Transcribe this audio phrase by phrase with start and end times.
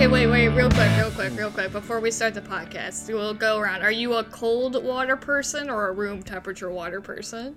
[0.00, 1.72] Okay, wait, wait, real quick, real quick, real quick.
[1.72, 3.82] Before we start the podcast, we'll go around.
[3.82, 7.54] Are you a cold water person or a room temperature water person?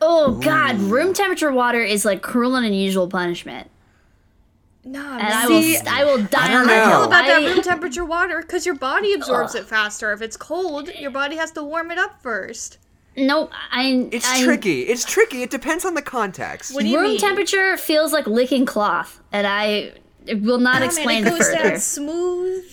[0.00, 3.68] Oh God, room temperature water is like cruel and unusual punishment,
[4.84, 6.72] Nah, and I will I will die don't on know.
[6.72, 7.04] that all hill.
[7.08, 10.12] about that room temperature water because your body absorbs it faster.
[10.12, 12.78] If it's cold, your body has to warm it up first.
[13.16, 14.08] Nope, I.
[14.12, 14.82] It's I, tricky.
[14.82, 15.42] It's tricky.
[15.42, 16.76] It depends on the context.
[16.76, 17.18] What do you Room mean?
[17.18, 19.94] temperature feels like licking cloth, and I
[20.42, 21.70] will not Oh, explain it it goes further.
[21.70, 22.64] down smooth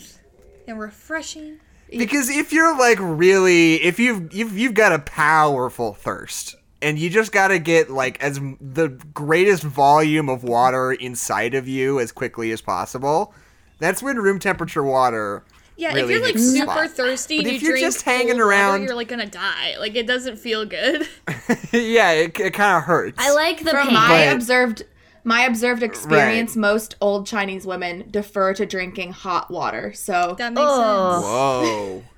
[0.68, 1.60] and refreshing.
[1.90, 7.10] Because if you're like really, if you've you've you've got a powerful thirst, and you
[7.10, 12.12] just got to get like as the greatest volume of water inside of you as
[12.12, 13.34] quickly as possible,
[13.80, 15.44] that's when room temperature water.
[15.78, 16.90] Yeah, really if you're like super spot.
[16.92, 19.26] thirsty But and if you you're drink just hanging cold water, around- you're like gonna
[19.26, 19.76] die.
[19.80, 21.08] Like it doesn't feel good.
[21.72, 23.16] yeah, it, it kind of hurts.
[23.18, 23.94] I like the From pain.
[23.96, 24.84] my But- observed
[25.30, 29.94] my observed experience, most old Chinese women defer to drinking hot water.
[29.94, 31.22] So that makes Oh.
[31.22, 31.26] sense.
[31.26, 32.04] Whoa.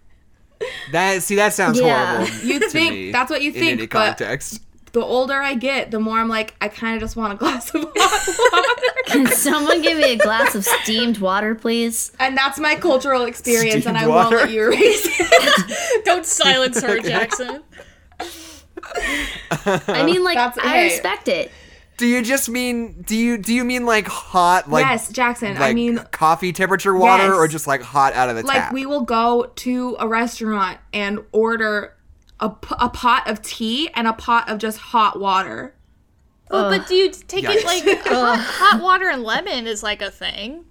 [0.92, 2.18] That see that sounds Yeah.
[2.18, 2.34] horrible.
[2.48, 4.62] You to think- me that's what you in think, any but- context.
[4.94, 7.74] the older I get, the more I'm like, I kind of just want a glass
[7.74, 9.04] of hot water.
[9.08, 12.12] Can someone give me a glass of steamed water, please?
[12.20, 16.06] and that's my cultural experience, and Steamed I won't let you erase it.
[16.06, 17.64] Don't silence her, Jackson.
[19.66, 20.84] I mean, like, That's- I hey.
[20.86, 21.52] respect it.
[22.02, 25.50] Do you just mean do you do you mean like hot like yes, Jackson.
[25.54, 27.34] like I mean, coffee temperature water Yes.
[27.36, 28.74] or just like hot out of the like tap?
[28.74, 31.96] we will go to a restaurant and order
[32.40, 35.76] a, p- a pot of tea and a pot of just hot water.
[36.50, 40.10] Oh, but do you take it like hot, hot water and lemon is like a
[40.10, 40.66] thing?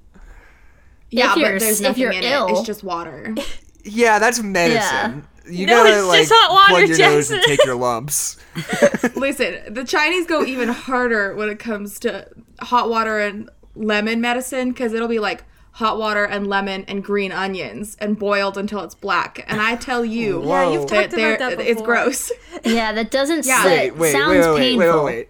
[1.11, 2.49] Yeah, you're- but there's if nothing you're in ill.
[2.49, 2.53] it.
[2.55, 3.37] It's just water.
[3.85, 5.29] yeah, that's medicine.
[5.49, 8.37] You No, gotta it's like just hot water, plug your nose and take your lumps.
[9.17, 12.29] Listen, the Chinese go even harder when it comes to
[12.61, 17.33] hot water and lemon medicine because it'll be like hot water and lemon and green
[17.33, 19.45] onions and boiled until it's black.
[19.49, 22.31] And I tell you, Yeah, you've that talked about they're- that it's gross.
[22.65, 23.63] Yeah, that doesn't Yeah.
[23.63, 23.71] sit.
[23.71, 25.05] Wait, wait, sounds wait, wait, wait, painful.
[25.05, 25.29] wait, wait.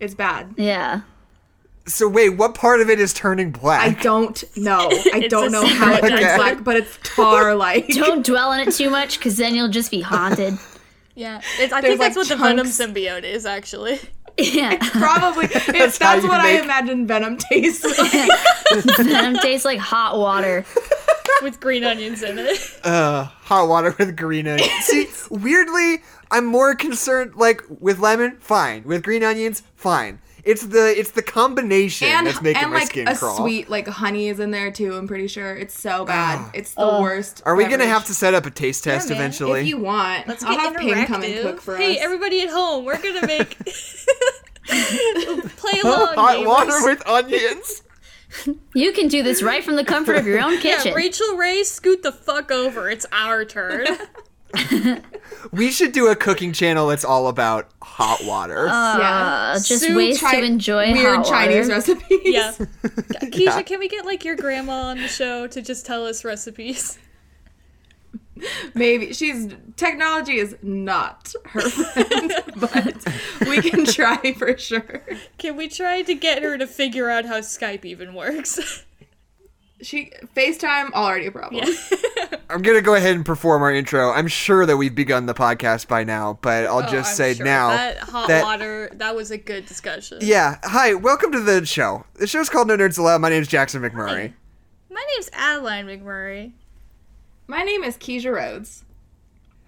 [0.00, 0.54] It's bad.
[0.58, 1.00] Yeah.
[1.86, 3.80] So wait, what part of it is turning black?
[3.98, 4.88] I don't know.
[5.14, 6.36] I don't know how it turns Okay.
[6.36, 7.88] black, but it's tar like.
[7.88, 10.58] Don't dwell on it too much, because then you'll just be haunted.
[11.18, 13.98] Yeah, it's, I There's, think that's like, what the Venom symbiote is actually.
[14.36, 14.76] Yeah.
[14.90, 15.46] Probably.
[15.50, 18.84] It's, how that's you what I imagine Venom tastes like.
[18.98, 20.66] Venom tastes like hot water.
[21.42, 22.58] with green onions in it.
[22.84, 24.70] Uh, hot water with green onions.
[24.82, 28.84] See, weirdly, I'm more concerned like with lemon, fine.
[28.84, 30.18] With green onions, fine.
[30.46, 33.36] It's the it's the combination and that's making and my like skin a crawl.
[33.36, 34.94] sweet like honey is in there too.
[34.94, 36.38] I'm pretty sure it's so bad.
[36.40, 36.50] Ah.
[36.54, 37.42] It's the worst.
[37.44, 39.18] Are we gonna have to set up a taste test man.
[39.18, 39.60] eventually?
[39.62, 42.04] If you want, Let's I'll get have Ping come and cook for hey, us.
[42.04, 43.58] everybody at home, we're gonna make
[45.56, 46.14] play along.
[46.14, 46.46] hot gamers.
[46.46, 47.82] water with onions.
[48.74, 50.94] You can do this right from the comfort of your own Yeah, kitchen.
[50.94, 52.90] Rachael Ray, scoot the fuck over.
[52.90, 53.86] It's our turn.
[55.52, 58.66] We should do a cooking channel that's all about hot water.
[58.66, 61.74] yeah, Uh, just Sue ways Chi- to enjoy weird hot Chinese water.
[61.94, 62.20] recipes.
[62.24, 62.52] yeah.
[63.30, 66.98] Keisha, can we get like your grandma on the show to just tell us recipes?
[68.74, 73.06] maybe she's technology is not her friend, but
[73.48, 75.02] we can try for sure.
[75.38, 78.84] Can we try to get her to figure out how Skype even works?
[79.82, 81.64] She FaceTime already a problem.
[82.50, 84.10] I'm gonna go ahead and perform our intro.
[84.10, 87.34] I'm sure that we've begun the podcast by now, but I'll Oh, just I'm say
[87.34, 87.44] sure.
[87.44, 90.18] now that hot that- water that was a good discussion.
[90.22, 92.06] Yeah, hi, welcome to the show.
[92.14, 93.20] The show's called No Nerds Allowed.
[93.20, 94.32] My name's Jackson McMurray.
[94.90, 96.52] My name's Adeline McMurray.
[97.46, 98.82] My name is Keisha Rhodes.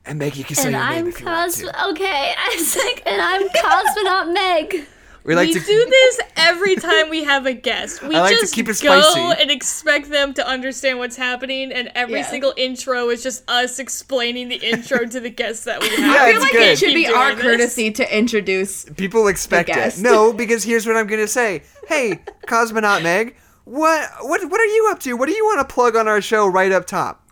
[0.07, 1.61] And Meg, you can say And your I'm if you want Cos.
[1.61, 1.89] to.
[1.91, 4.87] Okay, I was like, and I'm Cosmonaut Meg.
[5.29, 8.03] We like we to do this every time we have a guest.
[8.03, 9.43] We I like to just keep it go spicy.
[9.43, 12.31] and expect them to understand what's happening, and every Yeah.
[12.31, 15.99] single intro is just us explaining the intro to the guests that we have.
[15.99, 16.63] Yeah, I feel it's like good.
[16.63, 17.43] it should be our this.
[17.45, 18.87] courtesy to introduce.
[18.97, 19.75] people expect it.
[19.75, 20.01] guest.
[20.01, 21.63] No, because here's what I'm gonna say.
[21.89, 25.13] Hey, Cosmonaut Meg, what what what are you up to?
[25.13, 27.23] What do you want to plug on our show right up top?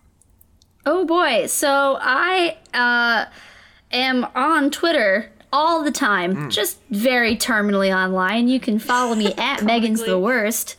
[0.85, 3.25] Oh boy, so I uh,
[3.91, 8.49] am on Twitter all the time, just very terminally online.
[8.49, 10.77] You can follow me at Megan's the Worst.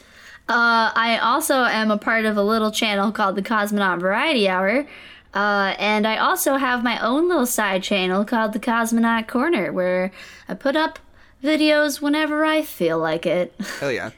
[0.49, 4.87] Uh, I also am a part of a little channel called the Cosmonaut Variety Hour.
[5.33, 10.11] Uh, and I also have my own little side channel called the Cosmonaut Corner, where
[10.47, 10.99] I put up
[11.43, 13.53] videos whenever I feel like it.
[13.79, 14.11] Hell yeah.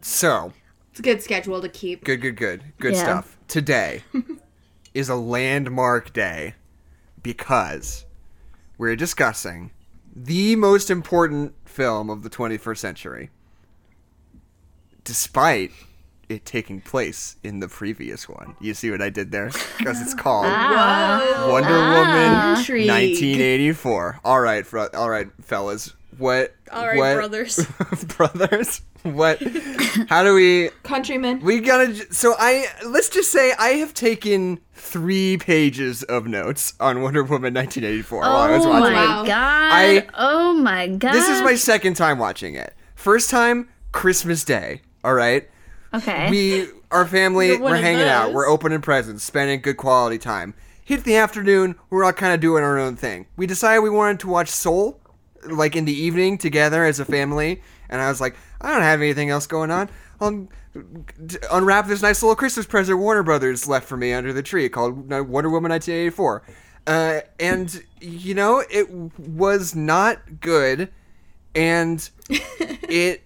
[0.00, 0.52] So,
[0.90, 2.04] It's a good schedule to keep.
[2.04, 2.62] good, good, good.
[2.78, 3.02] Good Yeah.
[3.02, 3.36] stuff.
[3.48, 4.02] Today
[4.94, 6.54] is a landmark day
[7.22, 8.04] because
[8.78, 9.70] we're discussing
[10.14, 13.30] the most important film of the 21st century.
[15.04, 15.72] Despite
[16.28, 18.56] it taking place in the previous one.
[18.60, 19.50] You see what I did there?
[19.78, 21.48] Because it's called Ah.
[21.50, 22.88] Wonder Woman Intrigue.
[22.88, 24.20] 1984.
[24.24, 25.92] All right, fro- all right, fellas.
[26.18, 26.54] What?
[26.72, 27.66] All right, what- brothers.
[28.16, 28.82] brothers.
[29.02, 29.42] What?
[30.08, 30.70] How do we?
[30.82, 31.40] Countrymen.
[31.40, 31.94] We gotta.
[32.12, 37.52] So I let's just say I have taken three pages of notes on Wonder Woman
[37.54, 39.26] 1984 while I was Oh watching my it.
[39.26, 39.28] God.
[39.28, 41.12] I- oh my god.
[41.12, 42.74] This is my second time watching it.
[42.94, 44.80] First time Christmas Day.
[45.04, 45.48] All right.
[45.92, 46.28] Okay.
[46.30, 48.32] We, our family, we're of hanging out.
[48.32, 50.54] We're opening presents, spending good quality time.
[50.84, 53.26] Hit the afternoon, we're all kind of doing our own thing.
[53.36, 55.00] We decided we wanted to watch Soul,
[55.46, 57.62] like in the evening together as a family.
[57.88, 59.90] And I was like, I don't have anything else going on.
[60.20, 60.48] I'll
[61.52, 65.12] unwrap this nice little Christmas present Warner Brothers left for me under the tree called
[65.12, 66.42] uh, Wonder Woman 1984.
[66.86, 70.90] Uh, and, you know, it was not good.
[71.54, 73.22] And it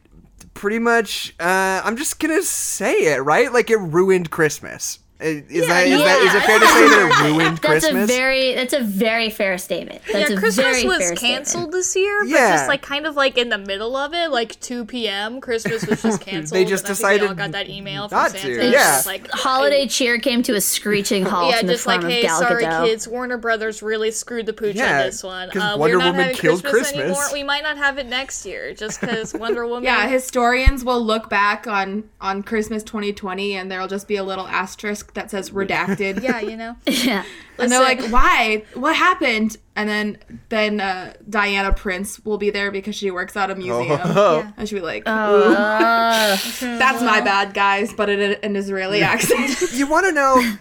[0.59, 5.87] pretty much uh, i'm just gonna say it right like it ruined christmas Is that
[5.89, 8.55] is that is it fair to say that it ruined that's christmas That's a very
[8.55, 10.01] that's a very fair statement.
[10.13, 12.57] That's yeah, a Christmas very was fair canceled this year, but Yeah.
[12.57, 15.41] just like kind of like in the middle of it, like 2 p.m.
[15.41, 16.57] Christmas was just canceled.
[16.57, 18.71] They just and I think they all decided got that email from not to, yeah.
[18.71, 22.29] just like Holiday cheer came to a screeching halt Yeah, in the just like, hey,
[22.29, 25.51] sorry kids, Warner Brothers really screwed the pooch Yeah, on this one.
[25.51, 27.03] 'cause Uh, Wonder we're not Woman killed Christmas, Christmas.
[27.03, 27.25] anymore.
[27.33, 29.83] We might not have it next year, just because Wonder Woman.
[29.83, 34.47] Yeah, historians will look back on on Christmas 2020 and there'll just be a little
[34.47, 36.23] asterisk that says redacted.
[36.23, 36.77] yeah, you know.
[36.87, 37.25] yeah.
[37.59, 38.65] And they're like, "Why?
[38.75, 40.19] What happened?" And then
[40.49, 44.53] then uh, Diana Prince will be there because she works at a museum, Oh.
[44.57, 49.73] and she'll be like, Uh, "That's my bad, guys," but in an Israeli accent.
[49.73, 50.57] you want to know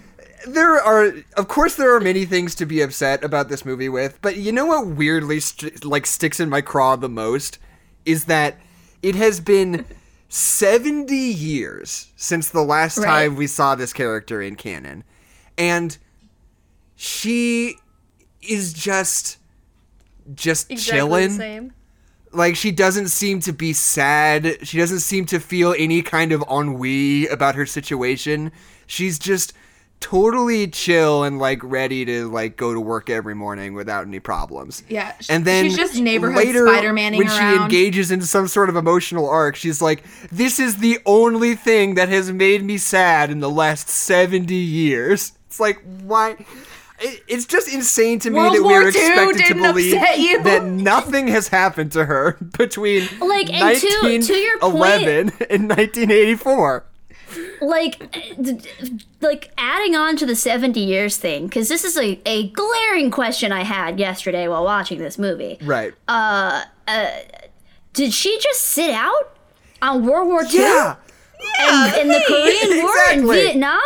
[0.47, 4.17] there are of course there are many things to be upset about this movie with
[4.21, 7.57] but you know what weirdly st- like sticks in my craw the most
[8.05, 8.55] is that
[9.01, 9.83] it has been
[10.29, 13.05] 70 years since the last Right.
[13.05, 15.03] time we saw this character in canon
[15.57, 15.97] and
[16.95, 17.75] she
[18.41, 19.37] is just
[20.35, 21.73] just Exactly chilling same.
[22.33, 26.43] like she doesn't seem to be sad she doesn't seem to feel any kind of
[26.51, 28.51] ennui about her situation
[28.85, 29.53] she's just
[29.99, 34.83] totally chill and like ready to like go to work every morning without any problems.
[34.87, 38.69] Yeah, sh- and then she's just neighborhood later Spider-Manning when she engages in some sort
[38.69, 43.29] of emotional arc she's like this is the only thing that has made me sad
[43.31, 45.33] in the last 70 years.
[45.47, 46.31] It's like why?
[46.99, 51.27] It- it's just insane to me World that War we're expected to believe that nothing
[51.27, 56.85] has happened to her between Like, and to- to your point- 1911 and 1984.
[57.61, 58.11] Like
[58.41, 62.49] d- d- like adding on to the 70 years thing because this is a, a
[62.49, 65.93] glaring question i had yesterday while watching this movie Right.
[66.07, 67.09] Uh, uh
[67.93, 69.35] did she just sit out
[69.81, 70.95] on world war ii yeah.
[71.59, 73.35] and, and the korean war and Exactly.
[73.43, 73.81] vietnam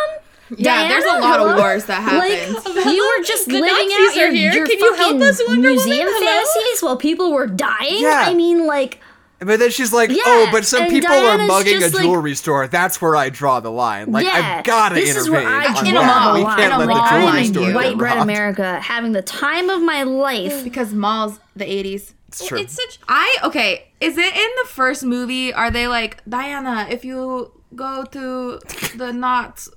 [0.58, 2.53] yeah, there's a Diana, lot of wars that happen.
[2.75, 4.51] Like you were just The living Nazis out your, here.
[4.51, 5.75] your Can you help fucking us, Wonder Woman?
[5.88, 6.27] museum Hello?
[6.27, 8.01] fantasies while people were dying.
[8.01, 8.24] Yeah.
[8.27, 9.00] I mean, like,
[9.43, 11.95] But then she's like, oh, Yeah, "Oh, but some people Diana's are mugging a just
[11.95, 12.67] like- jewelry store.
[12.67, 14.12] That's where I draw the line.
[14.12, 15.33] Like, yeah, I've gotta this is intervene.
[15.45, 16.21] where I on In a draw that.
[16.21, 16.57] mall, the We line.
[16.57, 17.67] can't in a let mall, the jewelry mind store you.
[17.69, 18.17] get white bread.
[18.19, 20.63] America having the time of my life.
[20.63, 22.13] because malls, the 80s.
[22.27, 22.60] It's true.
[22.60, 23.00] It's such.
[23.10, 23.88] I okay.
[24.00, 25.51] Is it in the first movie?
[25.53, 26.88] Are they like Diana?
[26.89, 28.60] If you go to
[28.95, 29.67] the not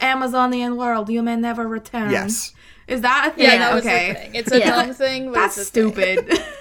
[0.00, 2.10] Amazonian world, you may never return.
[2.10, 2.52] yes.
[2.88, 3.44] Is that a thing?
[3.44, 4.08] Yeah, that was okay.
[4.08, 4.34] the thing.
[4.34, 4.70] It's a Yeah.
[4.84, 5.92] dumb thing, but That's it's a thing.
[5.92, 6.42] stupid.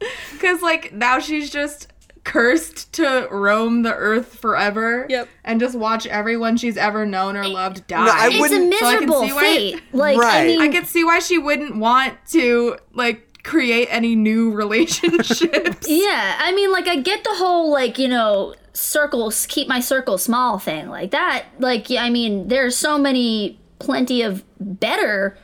[0.32, 1.92] Because like now she's just
[2.24, 5.06] cursed to roam the earth forever.
[5.08, 5.28] Yep.
[5.44, 8.04] And just watch everyone she's ever known or loved die.
[8.04, 9.82] No, I It's a wouldn't- So I can miserable see why- fate.
[9.92, 10.46] Like, I Right.
[10.48, 15.86] mean, I can see why she wouldn't want to like create any new relationships.
[15.88, 20.18] Yeah, I mean, like, I get the whole, like, you know, circles, keep my circle
[20.18, 20.88] small thing.
[20.88, 25.38] Like, that, like, I mean, there's so many, plenty of better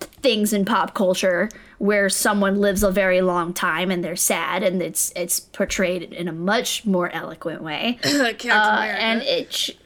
[0.00, 1.48] things in pop culture
[1.78, 6.28] where someone lives a very long time and they're sad and it's it's portrayed in
[6.28, 7.98] a much more eloquent way.
[8.46, 9.76] Uh, and it,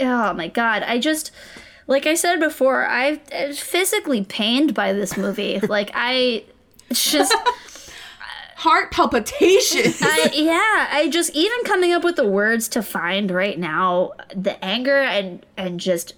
[0.00, 1.30] oh my god, I just,
[1.86, 5.60] like I said before, I I was physically pained by this movie.
[5.68, 6.44] like, I,
[6.88, 7.34] it's just.
[8.56, 10.02] Heart palpitations.
[10.02, 14.62] I, yeah, I just even coming up with the words to find right now, the
[14.62, 16.12] anger and and just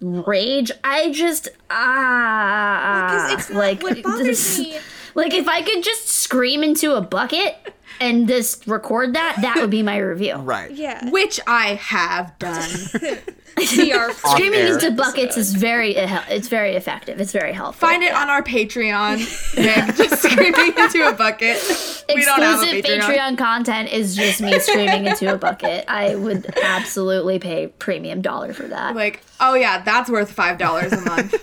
[0.00, 0.70] rage.
[0.82, 4.78] I just ah, 'cause it's like what bothers me-
[5.14, 7.56] Like if I could just scream into a bucket
[8.00, 10.34] and just record that, that would be my review.
[10.44, 10.70] Right.
[10.72, 11.10] yeah.
[11.10, 12.70] Which I have done.
[13.56, 17.20] PR Screaming into buckets is very it's very effective.
[17.20, 17.88] It's very helpful.
[17.88, 19.18] Find it on our Patreon.
[19.56, 21.62] Meg just screaming into a bucket.
[22.08, 23.00] We don't have a Exclusive Patreon.
[23.00, 25.84] Patreon content is just me screaming into a bucket.
[25.88, 28.94] I would absolutely pay premium dollar for that.
[28.94, 31.34] Like, oh yeah, that's worth five dollars a month.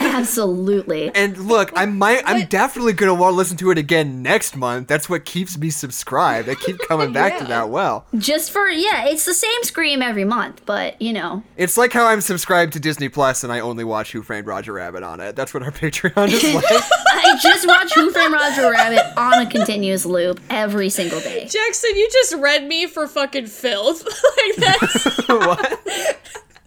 [0.00, 1.10] Absolutely.
[1.14, 4.88] And look, I might, I'm definitely gonna want to listen to it again next month.
[4.88, 6.48] That's what keeps me subscribed.
[6.48, 8.06] I keep coming back to that well.
[8.16, 11.42] Just for yeah, it's the same scream every month, but you know.
[11.56, 14.72] It's like how I'm subscribed to Disney Plus and I only watch Who Framed Roger
[14.72, 15.36] Rabbit on it.
[15.36, 16.64] That's what our Patreon is like.
[16.70, 21.46] I just watch Who Framed Roger Rabbit on a continuous loop every single day.
[21.46, 24.04] Jackson, you just read me for fucking filth.
[24.04, 26.20] like that's what?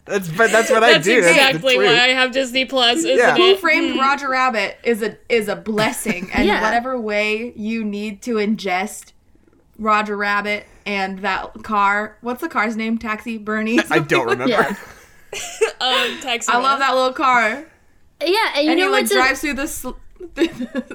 [0.08, 1.22] That's but that's what I that's do.
[1.22, 1.88] That's exactly truth.
[1.88, 3.36] why I have Disney Plus, isn't Yeah.
[3.36, 3.60] Who it?
[3.60, 6.62] framed Roger Rabbit is a is a blessing, and Yeah.
[6.62, 9.12] whatever way you need to ingest
[9.78, 12.18] Roger Rabbit and that car.
[12.22, 12.98] What's the car's name?
[12.98, 13.80] Taxi Bernie.
[13.90, 14.50] I don't remember.
[14.50, 14.76] Yeah.
[15.82, 17.66] Um, taxi I love that little car.
[18.26, 19.68] Yeah, and you And know he like what's a- drives through the.
[19.68, 19.92] Sl-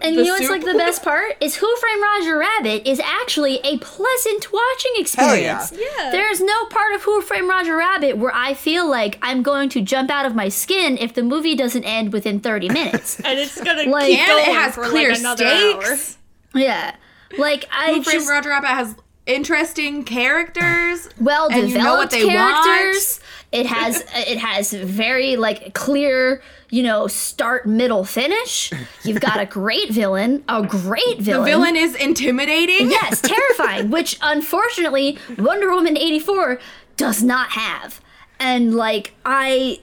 [0.03, 3.57] And you know what's like the best part is Who Framed Roger Rabbit is actually
[3.65, 5.17] a pleasant watching experience.
[5.35, 5.61] Hell yeah.
[5.61, 5.93] experience.
[5.99, 6.11] Yeah.
[6.11, 9.81] There's no part of Who Framed Roger Rabbit where I feel like I'm going to
[9.81, 13.21] jump out of my skin if the movie doesn't end within 30 minutes.
[13.25, 16.19] and it's gonna Like- keep And going it has for clear like another stakes.
[16.55, 16.61] hour.
[16.61, 16.97] yeah.
[17.39, 18.95] Like I Who Framed just Roger Rabbit has
[19.27, 21.09] interesting characters.
[21.21, 23.23] well and you know what developed they want.
[23.53, 28.73] It has it has very like clear, you know, start middle finish.
[29.05, 31.45] You've got a great villain, a great villain.
[31.45, 31.77] The villain.
[31.77, 32.91] is intimidating.
[32.91, 36.59] Yes, terrifying, which unfortunately Wonder Woman 84
[36.97, 38.01] does not have.
[38.41, 39.81] And like I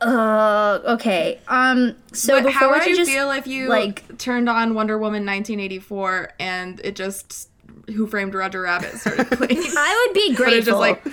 [0.00, 1.40] uh okay.
[1.48, 4.74] Um so But before how would I you just, feel if you like turned on
[4.74, 7.48] Wonder Woman 1984 and it just
[7.94, 9.58] Who Framed Roger Rabbit started playing?
[9.76, 10.60] I would be grateful.
[10.72, 11.04] just like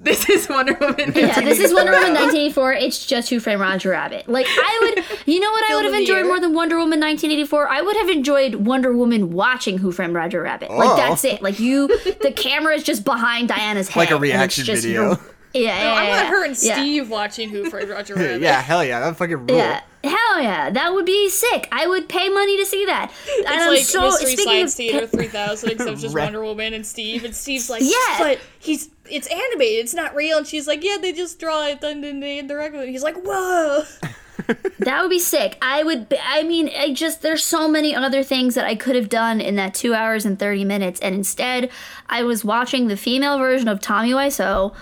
[0.00, 1.12] this is Wonder Woman.
[1.14, 2.64] yeah, this is Wonder Woman 1984.
[2.64, 2.72] 1984.
[2.74, 4.28] It's just Who Framed Roger Rabbit.
[4.28, 6.26] Like I would, you know what I would have enjoyed year.
[6.26, 7.68] more than Wonder Woman 1984.
[7.68, 10.70] I would have enjoyed Wonder Woman watching Who Framed Roger Rabbit.
[10.70, 10.96] Like Oh.
[10.96, 11.42] that's it.
[11.42, 11.88] Like you,
[12.22, 14.00] the camera is just behind Diana's head.
[14.00, 15.02] Like a and it's reaction just video.
[15.08, 15.18] your-
[15.64, 16.28] Yeah, yeah, I want yeah.
[16.30, 16.74] her and Yeah.
[16.74, 18.40] Steve watching Who Framed Roger Rabbit.
[18.42, 19.56] Yeah, hell yeah, that fucking rule.
[19.56, 21.68] Yeah, hell yeah, that would be sick.
[21.72, 23.10] I would pay money to see that.
[23.10, 26.74] and It's I'm like so Mystery Science of Theater 3000, except it's just Wonder Woman
[26.74, 27.24] and Steve.
[27.24, 28.18] And Steve's like, Yeah.
[28.18, 30.38] but he's it's animated, it's not real.
[30.38, 32.80] And she's like, yeah, they just draw it and then they direct it.
[32.80, 33.84] And he's like, whoa.
[34.78, 35.58] that would be sick.
[35.60, 36.08] I would.
[36.08, 39.40] be- I mean, I just there's so many other things that I could have done
[39.40, 41.70] in that two hours and thirty minutes, and instead,
[42.08, 44.74] I was watching the female version of Tommy Wiseau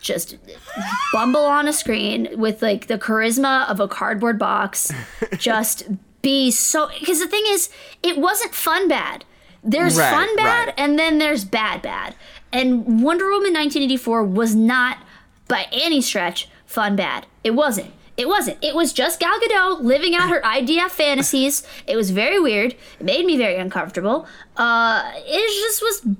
[0.00, 0.36] just
[1.12, 4.92] bumble on a screen with like the charisma of a cardboard box,
[5.38, 5.88] just
[6.22, 6.88] be so.
[6.98, 7.68] Because the thing is,
[8.02, 9.24] it wasn't fun bad.
[9.64, 10.74] There's Right, fun bad, right.
[10.78, 12.14] and then there's bad bad.
[12.52, 14.98] And Wonder Woman 1984 was not
[15.48, 17.26] by any stretch fun bad.
[17.42, 17.92] It wasn't.
[18.16, 18.58] It wasn't.
[18.62, 21.64] It was just Gal Gadot living out her IDF fantasies.
[21.86, 22.72] It was very weird.
[22.98, 24.26] It made me very uncomfortable.
[24.56, 26.16] Uh, it just was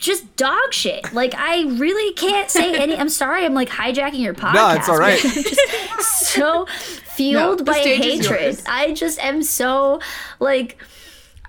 [0.00, 1.12] just dog shit.
[1.12, 2.96] Like I really can't say any.
[2.96, 3.44] I'm sorry.
[3.44, 4.54] I'm like hijacking your podcast.
[4.54, 5.22] No, it's all right.
[5.24, 6.66] I'm just so
[7.14, 8.60] fueled the by hatred.
[8.66, 10.00] I just am so
[10.40, 10.78] like.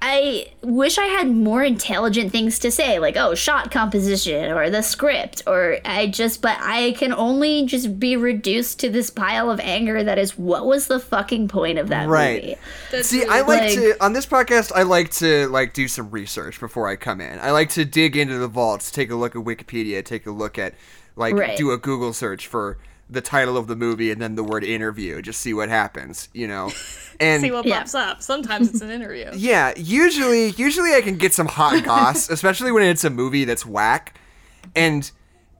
[0.01, 4.81] I wish I had more intelligent things to say, like, oh, shot composition or the
[4.81, 9.59] script, or I just, but I can only just be reduced to this pile of
[9.59, 12.41] anger that is what was the fucking point of that Right.
[12.43, 12.55] movie?
[12.91, 14.71] That's See, really I like Like- to on this podcast.
[14.73, 17.37] I like to like do some research before I come in.
[17.39, 20.57] I like to dig into the vaults, take a look at Wikipedia, take a look
[20.57, 20.75] at
[21.17, 21.57] like Right.
[21.57, 22.77] do a Google search for
[23.09, 26.47] the title of the movie and then the word interview, just see what happens, you
[26.47, 26.71] know.
[27.21, 27.79] And see what Yeah.
[27.79, 28.21] pops up.
[28.21, 29.29] Sometimes it's an interview.
[29.35, 33.65] yeah, usually usually I can get some hot goss, especially when it's a movie that's
[33.65, 34.17] whack,
[34.73, 35.11] and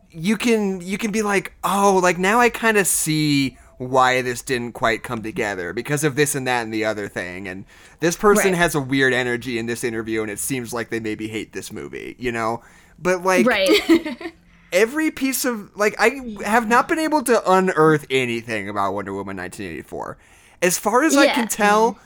[0.09, 4.41] you can you can be like, oh, like now I kind of see why this
[4.41, 7.65] didn't quite come together because of this and that and the other thing, and
[7.99, 8.57] this person Right.
[8.57, 11.73] has a weird energy in this interview, and it seems like they maybe hate this
[11.73, 12.61] movie, you know.
[12.97, 14.33] But like Right.
[14.71, 19.38] Every piece of like I have not been able to unearth anything about Wonder Woman
[19.38, 20.17] 1984.
[20.61, 21.97] As far as I can tell,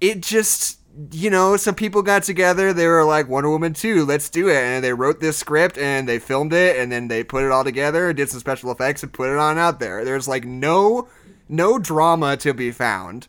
[0.00, 0.78] it just
[1.10, 4.56] you know, some people got together, they were like Wonder Woman 2, let's do it.
[4.56, 7.64] And they wrote this script and they filmed it and then they put it all
[7.64, 10.04] together, did some special effects and put it on out there.
[10.04, 11.08] There's like no
[11.48, 13.28] no drama to be found.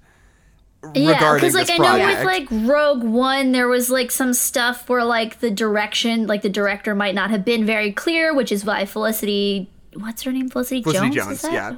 [0.94, 5.04] Yeah, because like I know with like Rogue One, there was like some stuff where
[5.04, 8.86] like the direction, like the director might not have been very clear, which is why
[8.86, 11.75] Felicity, what's her name, Felicity, Felicity Jones, Jones, yeah.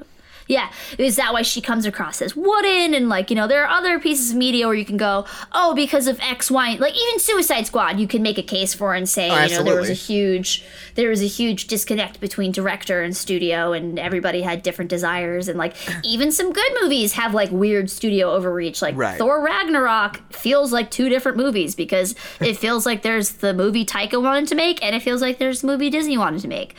[0.48, 2.94] Yeah, is that why she comes across as wooden?
[2.94, 5.74] And like, you know, there are other pieces of media where you can go, oh,
[5.74, 9.10] because of X, Y, like even Suicide Squad, you can make a case for and
[9.10, 13.02] say, Oh, you know, there was a huge, there was a huge disconnect between director
[13.02, 17.50] and studio, and everybody had different desires, and like even some good movies have like
[17.50, 18.82] weird studio overreach.
[18.84, 19.18] Like Right.
[19.18, 24.22] Thor Ragnarok feels like two different movies because it feels like there's the movie Taika
[24.22, 26.76] wanted to make, and it feels like there's the movie Disney wanted to make,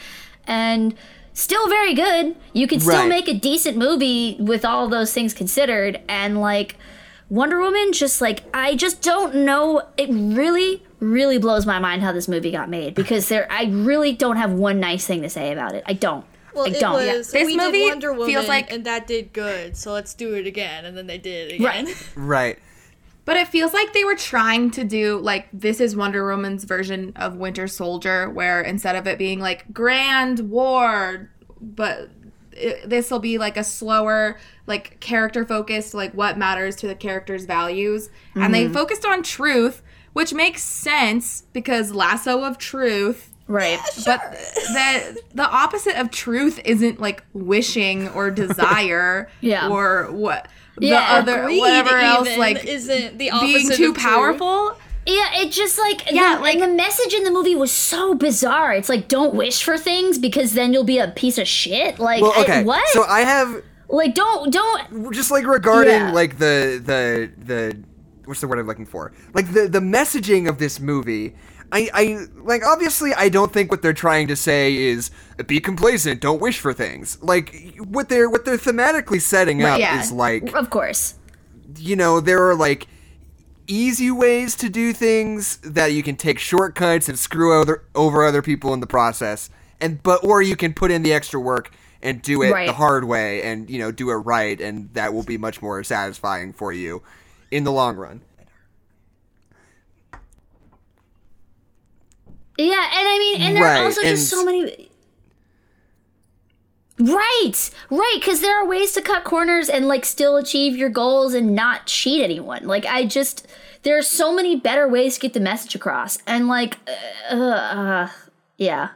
[0.46, 0.94] and
[1.36, 2.34] still very good.
[2.54, 3.08] You could still Right.
[3.08, 6.76] make a decent movie with all those things considered, and like
[7.28, 9.82] Wonder Woman, just like I just don't know.
[9.96, 14.12] It really, really blows my mind how this movie got made because there, I really
[14.12, 15.84] don't have one nice thing to say about it.
[15.86, 16.24] I don't.
[16.54, 16.94] Well, I it don't.
[16.94, 20.14] was This we movie did Wonder Woman, feels like- and that did good, so let's
[20.14, 21.84] do it again, and then they did it again.
[21.86, 21.96] Right.
[22.16, 22.58] Right.
[23.26, 27.12] But it feels like they were trying to do like this is Wonder Woman's version
[27.16, 31.28] of Winter Soldier, where instead of it being like grand war,
[31.60, 32.08] but
[32.86, 37.46] this will be like a slower, like character focused, like what matters to the character's
[37.46, 38.74] values, and they mm-hmm.
[38.74, 43.34] focused on truth, which makes sense because lasso of truth.
[43.48, 43.80] Right.
[44.04, 49.68] But the the opposite of truth isn't like wishing or desire Yeah.
[49.68, 53.92] or what the Yeah, other Greed whatever else even like isn't the opposite being too
[53.92, 53.96] truth.
[53.98, 54.76] powerful.
[55.06, 58.72] Yeah, it just like Yeah, the, like- the message in the movie was so bizarre.
[58.74, 61.98] It's like don't wish for things because then you'll be a piece of shit.
[61.98, 62.86] Like Well, I- what?
[62.88, 66.12] So I have like don't don't just like regarding Yeah.
[66.12, 67.78] like the the the
[68.24, 69.12] what's the word I'm looking for?
[69.32, 71.36] Like the the messaging of this movie.
[71.72, 75.10] I, I like obviously I don't think what they're trying to say is
[75.46, 77.18] be complacent, don't wish for things.
[77.22, 80.00] Like what they're what they're thematically setting up yeah.
[80.00, 81.14] is like of course.
[81.76, 82.86] you know, there are like
[83.66, 88.42] easy ways to do things that you can take shortcuts and screw other, over other
[88.42, 89.50] people in the process.
[89.80, 92.66] And but or you can put in the extra work and do it Right.
[92.66, 95.82] the hard way and you know do it right and that will be much more
[95.82, 97.02] satisfying for you
[97.50, 98.20] in the long run.
[102.58, 104.90] Yeah, and I mean, and there Right, are also just so many.
[106.98, 111.34] Right, right, because there are ways to cut corners and like still achieve your goals
[111.34, 112.66] and not cheat anyone.
[112.66, 113.46] Like I just,
[113.82, 116.78] there are so many better ways to get the message across, and like,
[117.30, 118.08] uh, uh
[118.56, 118.90] yeah,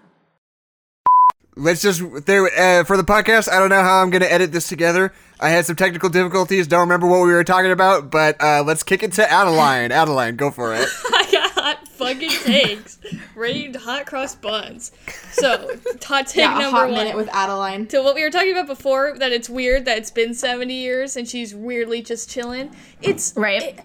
[1.56, 3.50] Let's just there uh, for the podcast.
[3.50, 5.12] I don't know how I'm going to edit this together.
[5.40, 6.66] I had some technical difficulties.
[6.66, 9.92] Don't remember what we were talking about, but uh, let's kick it to Adeline.
[9.92, 10.88] Adeline, go for it.
[12.02, 12.98] I got hot fucking takes.
[13.34, 14.92] Ready to hot cross buns.
[15.32, 15.70] So,
[16.04, 16.98] hot take Yeah, a number hot one.
[16.98, 17.86] minute with Adeline.
[17.88, 21.16] to what we were talking about before, that it's weird that it's been 70 years
[21.16, 22.74] and she's weirdly just chilling.
[23.02, 23.62] It's Right.
[23.62, 23.80] it-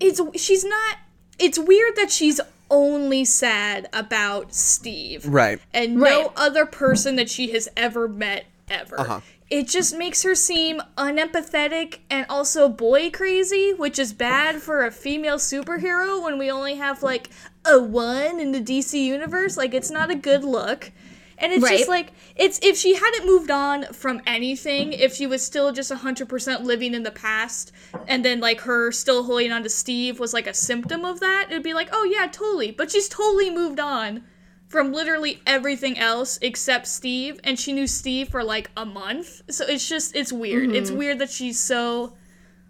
[0.00, 0.98] it's she's not.
[1.38, 5.58] It's weird that she's only sad about Steve, Right.
[5.72, 9.00] And no other person that she has ever met ever.
[9.00, 9.20] Uh-huh.
[9.50, 14.90] It just makes her seem unempathetic and also boy crazy, which is bad for a
[14.90, 17.30] female superhero when we only have like
[17.68, 19.56] a one in the DC universe.
[19.56, 20.92] Like it's not a good look.
[21.40, 25.40] And it's just like it's if she hadn't moved on from anything, if she was
[25.44, 27.70] still just 100% living in the past
[28.08, 31.46] and then like her still holding on to Steve was like a symptom of that,
[31.48, 34.24] it'd be like, "Oh yeah, totally." But she's totally moved on
[34.66, 39.42] from literally everything else except Steve, and she knew Steve for like a month.
[39.50, 40.72] So it's just it's weird.
[40.72, 40.98] It's mm-hmm.
[40.98, 42.14] weird that she's so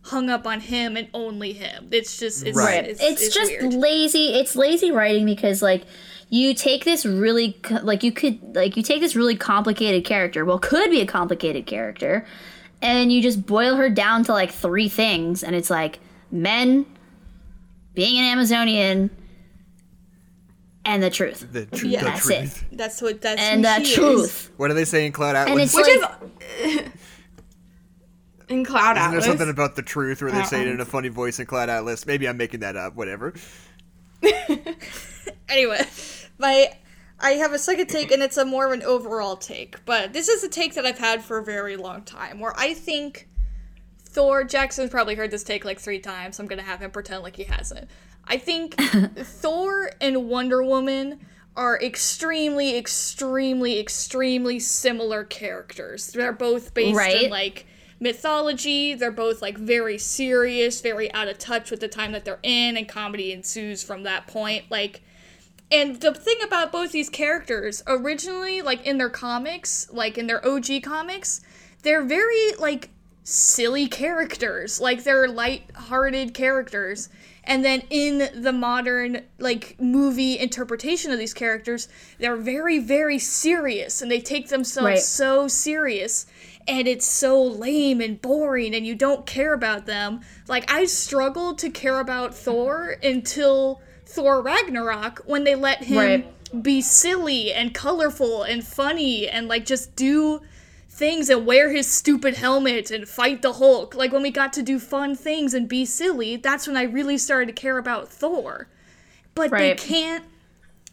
[0.02, 1.88] hung up on him and only him.
[1.90, 2.84] It's just it's Right.
[2.86, 3.74] it's, it's, it's just weird.
[3.74, 4.34] lazy.
[4.34, 5.84] It's lazy writing because like
[6.30, 10.58] you take this really like you could like you take this really complicated character, well,
[10.58, 12.26] could be a complicated character,
[12.82, 15.98] and you just boil her down to like three things, and it's like
[16.30, 16.84] men,
[17.94, 19.10] being an Amazonian,
[20.84, 21.46] and the truth.
[21.52, 22.00] The, tr- Yeah.
[22.00, 22.64] the That's truth.
[22.72, 22.76] it.
[22.78, 24.24] That's what that's And the truth.
[24.24, 24.50] Is.
[24.58, 25.52] What are they saying, Cloud Atlas?
[25.52, 26.92] And it's Which like, is
[28.48, 29.24] in Cloud Isn't there Atlas.
[29.24, 32.06] something about the truth where they say it in a funny voice in Cloud Atlas?
[32.06, 32.94] Maybe I'm making that up.
[32.96, 33.34] Whatever.
[35.48, 35.80] Anyway,
[36.38, 36.68] my
[37.20, 39.84] I have a second take, and it's a more of an overall take.
[39.84, 42.74] But this is a take that I've had for a very long time, where I
[42.74, 43.28] think
[43.98, 46.38] Thor Jackson's probably heard this take like three times.
[46.38, 47.88] I'm gonna have him pretend like he hasn't.
[48.24, 48.74] I think
[49.16, 51.20] Thor and Wonder Woman
[51.56, 56.08] are extremely, extremely, extremely similar characters.
[56.12, 57.66] They're both based in like
[58.00, 58.94] mythology.
[58.94, 62.76] They're both like very serious, very out of touch with the time that they're in,
[62.76, 64.64] and comedy ensues from that point.
[64.70, 65.02] Like,
[65.70, 70.44] and the thing about both these characters, originally, like in their comics, like in their
[70.46, 71.40] OG comics,
[71.82, 72.90] they're very like
[73.24, 74.80] silly characters.
[74.80, 77.10] Like they're light-hearted characters.
[77.44, 84.00] And then in the modern like movie interpretation of these characters, they're very very serious
[84.02, 84.98] and they take themselves Right.
[84.98, 86.26] so serious.
[86.68, 90.20] And it's so lame and boring and you don't care about them.
[90.46, 96.62] Like I struggled to care about Thor until Thor Ragnarok when they let him Right.
[96.62, 100.40] be silly and colorful and funny and like just do
[100.90, 103.94] things and wear his stupid helmet and fight the Hulk.
[103.94, 107.16] Like when we got to do fun things and be silly, that's when I really
[107.18, 108.68] started to care about Thor.
[109.34, 109.76] But Right.
[109.78, 110.24] they can't.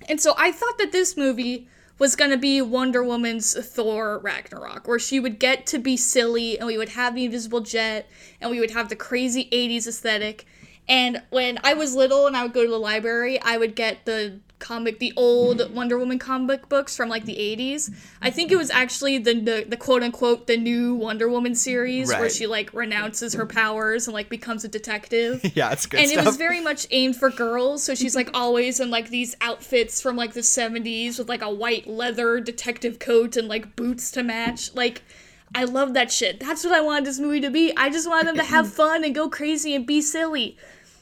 [0.08, 4.88] And so I thought that this movie was going to be Wonder Woman's Thor Ragnarok,
[4.88, 8.10] where she would get to be silly and we would have the invisible jet
[8.41, 10.45] and we would have the crazy 80s aesthetic.
[10.88, 14.05] And when I was little and I would go to the library, I would get
[14.05, 15.75] the comic, the old mm-hmm.
[15.75, 17.93] Wonder Woman comic books from like the 80s.
[18.19, 22.10] I think it was actually the, the, the quote unquote the new Wonder Woman series
[22.10, 25.41] where she like renounces her powers and like becomes a detective.
[25.56, 26.23] Yeah, it's good and stuff.
[26.23, 30.01] it was very much aimed for girls so she's like always in like these outfits
[30.01, 34.23] from like the 70s with like a white leather detective coat and like boots to
[34.23, 34.73] match.
[34.73, 35.04] Like
[35.54, 36.39] i love that shit.
[36.39, 37.71] That's what i wanted this movie to be.
[37.78, 40.58] I just wanted them to have fun and go crazy and be silly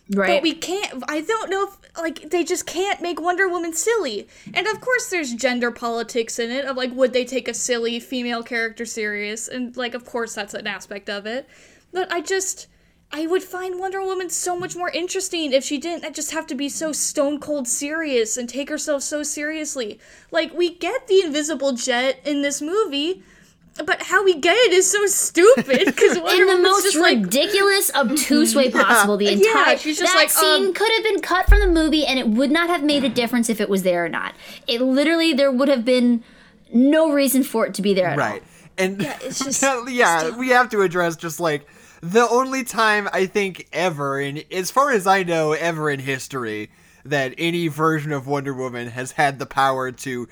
[0.10, 0.28] Right.
[0.28, 4.28] but we can't i don't know if like they just can't make wonder woman silly.
[4.54, 8.00] And of course there's gender politics in it of like would they take a silly
[8.00, 9.48] female character serious?
[9.48, 11.48] And like of course that's an aspect of it.
[11.92, 12.68] But i just
[13.12, 16.56] i would find wonder woman so much more interesting if she didn't just have to
[16.56, 20.00] be so stone cold serious and take herself so seriously.
[20.32, 23.22] Like we get the invisible jet in this movie
[23.86, 27.92] but how we get it is so stupid because in the most just like ridiculous,
[27.96, 29.18] obtuse way possible.
[29.18, 31.60] The entire Yeah, entire she's just that like, scene um, could have been cut from
[31.60, 34.10] the movie, and it would not have made a difference if it was there or
[34.10, 34.36] not.
[34.68, 36.24] It literally there would have been
[36.72, 38.26] no reason for it to be there at all.
[38.30, 38.44] Right.
[38.78, 41.68] And yeah, it's just yeah we have to address just like
[42.02, 46.70] the only time I think ever, and as far as I know, ever in history,
[47.06, 50.28] that any version of Wonder Woman has had the power to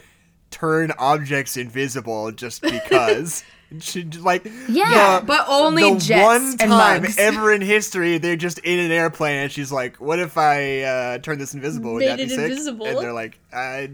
[0.52, 3.44] turn objects invisible just because.
[3.80, 8.60] She, like Yeah, the- but only the jets one time ever in history they're just
[8.60, 11.94] in an airplane and she's like, "What if I uh, turn this invisible?
[11.94, 12.86] Would Made that be it sick?" invisible.
[12.86, 13.88] And they're like, uh,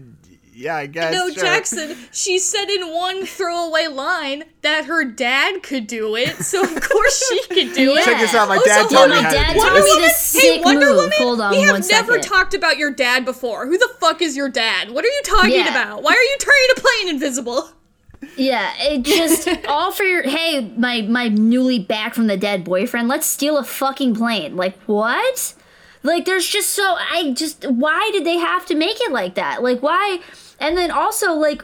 [0.58, 5.62] "Yeah, I guess." No, sure." Jackson, she said in one throwaway line that her dad
[5.62, 8.04] could do it, so of course she could do it.
[8.04, 8.48] Check this out.
[8.48, 9.84] My Oh, dad so taught Yeah, me my how dad to do taught Wonder this.
[9.84, 10.02] me Woman?
[10.08, 10.96] this Hey, Wonder move.
[10.96, 11.12] Woman?
[11.18, 12.22] Hold on we have never second.
[12.22, 13.66] talked about your dad before.
[13.66, 14.90] Who the fuck is your dad?
[14.90, 15.70] What are you talking Yeah.
[15.70, 16.02] about?
[16.02, 17.70] Why are you turning a plane invisible?
[18.36, 23.06] Yeah, it just all for your hey, my my newly back from the dead boyfriend.
[23.06, 24.56] Let's steal a fucking plane.
[24.56, 25.54] Like what?
[26.02, 29.62] Like there's just so I just why did they have to make it like that?
[29.62, 30.18] Like why?
[30.58, 31.62] And then also like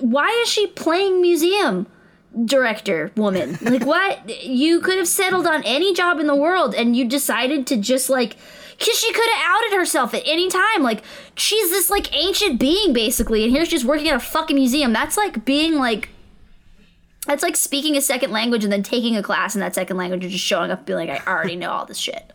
[0.00, 1.86] why is she playing museum
[2.44, 3.58] director woman?
[3.62, 4.44] Like what?
[4.44, 8.10] You could have settled on any job in the world and you decided to just
[8.10, 8.36] like
[8.78, 10.82] Cause she could have outed herself at any time.
[10.82, 11.02] Like
[11.34, 14.92] she's this like ancient being basically, and here she's working at a fucking museum.
[14.92, 16.10] That's like being like
[17.26, 20.22] that's like speaking a second language and then taking a class in that second language
[20.22, 22.32] and just showing up being like, I already know all this shit.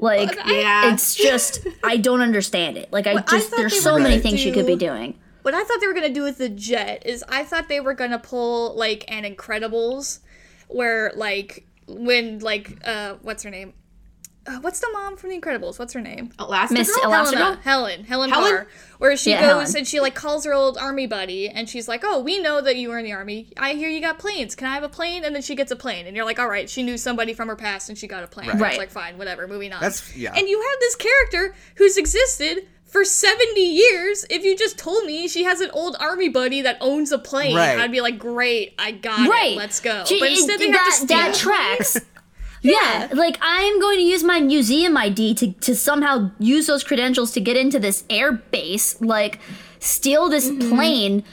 [0.00, 0.92] Like, Yeah.
[0.92, 2.92] it's just, I don't understand it.
[2.92, 5.18] Like, I Well, just, thought there's so many gonna things she could be doing.
[5.42, 7.94] What I thought they were gonna do with the jet is I thought they were
[7.94, 10.20] gonna pull like an Incredibles,
[10.68, 13.72] where like when like uh what's her name?
[14.46, 15.78] Uh, what's the mom from the Incredibles?
[15.78, 16.30] What's her name?
[16.38, 16.70] Elastigirl?
[16.70, 17.34] Miss Elastigirl?
[17.34, 18.50] Helena, Helen, Helen, Helen?
[18.50, 18.66] Parr,
[18.98, 19.76] where she Yeah, goes Helen.
[19.76, 22.76] and she like calls her old army buddy, and she's like, "Oh, we know that
[22.76, 23.52] you were in the army.
[23.58, 24.54] I hear you got planes.
[24.54, 26.48] Can I have a plane?" And then she gets a plane, and you're like, "All
[26.48, 28.58] right, she knew somebody from her past, and she got a plane." Right.
[28.60, 28.70] Right.
[28.72, 29.80] It's like, fine, whatever, moving on.
[29.82, 30.32] That's- yeah.
[30.34, 34.24] And you have this character who's existed for 70 years.
[34.30, 37.54] If you just told me she has an old army buddy that owns a plane,
[37.54, 37.78] Right.
[37.78, 39.52] I'd be like, "Great, I got Right.
[39.52, 39.58] it.
[39.58, 42.00] Let's go." She- but instead, it- they have to steal that tracks.
[42.62, 47.32] Yeah, like I'm going to use my museum ID to, to somehow use those credentials
[47.32, 49.38] to get into this air base, like
[49.78, 50.68] steal this mm-hmm.
[50.68, 51.24] plane,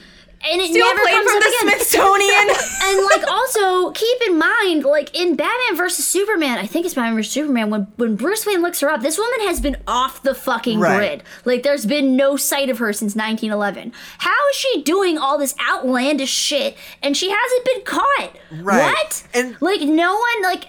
[0.50, 1.80] and it Steal a never plane comes from up the again.
[1.80, 2.48] Smithsonian.
[2.84, 7.16] and like also keep in mind, like in Batman versus Superman, I think it's Batman
[7.16, 7.70] versus Superman.
[7.70, 10.98] When when Bruce Wayne looks her up, this woman has been off the fucking Right.
[10.98, 11.24] grid.
[11.46, 13.92] Like there's been no sight of her since 1911.
[14.20, 18.32] How is she doing all this outlandish shit and she hasn't been caught?
[18.52, 18.94] Right.
[18.94, 19.28] What?
[19.34, 20.68] And- like no one like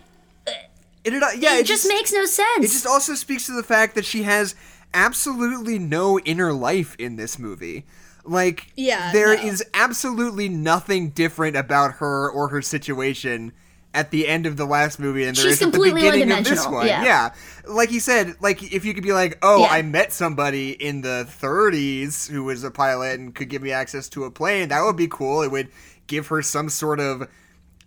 [1.14, 2.58] It, uh, yeah, it, just, makes no sense.
[2.58, 4.54] It just also speaks to the fact that she has
[4.94, 7.84] absolutely no inner life in this movie.
[8.24, 9.42] Like, Yeah, there no.
[9.42, 13.52] is absolutely nothing different about her or her situation
[13.94, 16.66] at the end of the last movie and there is at the beginning of this
[16.68, 16.86] one.
[16.86, 17.32] yeah.
[17.66, 19.68] Like you said, like if you could be like, "Oh, Yeah.
[19.68, 24.08] I met somebody in the 30s who was a pilot and could give me access
[24.10, 25.42] to a plane." That would be cool.
[25.42, 25.70] It would
[26.06, 27.28] give her some sort of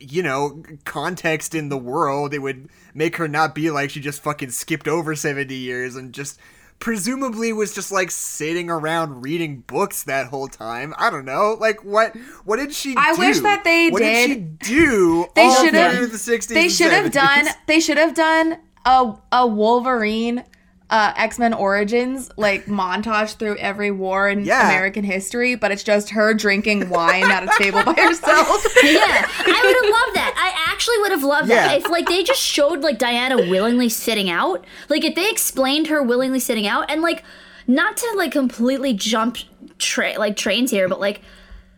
[0.01, 4.21] you know, context in the world, it would make her not be like she just
[4.21, 6.39] fucking skipped over 70 years and just
[6.80, 10.93] presumably was just like sitting around reading books that whole time.
[10.97, 11.56] I don't know.
[11.60, 13.19] Like what what did she do I do?
[13.19, 17.12] wish that they what did- she do They should have- the 60s They should have
[17.12, 17.45] done.
[17.67, 20.43] They should have done a a Wolverine.
[20.91, 24.67] Uh, X Men Origins like montage through every war in Yeah.
[24.67, 28.65] American history, but it's just her drinking wine at a table by herself.
[28.84, 30.34] yeah, I would have loved that.
[30.38, 31.67] I actually would have loved Yeah.
[31.69, 34.65] that if like they just showed like Diana willingly sitting out.
[34.89, 37.23] Like if they explained her willingly sitting out and like
[37.67, 39.38] not to like completely jump
[39.77, 41.21] tra- like trains here, but like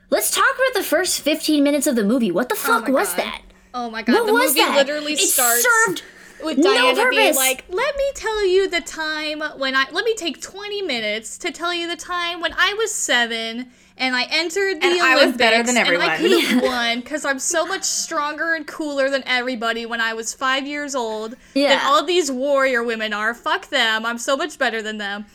[0.10, 2.32] let's talk about the first 15 minutes of the movie.
[2.32, 3.18] What the fuck my was God.
[3.20, 3.42] that?
[3.76, 4.76] Oh my god, What the was movie that?
[4.76, 6.04] literally it starts served
[6.44, 7.38] with no Diana being purpose.
[7.38, 11.52] like, "Let me tell you the time when I let me take 20 minutes to
[11.52, 15.26] tell you the time when I was 7 and I entered the And I Olympics
[15.28, 19.10] was better than and I could have won cuz I'm so much stronger and cooler
[19.10, 21.82] than everybody when I was 5 years old than Yeah.
[21.86, 23.34] all these warrior women are.
[23.34, 24.06] Fuck them.
[24.06, 25.26] I'm so much better than them."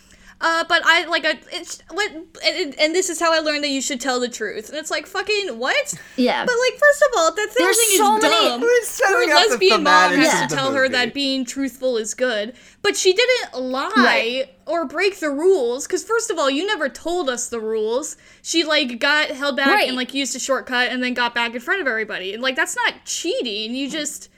[0.41, 2.13] Uh, but I like I, it's what
[2.47, 4.69] and, and this is how I learned that you should tell the truth.
[4.69, 5.95] And it's like fucking what?
[6.17, 6.45] Yeah.
[6.47, 8.61] But like, first of all, that whole There's thing so is many- dumb.
[8.61, 11.97] Her up the lesbian mom thematics has of to the tell her that being truthful
[11.97, 14.55] is good, but she didn't lie Right.
[14.67, 15.89] or break the rules.
[15.89, 18.17] Because first of all, you never told us the rules.
[18.43, 19.89] She like got held back Right.
[19.89, 22.33] and like used a shortcut and then got back in front of everybody.
[22.33, 23.75] And like that's not cheating.
[23.75, 24.29] You just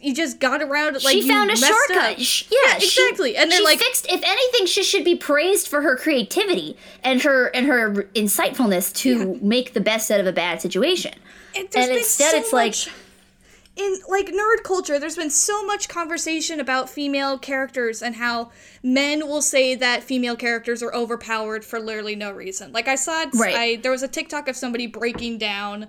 [0.00, 0.94] you just got around.
[0.94, 2.12] Like she you found a shortcut.
[2.12, 2.18] up.
[2.18, 3.36] Sh- yeah, she- exactly.
[3.36, 4.06] and they're like, fixed.
[4.10, 9.38] If anything, she should be praised for her creativity and her and her insightfulness to
[9.42, 11.14] make the best out of a bad situation.
[11.54, 12.90] It- and instead so it's like- much-
[13.76, 18.50] in like nerd culture there's been so much conversation about female characters and how
[18.82, 23.24] men will say that female characters are overpowered for literally no reason like i saw
[23.32, 23.54] Right.
[23.54, 25.86] I, there was a tiktok of somebody breaking down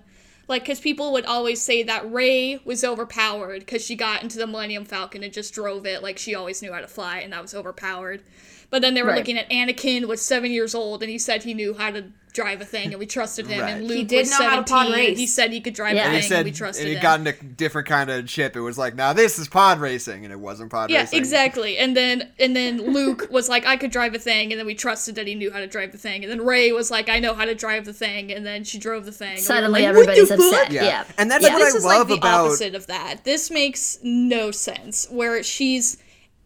[0.52, 4.46] like because people would always say that Rey was overpowered because she got into the
[4.46, 7.42] millennium falcon and just drove it like she always knew how to fly and that
[7.42, 8.22] was overpowered
[8.70, 9.18] but then they were Right.
[9.18, 12.62] looking at anakin was seven years old and he said he knew how to drive
[12.62, 13.72] a thing and we trusted him Right.
[13.72, 15.96] and He luke did was know how to pod 17 he said he could drive
[15.96, 16.04] Yeah.
[16.04, 18.10] a And thing said and we trusted and it him got in a different kind
[18.10, 18.56] of chip.
[18.56, 21.17] It was like, now this is pod racing, and it wasn't pod Yeah, racing.
[21.17, 21.78] Yeah, exactly.
[21.78, 24.76] And then and then Luke was like, I could drive a thing, and then we
[24.76, 26.24] trusted that he knew how to drive the thing.
[26.24, 28.78] And then Rey was like, I know how to drive the thing, and then she
[28.80, 29.30] drove the thing.
[29.30, 30.39] And we Suddenly, like, everybody's fuck?
[30.39, 30.72] upset.
[30.72, 30.84] Yeah.
[30.86, 33.24] Yeah, And that's But what this I is like love the about opposite of that.
[33.24, 35.08] This makes no sense.
[35.12, 35.98] Where she's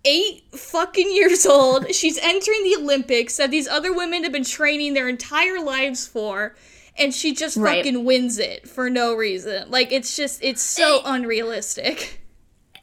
[0.06, 4.94] eight fucking years old, she's entering the Olympics that these other women have been training
[4.94, 6.56] their entire lives for.
[6.98, 7.84] And she just Right.
[7.84, 9.70] fucking wins it for no reason.
[9.70, 12.22] Like it's just it's so unrealistic.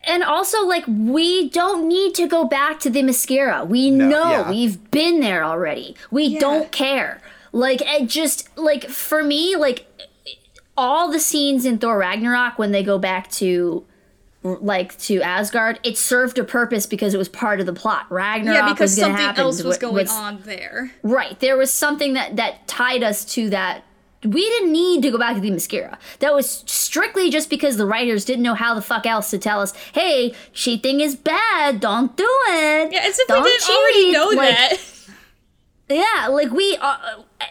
[0.05, 3.67] and also like we don't need to go back to Themyscira.
[3.67, 4.51] We know yeah.
[4.51, 5.97] we've been there already.
[6.11, 7.23] We don't care.
[7.53, 9.87] Like it just like for me like
[10.77, 13.85] all the scenes in Thor Ragnarok when they go back to
[14.43, 18.07] like to Asgard, it served a purpose because it was part of the plot.
[18.11, 19.41] Ragnarok Yeah, because was something happen.
[19.43, 20.93] else was going on there.
[21.03, 21.39] Right.
[21.41, 23.85] There was something that that tied us to that.
[24.25, 25.97] We didn't need to go back to Themyscira.
[26.21, 29.61] That was strictly just because the writers didn't know how the fuck else to tell
[29.61, 31.81] us, "Hey, cheating is bad.
[31.81, 34.79] Don't do it." Yeah, as if Don't we didn't already know Like, that.
[35.89, 36.97] Yeah, like we, uh,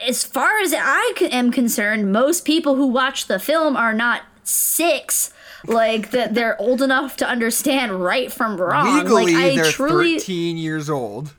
[0.07, 4.23] as far as I c- am concerned, most people who watch the film are not
[4.43, 5.31] six.
[5.67, 8.97] Like that, they're old enough to understand right from wrong.
[8.97, 11.33] legally like I they're truly, 13 years old.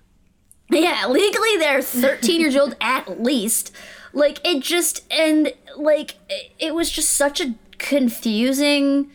[0.70, 3.72] yeah, legally they're 13 years old at least.
[4.12, 6.16] Like it just and like
[6.58, 9.10] it, was just such a confusing,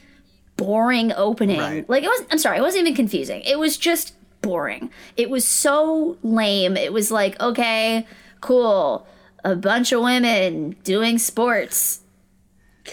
[0.57, 1.59] boring opening.
[1.59, 1.89] Right.
[1.89, 3.41] Like it was I'm sorry, it wasn't even confusing.
[3.41, 4.89] It was just boring.
[5.15, 6.77] It was so lame.
[6.77, 8.07] It was like, okay,
[8.41, 9.07] cool.
[9.43, 12.01] A bunch of women doing sports.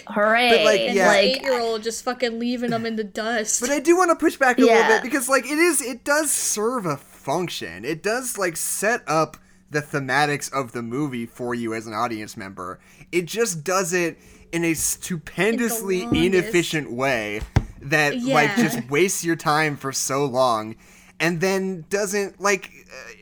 [0.09, 0.65] Hooray.
[0.65, 1.09] like, And yeah.
[1.09, 3.61] like eight-year-old just fucking leaving them in the dust.
[3.61, 6.05] But I do want to push back a little bit because like it is it
[6.05, 7.85] does serve a function.
[7.85, 9.37] It does like set up
[9.71, 12.79] the thematics of the movie for you as an audience member.
[13.11, 14.19] It just does it
[14.53, 17.41] in a stupendously inefficient way
[17.83, 20.77] that like just wastes your time for so long
[21.21, 22.71] and then doesn't like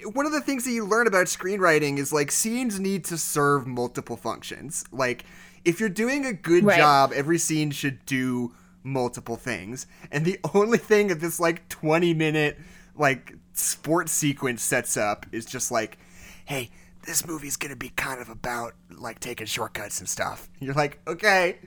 [0.05, 3.19] uh, one of the things that you learn about screenwriting is like scenes need to
[3.19, 4.85] serve multiple functions.
[4.93, 5.25] Like
[5.65, 6.79] if you're doing a good Right.
[6.79, 9.87] job, every scene should do multiple things.
[10.11, 12.59] And the only thing that this like 20 minute
[12.97, 15.99] like sports sequence sets up is just like,
[16.45, 16.71] hey,
[17.07, 20.49] this movie's gonna be kind of about like taking shortcuts and stuff.
[20.61, 21.59] You're like, okay.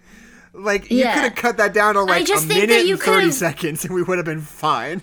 [0.53, 3.93] Like you could have cut that down to like a minute and 30 seconds and
[3.93, 5.01] we would have been fine.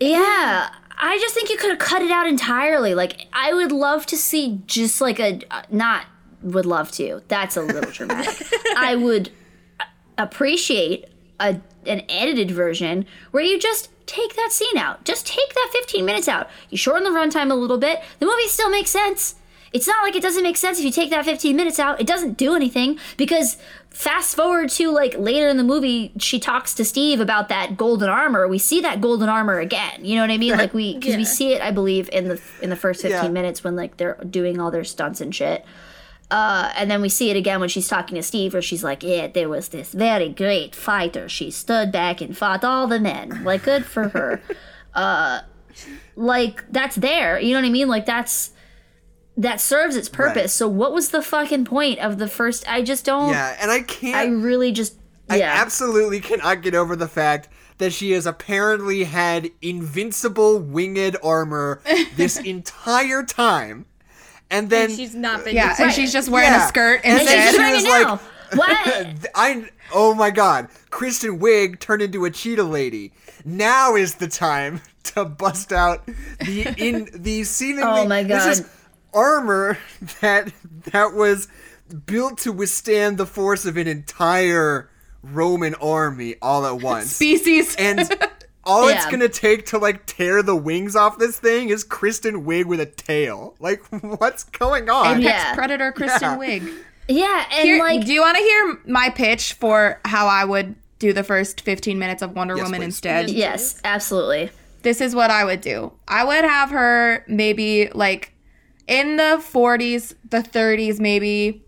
[0.00, 0.70] Yeah,
[1.00, 2.94] I just think you could have cut it out entirely.
[2.94, 6.06] Like, I would love to see just like a not
[6.42, 7.22] would love to.
[7.28, 8.46] That's a little dramatic.
[8.76, 9.30] I would
[10.16, 11.06] appreciate
[11.40, 15.04] a an edited version where you just take that scene out.
[15.04, 16.48] Just take that 15 minutes out.
[16.70, 18.02] You shorten the runtime a little bit.
[18.18, 19.36] The movie still makes sense.
[19.72, 22.00] It's not like it doesn't make sense if you take that 15 minutes out.
[22.00, 23.58] It doesn't do anything because
[23.90, 28.08] fast forward to like later in the movie, she talks to Steve about that golden
[28.08, 28.48] armor.
[28.48, 30.04] We see that golden armor again.
[30.04, 30.56] You know what I mean?
[30.56, 33.28] Like we because we see it, I believe, in the in the first 15 Yeah.
[33.30, 35.64] minutes when like they're doing all their stunts and shit.
[36.30, 39.02] Uh, and then we see it again when she's talking to Steve, where she's like,
[39.02, 41.28] "Yeah, there was this very great fighter.
[41.28, 43.44] She stood back and fought all the men.
[43.44, 44.42] Like, good for her.
[44.94, 45.40] uh,
[46.16, 47.40] like that's there.
[47.40, 47.88] You know what I mean?
[47.88, 48.50] Like that's
[49.36, 50.36] that serves its purpose.
[50.42, 50.50] Right.
[50.50, 52.68] So what was the fucking point of the first?
[52.70, 53.30] I just don't.
[53.30, 54.16] Yeah, and I can't.
[54.16, 54.96] I really just.
[55.30, 55.54] I Yeah.
[55.62, 61.80] absolutely cannot get over the fact that she has apparently had invincible winged armor
[62.16, 63.86] this entire time.
[64.50, 65.54] And then She's not been.
[65.54, 66.64] Yeah, and she's just wearing Yeah.
[66.64, 68.20] a skirt And and then she's she wearing was it like- now.
[68.54, 69.30] what?
[69.34, 73.12] I oh my god, Kristen Wiig turned into a cheetah lady.
[73.44, 76.06] Now is the time to bust out
[76.40, 78.68] the in the seemingly Oh my this is
[79.12, 79.76] armor
[80.22, 80.50] that
[80.92, 81.48] that was
[82.06, 84.88] built to withstand the force of an entire
[85.22, 87.10] Roman army all at once.
[87.10, 87.74] Species.
[87.76, 88.00] and
[88.68, 92.66] all it's gonna take to like tear the wings off this thing is Kristen Wiig
[92.66, 93.54] with a tail.
[93.58, 93.82] Like,
[94.20, 95.14] what's going on?
[95.14, 95.54] And yeah.
[95.54, 96.38] Predator Kristen Yeah.
[96.38, 96.72] Wiig.
[97.08, 100.74] yeah, and Here, like do you want to hear my pitch for how I would
[100.98, 102.84] do the first 15 minutes of Wonder Yes, Woman please.
[102.86, 103.30] instead?
[103.30, 104.50] yes, absolutely.
[104.82, 105.92] This is what I would do.
[106.06, 108.32] I would have her maybe like
[108.86, 111.64] in the 40s, the 30s, maybe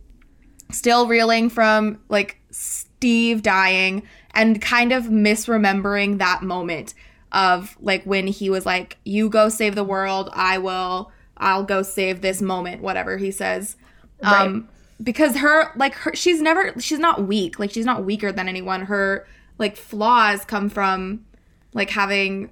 [0.70, 4.02] still reeling from like Steve dying
[4.35, 6.95] and kind of misremembering that moment
[7.33, 11.83] of like when he was like, You go save the world, I will, I'll go
[11.83, 13.77] save this moment, whatever he says.
[14.23, 14.69] Um,
[15.03, 17.59] because her like her she's never she's not weak.
[17.59, 18.83] Like she's not weaker than anyone.
[18.83, 19.27] Her
[19.59, 21.25] like flaws come from
[21.73, 22.51] like having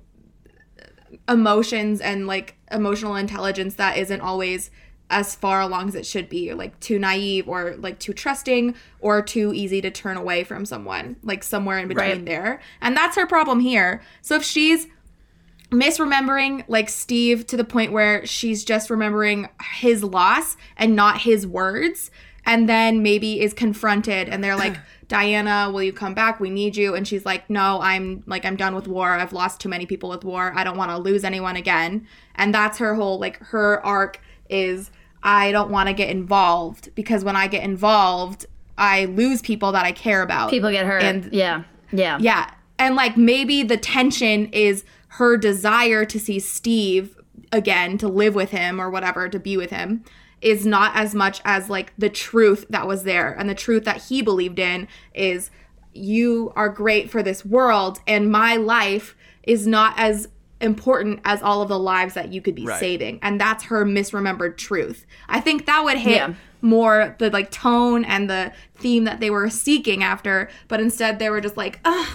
[1.28, 4.70] emotions and like emotional intelligence that isn't always
[5.10, 9.22] as far along as it should be like too naive or like too trusting or
[9.22, 12.24] too easy to turn away from someone like somewhere in between Right.
[12.26, 12.60] there.
[12.82, 14.02] And that's her problem here.
[14.20, 14.86] So if she's
[15.70, 21.46] misremembering like Steve to the point where she's just remembering his loss and not his
[21.46, 22.10] words
[22.46, 24.76] and then maybe is confronted and they're like
[25.08, 26.38] Diana will you come back?
[26.38, 26.94] We need you.
[26.94, 29.12] And she's like no I'm like I'm done with war.
[29.12, 30.52] I've lost too many people with war.
[30.54, 32.06] I don't want to lose anyone again.
[32.34, 34.90] And that's her whole like her arc is
[35.22, 39.84] I don't want to get involved because when I get involved I lose people that
[39.84, 41.02] I care about People get hurt.
[41.02, 42.50] And- yeah, yeah, yeah.
[42.78, 47.16] And like maybe the tension is her desire to see Steve
[47.50, 50.04] again, to live with him or whatever, to be with him,
[50.40, 53.32] is not as much as like the truth that was there.
[53.32, 55.50] And the truth that he believed in is
[55.92, 60.28] you are great for this world, and my life is not as
[60.60, 62.80] important as all of the lives that you could be Right.
[62.80, 63.18] saving.
[63.22, 65.06] And that's her misremembered truth.
[65.28, 66.34] I think that would hit Yeah.
[66.62, 71.30] more the like tone and the theme that they were seeking after, but instead they
[71.30, 72.08] were just like, ugh,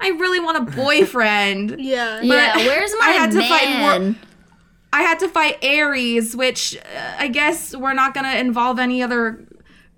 [0.00, 1.76] I really want a boyfriend.
[1.80, 2.20] Yeah.
[2.20, 2.52] yeah.
[2.54, 4.02] But Where's my I had to fight man?
[4.04, 4.14] more-
[4.92, 9.44] I had to fight Ares, which uh, I guess we're not gonna involve any other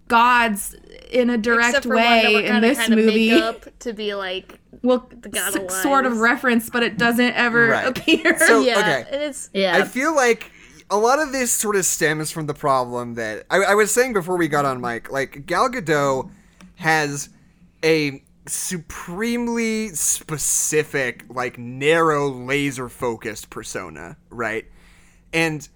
[0.09, 0.75] gods
[1.11, 3.31] in a direct Except for one that way we're in this movie.
[3.31, 7.69] make up to be like well, god s- sort of reference, but it doesn't ever
[7.69, 7.87] Right.
[7.89, 8.39] appear.
[8.39, 9.27] So- yeah, okay.
[9.27, 9.77] it's yeah.
[9.77, 10.51] I feel like
[10.91, 14.13] a lot of this sort of stems from the problem that I, I was saying
[14.13, 15.11] before we got on mic.
[15.13, 16.31] Like Gal Gadot
[16.77, 17.29] has
[17.85, 24.65] a supremely specific, like narrow, laser focused persona, right?
[25.33, 25.69] And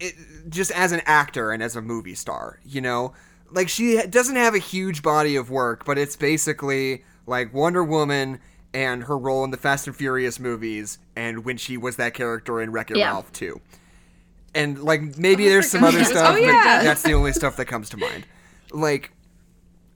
[0.00, 0.14] it,
[0.48, 3.14] just as an actor and as a movie star, you know,
[3.50, 8.40] like she doesn't have a huge body of work, but it's basically like Wonder Woman
[8.74, 12.60] and her role in the Fast and Furious movies, and when she was that character
[12.60, 13.08] in Wreck It Yeah.
[13.08, 13.60] Ralph too.
[14.54, 16.30] And like maybe oh, there's some other stuff.
[16.30, 16.82] Oh, but yeah.
[16.82, 18.26] that's the only stuff that comes to mind.
[18.70, 19.12] Like,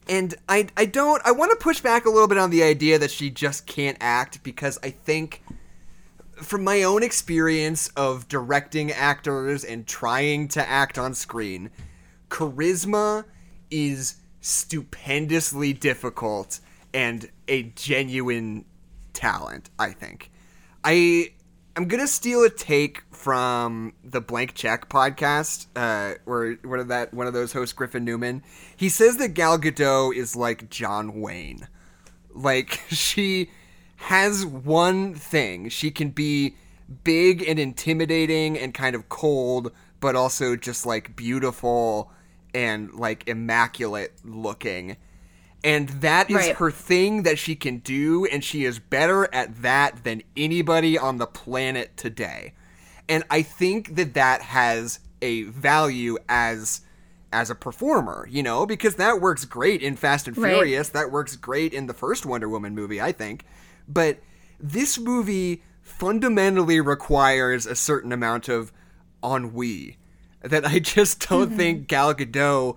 [0.08, 2.98] and I I don't I want to push back a little bit on the idea
[2.98, 5.42] that she just can't act because I think
[6.36, 11.70] from my own experience of directing actors and trying to act on screen,
[12.28, 13.24] charisma
[13.70, 16.60] is stupendously difficult
[16.96, 18.64] and a genuine
[19.12, 20.30] talent, I think.
[20.82, 21.32] I
[21.76, 27.12] I'm gonna steal a take from the Blank Check podcast, uh, where one of that
[27.12, 28.42] one of those hosts, Griffin Newman.
[28.74, 31.68] He says that Gal Gadot is like John Wayne.
[32.34, 33.50] Like she
[33.96, 35.68] has one thing.
[35.68, 36.56] She can be
[37.04, 39.70] big and intimidating and kind of cold,
[40.00, 42.10] but also just like beautiful
[42.54, 44.96] and like immaculate looking.
[45.66, 46.54] And that is Right.
[46.56, 51.18] her thing that she can do, and she is better at that than anybody on
[51.18, 52.54] the planet today.
[53.08, 56.82] And I think that that has a value as
[57.32, 60.54] as a performer, you know, because that works great in Fast and Right.
[60.54, 60.88] Furious.
[60.90, 63.44] That works great in the first Wonder Woman movie, I think.
[63.88, 64.20] But
[64.60, 68.72] this movie fundamentally requires a certain amount of
[69.24, 69.98] ennui
[70.42, 71.56] that I just don't Mm-hmm.
[71.58, 72.76] think Gal Gadot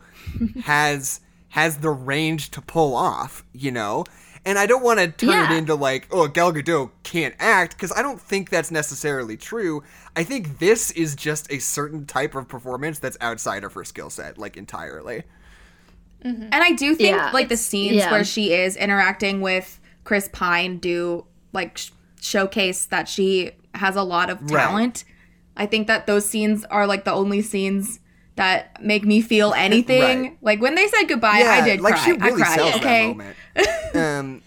[0.64, 4.06] has has the range to pull off, you know?
[4.46, 7.92] And I don't want to turn it into like, oh, Gal Gadot can't act, because
[7.92, 9.84] I don't think that's necessarily true.
[10.16, 14.10] I think this is just a certain type of performance that's outside of her skill
[14.10, 15.24] set, like entirely.
[16.24, 16.44] Mm-hmm.
[16.44, 17.32] And I do think Yeah.
[17.34, 18.12] like the scenes yeah.
[18.12, 21.92] where she is interacting with Chris Pine do like sh-
[22.22, 24.64] showcase that she has a lot of Right.
[24.66, 25.04] talent.
[25.56, 28.00] I think that those scenes are like the only scenes
[28.40, 30.22] that make me feel anything.
[30.22, 30.38] Right.
[30.42, 32.06] Like when they said goodbye, I did like cry.
[32.06, 32.56] she really I cried.
[32.58, 33.08] sells okay.
[33.08, 33.36] that moment.
[33.96, 34.42] Um,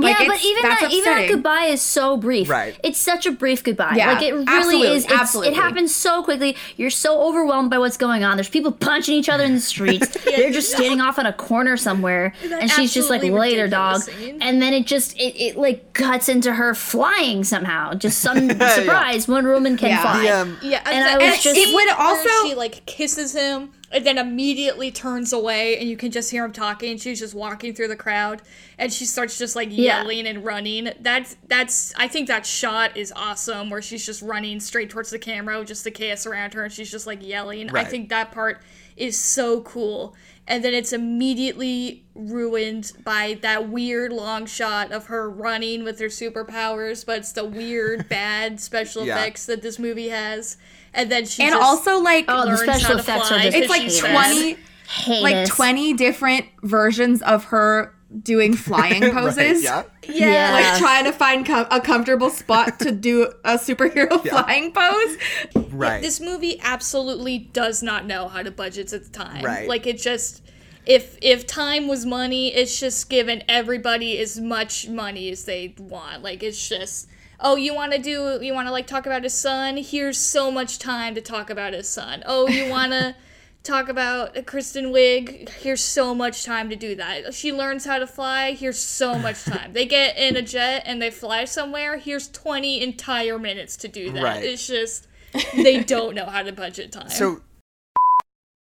[0.00, 2.48] Like, yeah, but even that's that, even that goodbye is so brief.
[2.48, 2.78] Right.
[2.84, 3.94] It's such a brief goodbye.
[3.96, 5.04] Yeah, like it really absolutely, is.
[5.04, 5.52] It's, absolutely.
[5.52, 6.56] It happens so quickly.
[6.76, 8.36] You're so overwhelmed by what's going on.
[8.36, 10.16] There's people punching each other in the streets.
[10.26, 13.66] yeah, They're just standing off on a corner somewhere, and she's just like, absolutely "Later,
[13.66, 14.40] dog." scene.
[14.40, 17.94] And then it just it, it like cuts into her flying somehow.
[17.94, 19.26] Just some surprise.
[19.26, 20.02] One Woman can Yeah.
[20.02, 20.22] fly.
[20.22, 22.86] the, um, Yeah, And the- I was that just- scene It would also- she like
[22.86, 26.98] kisses him and then immediately turns away, and you can just hear him talking.
[26.98, 28.42] She's just walking through the crowd,
[28.78, 30.02] and she starts just like Yeah.
[30.02, 30.90] yelling and running.
[31.00, 35.18] That's that's I think that shot is awesome, where she's just running straight towards the
[35.18, 37.70] camera, with just the chaos around her, and she's just like yelling.
[37.74, 38.60] I think that part
[38.96, 40.14] is so cool.
[40.50, 46.06] And then it's immediately ruined by that weird long shot of her running with her
[46.06, 49.18] superpowers, but it's the weird bad special Yeah.
[49.18, 50.56] effects that this movie has.
[50.94, 53.68] And then she and just also like Oh, the learns special effects are just it's
[53.68, 54.58] like because she's heinous.
[55.06, 55.48] 20 like Heinous.
[55.50, 59.66] 20 different versions of her doing flying poses.
[59.68, 60.48] right, yeah.
[60.48, 60.52] Yeah.
[60.52, 65.16] Like trying to find com- a comfortable spot to do a superhero flying pose.
[65.70, 66.00] Right.
[66.02, 69.44] This movie absolutely does not know how to budget its time.
[69.44, 69.68] Right.
[69.68, 70.42] Like it just
[70.86, 76.22] if if time was money, it's just given everybody as much money as they want.
[76.22, 77.08] Like it's just
[77.40, 79.76] oh, you want to do you want to like talk about his son?
[79.76, 82.22] Here's so much time to talk about his son.
[82.26, 83.14] Oh, you want to
[83.62, 85.48] talk about Kristen Wiig?
[85.48, 87.34] Here's so much time to do that.
[87.34, 88.52] She learns how to fly.
[88.52, 89.72] Here's so much time.
[89.72, 91.98] they get in a jet and they fly somewhere.
[91.98, 94.22] Here's 20 entire minutes to do that.
[94.22, 94.44] Right.
[94.44, 95.06] It's just
[95.54, 97.10] they don't know how to budget time.
[97.10, 97.42] so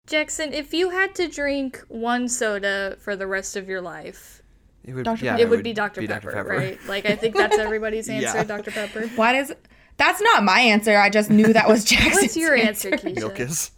[0.07, 4.38] Jackson, if you had to drink one soda for the rest of your life,
[4.85, 5.25] it would, Dr.
[5.25, 5.43] yeah, Pepper.
[5.43, 6.07] it would be Dr.
[6.07, 6.79] Pepper, right?
[6.87, 8.45] Like I think that's everybody's answer, Yeah.
[8.45, 8.71] Dr.
[8.71, 9.07] Pepper.
[9.17, 9.55] What is
[9.97, 10.97] That's not my answer.
[10.97, 13.17] I just knew that was Jackson's What's your answer, Keisha?
[13.17, 13.71] Milkis.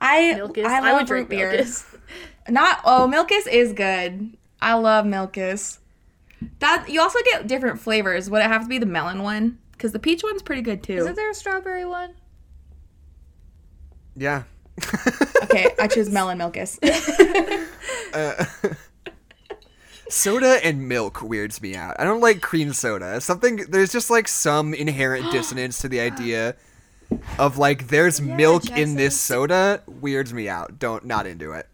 [0.00, 0.64] I Milkis.
[0.64, 1.52] I I, love would drink root beer.
[1.52, 1.84] Milkis.
[2.48, 4.36] Not oh, Milkis is good.
[4.60, 5.78] I love Milkis.
[6.60, 8.30] That you also get different flavors.
[8.30, 9.58] Would it have to be the melon one?
[9.72, 10.96] Because the peach one's pretty good too.
[10.96, 12.14] Isn't there a strawberry one?
[14.16, 14.44] Yeah.
[15.44, 16.78] okay, I choose melon Milkis.
[20.10, 21.96] Soda and milk weirds me out.
[21.98, 23.20] I don't like cream soda.
[23.20, 26.56] Something there's just like some inherent dissonance to the idea
[27.38, 30.78] of like there's milk in this soda weirds me out.
[30.78, 31.66] Don't not into it.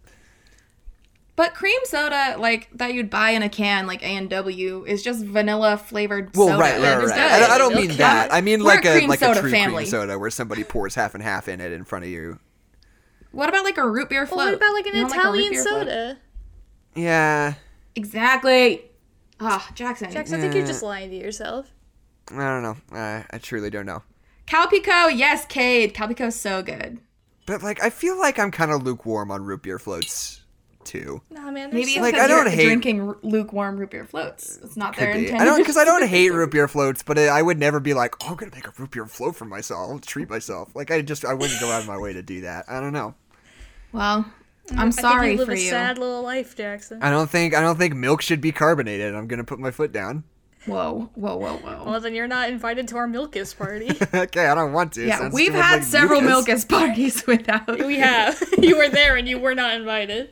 [1.37, 5.03] but cream soda, like that you'd buy in a can, like A and W, is
[5.03, 6.59] just vanilla flavored Well, soda.
[6.59, 7.07] right, right, right.
[7.09, 7.19] right.
[7.21, 8.33] I, don't- I don't mean Milk that.
[8.33, 9.83] I mean We're like a cream like a true family.
[9.85, 12.39] cream soda where somebody pours half and half in it in front of you.
[13.33, 14.39] What about like a root beer float?
[14.39, 15.81] Well, what about like an You don't like a root Italian float?
[15.89, 16.19] soda?
[16.95, 17.55] Yeah.
[17.97, 18.83] Exactly.
[19.41, 20.11] Ah, Jackson.
[20.11, 21.71] Jackson, I think you're just lying to yourself.
[22.31, 22.77] I don't know.
[22.93, 24.03] I, I truly don't know.
[24.47, 25.95] Calpico, yes, Cade.
[25.95, 26.99] Calpico's so good.
[27.47, 30.43] But like I feel like I'm kind of lukewarm on root beer floats
[30.85, 31.21] too.
[31.31, 31.71] Nah, man.
[31.73, 34.59] Maybe it's Like, because I don't you're hate- drinking lukewarm root beer floats.
[34.63, 35.25] It's not their Could be.
[35.27, 35.43] intent.
[35.43, 38.15] I don't because I don't hate root beer floats, but I would never be like,
[38.25, 39.91] oh, I'm gonna make a root beer float for myself.
[39.91, 40.75] I'll treat myself.
[40.75, 42.65] Like I just I wouldn't go out of my way to do that.
[42.69, 43.15] I don't know.
[43.93, 44.27] Well,
[44.73, 45.71] I'm I think sorry you live for a you.
[45.71, 47.03] sad little life, Jackson.
[47.03, 49.15] I don't think I don't think milk should be carbonated.
[49.15, 50.25] I'm gonna put my foot down.
[50.67, 51.85] Whoa, whoa, whoa, whoa.
[51.87, 53.89] Well, then you're not invited to our Milkis party.
[54.19, 55.07] okay, I don't want to.
[55.07, 56.65] yeah, Sounds we've had like several mucus.
[56.65, 57.87] Milkis parties without.
[57.87, 58.43] we have.
[58.59, 60.31] you were there and you were not invited.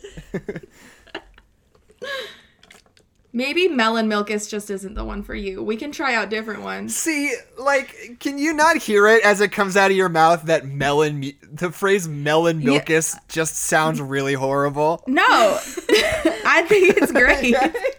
[3.36, 5.60] Maybe melon Milkis just isn't the one for you.
[5.60, 6.94] We can try out different ones.
[6.96, 10.44] See, like, can you not hear it as it comes out of your mouth?
[10.44, 12.78] That melon, the phrase "melon Yeah.
[12.78, 15.02] milkis" just sounds really horrible.
[15.08, 15.24] No,
[16.46, 17.56] I think it's great.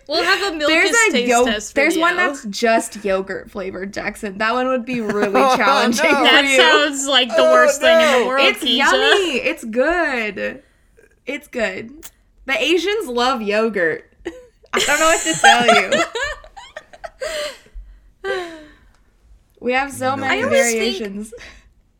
[0.08, 3.94] We'll have a Milkis There's a taste yo- test There's one that's just yogurt flavored,
[3.94, 4.38] Jackson.
[4.38, 6.18] That one would be really Oh, challenging no.
[6.18, 6.56] for That you.
[6.56, 8.78] sounds like the Oh, worst thing in the world, it's Keisha.
[8.78, 9.38] yummy.
[9.40, 10.64] It's good.
[11.26, 12.10] It's good.
[12.46, 14.10] The Asians love yogurt.
[14.76, 15.66] I don't know what to tell
[18.46, 18.60] you.
[19.60, 21.34] we have so many I always think- variations.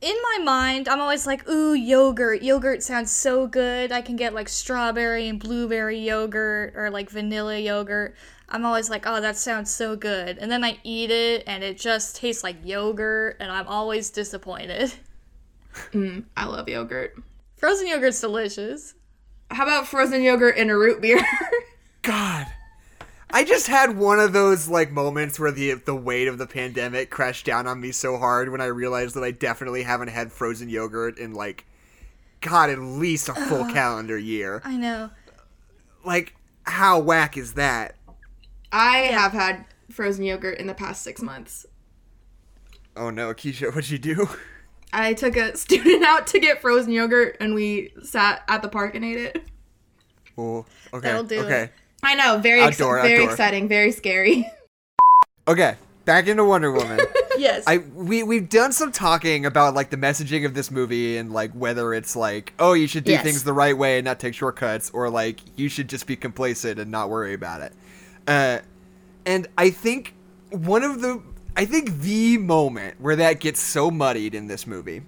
[0.02, 2.42] in my mind, I'm always like, ooh, yogurt.
[2.44, 3.92] Yogurt sounds so good.
[3.92, 8.16] I can get like strawberry and blueberry yogurt or like vanilla yogurt.
[8.50, 10.38] I'm always like, oh, that sounds so good.
[10.38, 14.94] And then I eat it and it just tastes like yogurt and I'm always disappointed.
[15.92, 17.16] Mm, I love yogurt.
[17.58, 18.94] Frozen yogurt's delicious.
[19.52, 21.20] How about frozen yogurt in a root beer?
[22.02, 22.46] God.
[23.30, 27.10] I just had one of those like moments where the the weight of the pandemic
[27.10, 30.70] crashed down on me so hard when I realized that I definitely haven't had frozen
[30.70, 31.66] yogurt in like
[32.42, 34.62] god at least a full calendar year.
[34.64, 35.10] I know.
[36.04, 37.96] Like how whack is that?
[38.72, 41.66] I have had frozen yogurt in the past six months.
[42.96, 44.30] Oh no, Keisha, what'd you do?
[44.94, 48.96] I took a student out to get frozen yogurt and we sat at the park
[48.96, 49.44] and ate it.
[50.38, 51.08] Oh, okay.
[51.08, 51.64] That'll do okay.
[51.64, 51.74] it.
[52.06, 53.30] I know, very ex- very outdoor.
[53.32, 54.50] exciting, very scary.
[55.48, 55.76] Okay.
[56.06, 57.00] Back into Wonder Woman.
[57.38, 57.66] Yes.
[57.68, 61.52] I we we've done some talking about like the messaging of this movie and like
[61.52, 63.24] whether it's like oh you should do Yes.
[63.26, 66.80] things the right way and not take shortcuts or like you should just be complacent
[66.80, 67.74] and not worry about it.
[68.26, 68.60] Uh,
[69.26, 70.14] and I think
[70.52, 71.22] one of the
[71.58, 75.02] I think the moment where that gets so muddied in this movie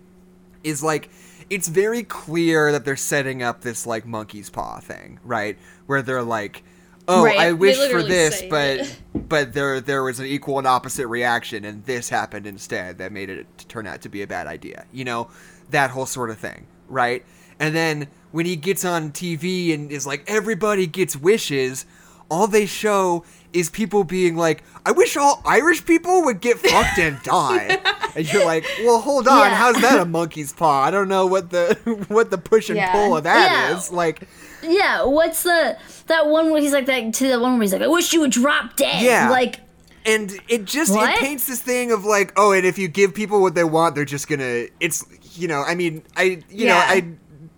[0.65, 1.09] is like
[1.49, 5.57] it's very clear that they're setting up this like monkey's paw thing, right?
[5.85, 6.63] Where they're like,
[7.07, 7.37] "Oh, Right.
[7.37, 9.01] I wish for this, but it.
[9.29, 13.29] but there there was an equal and opposite reaction, and this happened instead that made
[13.29, 15.29] it turn out to be a bad idea." You know,
[15.71, 17.25] that whole sort of thing, right?
[17.59, 21.85] And then when he gets on TV and is like, "Everybody gets wishes,"
[22.29, 23.23] all they show
[23.53, 27.79] is people being like, "I wish all Irish people would get fucked and die."
[28.15, 29.55] and you're like, "Well, hold on, Yeah.
[29.55, 30.83] how's that a monkey's paw?
[30.83, 31.75] I don't know what the
[32.09, 32.91] what the push and Yeah.
[32.91, 33.95] pull of that is." Yeah.
[33.95, 34.21] Like,
[34.61, 37.81] Yeah, what's the that one where he's like that to the one where he's like,
[37.81, 39.01] I wish you would drop dead.
[39.03, 39.29] Yeah.
[39.29, 39.59] Like
[40.05, 41.09] and it just What?
[41.09, 43.93] it paints this thing of like, oh, and if you give people what they want,
[43.95, 44.67] they're just gonna.
[44.79, 45.03] It's
[45.35, 47.05] you know, I mean, I you know, I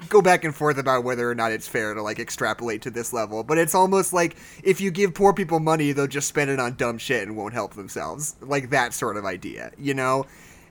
[0.08, 3.12] go back and forth about whether or not it's fair to like extrapolate to this
[3.12, 6.60] level, but it's almost like if you give poor people money, they'll just spend it
[6.60, 10.26] on dumb shit and won't help themselves, like that sort of idea, you know,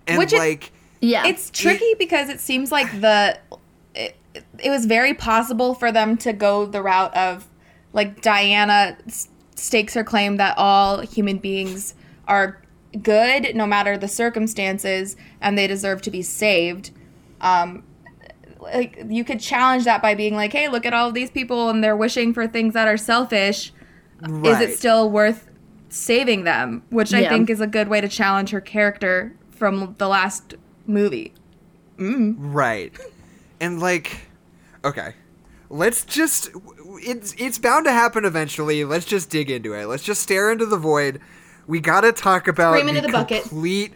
[0.07, 0.73] and Which is- like.
[1.01, 1.27] yeah.
[1.27, 3.39] It's tricky because it seems like the
[3.95, 4.17] it,
[4.59, 7.47] it was very possible for them to go the route of
[7.93, 8.97] like Diana
[9.57, 11.95] stakes her claim that all human beings
[12.27, 12.61] are
[13.03, 16.91] good no matter the circumstances and they deserve to be saved.
[17.41, 17.83] Um
[18.61, 21.71] like you could challenge that by being like, "Hey, look at all of these people
[21.71, 23.73] and they're wishing for things that are selfish.
[24.23, 25.49] Is it still worth
[25.89, 30.09] saving them?" Which I think is a good way to challenge her character from the
[30.09, 30.55] last
[30.87, 31.33] movie.
[31.99, 32.53] Mm-hmm.
[32.53, 32.93] Right.
[33.61, 34.29] And like
[34.85, 35.15] okay.
[35.71, 36.51] Let's just
[37.03, 38.85] it's it's bound to happen eventually.
[38.85, 39.87] Let's just dig into it.
[39.87, 41.21] Let's just stare into the void.
[41.67, 43.43] We got to talk about Scream into the bucket.
[43.43, 43.93] complete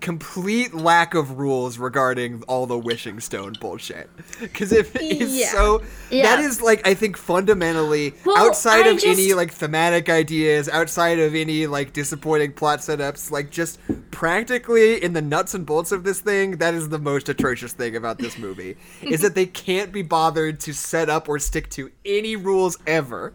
[0.00, 4.10] complete lack of rules regarding all the wishing stone bullshit.
[4.52, 5.52] Cuz if it's Yeah.
[5.52, 6.22] so Yeah.
[6.36, 11.18] that is like I think fundamentally Well, outside I of any like thematic ideas, outside
[11.20, 13.78] of any like disappointing plot setups, like just
[14.10, 17.94] practically in the nuts and bolts of this thing, that is the most atrocious thing
[17.94, 18.76] about this movie.
[19.02, 23.32] is that they can't be bothered to set up or stick to any rules ever.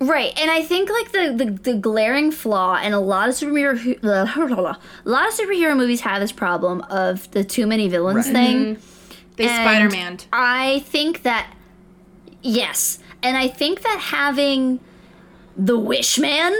[0.00, 3.98] Right, and I think like the, the, the glaring flaw, and a lot of superhero
[4.04, 4.78] a
[5.10, 8.32] lot of superhero movies have this problem of the too many villains Right.
[8.34, 8.76] thing.
[8.76, 9.14] Mm-hmm.
[9.36, 10.18] They And Spider Man.
[10.32, 11.52] I think that
[12.42, 14.78] yes, and I think that having
[15.56, 16.54] the Wish Man,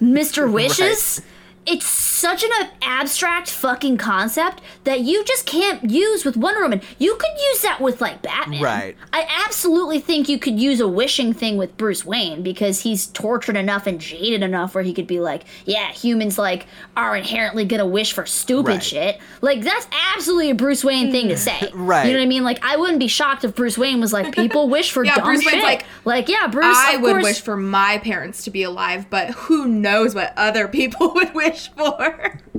[0.00, 1.20] Mister Wishes,
[1.66, 2.50] it's such an
[2.80, 6.80] abstract fucking concept that you just can't use with Wonder Woman.
[6.98, 8.62] You could use that with like Batman.
[8.62, 8.96] Right.
[9.12, 13.56] I absolutely think you could use a wishing thing with Bruce Wayne because he's tortured
[13.56, 17.86] enough and jaded enough where he could be like, yeah, humans like are inherently gonna
[17.86, 18.82] wish for stupid Right.
[18.82, 19.18] shit.
[19.40, 21.38] Like that's absolutely a Bruce Wayne thing to mm.
[21.38, 21.70] say.
[21.74, 22.06] Right.
[22.06, 22.44] You know what I mean?
[22.44, 25.24] Like I wouldn't be shocked if Bruce Wayne was like, people wish for Yeah, dumb
[25.24, 25.64] Bruce Wayne's shit.
[25.64, 26.76] like, like yeah, Bruce.
[26.78, 30.68] I would course- wish for my parents to be alive, but who knows what other
[30.68, 32.40] people would wish for?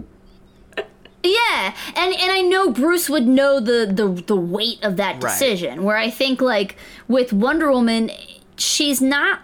[1.23, 5.29] Yeah, and and I know Bruce would know the the the weight of that Right.
[5.31, 5.83] decision.
[5.83, 6.77] Where I think like
[7.09, 8.11] with Wonder Woman,
[8.55, 9.41] she's not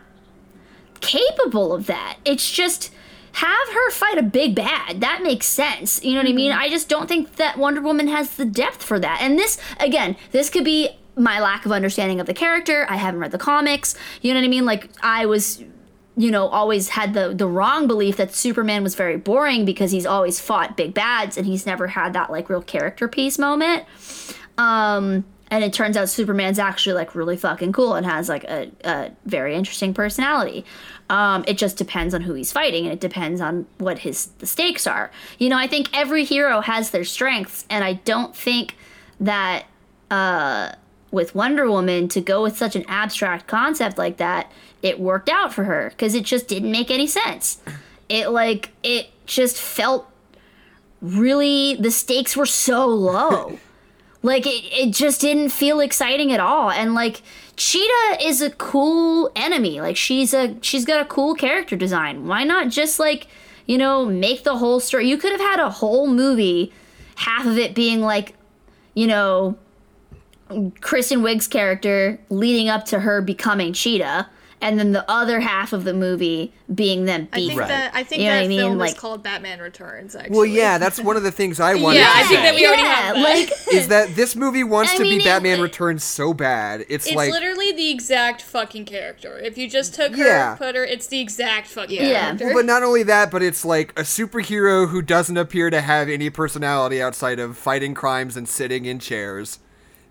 [1.02, 2.20] capable of that.
[2.24, 2.94] It's just
[3.34, 5.02] have her fight a big bad.
[5.02, 6.02] That makes sense.
[6.04, 6.52] You know what I mean?
[6.52, 6.62] Mm-hmm.
[6.62, 9.18] I just don't think that Wonder Woman has the depth for that.
[9.22, 12.86] And this again, this could be my lack of understanding of the character.
[12.88, 13.96] I haven't read the comics.
[14.22, 14.66] You know what I mean?
[14.66, 15.64] Like I was
[16.16, 20.06] you know, always had the the wrong belief that Superman was very boring because he's
[20.06, 23.86] always fought big bads and he's never had that like real character piece moment.
[24.58, 28.72] Um and it turns out Superman's actually like really fucking cool and has like a,
[28.84, 30.66] a very interesting personality.
[31.12, 34.48] Um, it just depends on who he's fighting, and it depends on what his the
[34.48, 35.12] stakes are.
[35.38, 38.76] You know, I think every hero has their strengths, and I don't think
[39.20, 39.66] that
[40.10, 40.72] uh,
[41.14, 44.52] with Wonder Woman to go with such an abstract concept like that,
[44.82, 47.62] it worked out for her because it just didn't make any sense.
[48.10, 50.10] It like it just felt
[51.02, 53.60] really the stakes were so low.
[54.24, 56.72] like it, it just didn't feel exciting at all.
[56.72, 57.22] And like
[57.56, 59.80] Cheetah is a cool enemy.
[59.80, 62.28] Like she's a she's got a cool character design.
[62.28, 63.28] Why not just like,
[63.68, 66.74] you know, make the whole story you could have had a whole movie,
[67.18, 68.36] half of it being like,
[68.96, 69.58] you know,
[70.82, 74.28] Kristen Wiig's character leading up to her becoming Cheetah,
[74.62, 77.60] and then the other half of the movie being them I think.
[77.60, 77.68] Right.
[77.68, 78.60] that I think You know that I mean?
[78.62, 80.16] film is called Batman Returns.
[80.16, 80.34] Actually.
[80.38, 82.66] Well, yeah, that's one of the things I wanted Yeah, to I think that we
[82.66, 83.22] already have that.
[83.22, 86.86] like is that this movie wants I to mean, be it- Batman Returns so bad.
[86.88, 89.38] It's, It's like literally the exact fucking character.
[89.38, 90.56] If you just took her, Yeah.
[90.56, 92.28] put her, it's the exact fucking Yeah.
[92.38, 92.52] character.
[92.54, 96.30] but not only that, but it's like a superhero who doesn't appear to have any
[96.30, 99.60] personality outside of fighting crimes and sitting in chairs.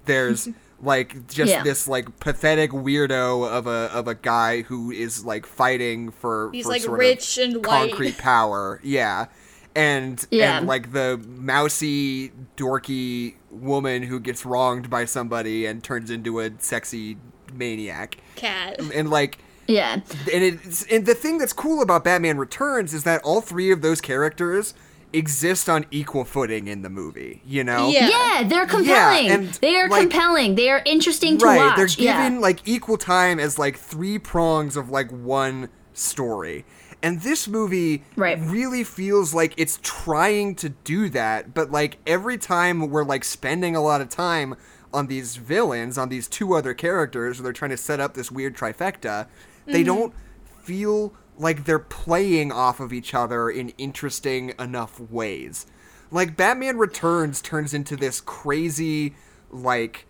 [0.04, 0.48] There's
[0.82, 1.62] like just Yeah.
[1.62, 6.64] this like pathetic weirdo of a of a guy who is like fighting for He's,
[6.64, 7.90] for like, sort rich of and white.
[7.90, 8.80] concrete power.
[8.82, 9.26] Yeah.
[9.74, 10.58] And Yeah.
[10.58, 16.50] and like the mousy dorky woman who gets wronged by somebody and turns into a
[16.58, 17.16] sexy
[17.54, 18.16] maniac.
[18.36, 18.80] cat.
[18.94, 19.38] And like
[19.68, 19.94] yeah.
[19.94, 23.80] and it's and the thing that's cool about Batman Returns is that all three of
[23.82, 24.74] those characters
[25.12, 27.42] exist on equal footing in the movie.
[27.44, 28.08] You know, Yeah.
[28.08, 29.30] Yeah, they're compelling.
[29.30, 30.54] and, they are like- compelling.
[30.54, 31.56] They are interesting to right?
[31.58, 31.76] watch.
[31.76, 32.40] They're given yeah.
[32.40, 36.64] like equal time as like three prongs of like one story.
[37.02, 38.38] And this movie Right.
[38.40, 43.74] really feels like it's trying to do that, but like every time we're like spending
[43.74, 44.54] a lot of time
[44.94, 48.56] on these villains, on these two other characters, they're trying to set up this weird
[48.56, 49.26] trifecta,
[49.66, 49.84] they mm-hmm.
[49.84, 50.14] don't
[50.62, 55.66] feel like they're playing off of each other in interesting enough ways.
[56.10, 59.14] Like Batman Returns turns into this crazy
[59.50, 60.06] like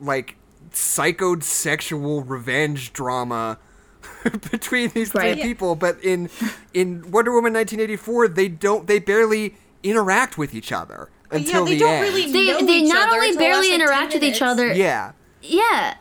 [0.00, 0.36] like
[0.70, 3.58] psychoed sexual revenge drama
[4.50, 5.42] between these three Right.
[5.42, 6.28] people but in
[6.74, 11.74] in Wonder Woman 1984 they don't they barely interact with each other until yeah, they
[11.74, 12.02] the don't end.
[12.02, 14.72] really they know they each not other only until barely like, interact with each other.
[14.72, 15.12] yeah
[15.42, 15.94] Yeah.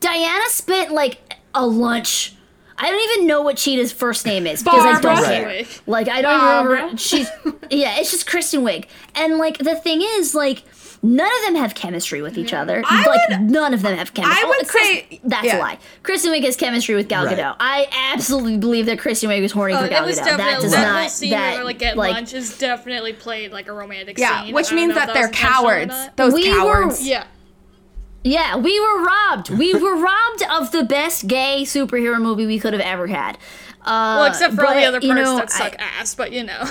[0.00, 2.34] Diana spent like a lunch.
[2.78, 5.46] I don't even know what Cheetah's first name is because I don't care.
[5.46, 5.82] Right.
[5.86, 6.74] Like I don't Barbara.
[6.76, 6.96] remember.
[6.98, 7.28] She's
[7.70, 8.86] yeah, it's just Kristen Wiig.
[9.14, 10.62] And like the thing is, like
[11.02, 12.82] none of them have chemistry with each other.
[12.86, 14.42] I like would- none of them have chemistry.
[14.42, 15.58] I oh, would Oh, Chris- say- that's yeah.
[15.58, 15.78] a lie.
[16.02, 17.36] Kristen Wiig has chemistry with Gal Right.
[17.38, 17.56] Gadot.
[17.60, 20.36] I absolutely believe that Kristen Wiig was horny Oh, for Gal Gadot.
[20.36, 23.12] That does that not whole scene that where they're like getting like lunch is definitely
[23.12, 24.54] played like a romantic Yeah, scene.
[24.54, 26.08] which means know if that they're was intentional or cowards.
[26.16, 27.06] Those We were- cowards.
[27.06, 27.24] Yeah.
[28.24, 29.50] Yeah, we were robbed.
[29.50, 33.36] We were robbed of the best gay superhero movie we could have ever had.
[33.82, 36.32] Uh, Well, except for all the but, other you know, that suck I- ass, but
[36.32, 36.68] you know.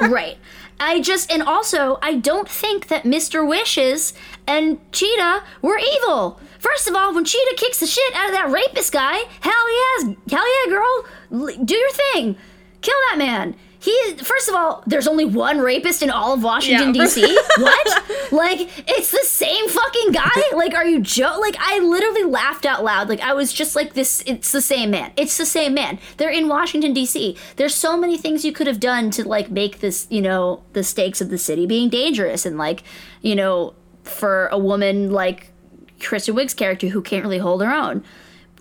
[0.08, 0.36] right.
[0.82, 3.46] I just and also I don't think that Mr.
[3.46, 4.14] Wishes
[4.46, 6.40] and Cheetah were evil.
[6.58, 10.16] First of all, when Cheetah kicks the shit out of that rapist guy, hell yes,
[10.30, 12.36] hell yeah, girl, do your thing,
[12.82, 13.56] kill that man.
[13.82, 17.04] He first of all, there's only one rapist in all of Washington Yeah.
[17.04, 17.38] D.C.
[17.58, 18.04] what?
[18.30, 20.30] Like it's the same fucking guy?
[20.52, 21.40] Like are you joke?
[21.40, 23.08] Like I literally laughed out loud.
[23.08, 24.22] Like I was just like this.
[24.26, 25.12] It's the same man.
[25.16, 25.98] It's the same man.
[26.18, 27.36] They're in Washington D.C.
[27.56, 30.84] There's so many things you could have done to like make this, you know, the
[30.84, 32.82] stakes of the city being dangerous and like,
[33.22, 33.74] you know,
[34.04, 35.50] for a woman like
[35.98, 38.04] Kristen Wiig's character who can't really hold her own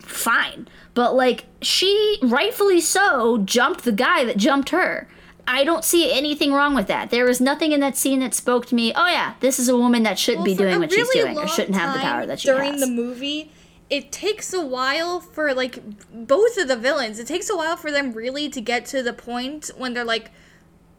[0.01, 0.67] fine.
[0.99, 5.07] But like she rightfully so jumped the guy that jumped her.
[5.47, 7.09] I don't see anything wrong with that.
[7.09, 8.91] There was nothing in that scene that spoke to me.
[8.93, 11.77] Oh yeah, this is a woman that shouldn't be doing what she's doing or shouldn't
[11.77, 12.81] have the power that she during has.
[12.81, 13.49] the movie
[13.89, 15.81] it takes a while for like
[16.11, 19.13] both of the villains it takes a while for them really to get to the
[19.13, 20.31] point when they're like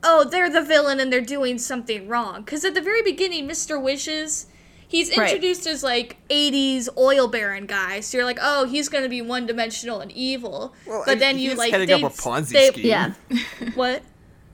[0.02, 3.80] oh they're the villain and they're doing something wrong because at the very beginning mr
[3.80, 4.46] wishes
[4.90, 5.30] he's Right.
[5.30, 10.00] introduced as like 80s oil baron guy so you're like oh he's gonna be one-dimensional
[10.00, 12.86] and evil Well, but mean, then you like heading they, up a Ponzi they- scheme.
[12.86, 13.14] yeah.
[13.74, 14.02] what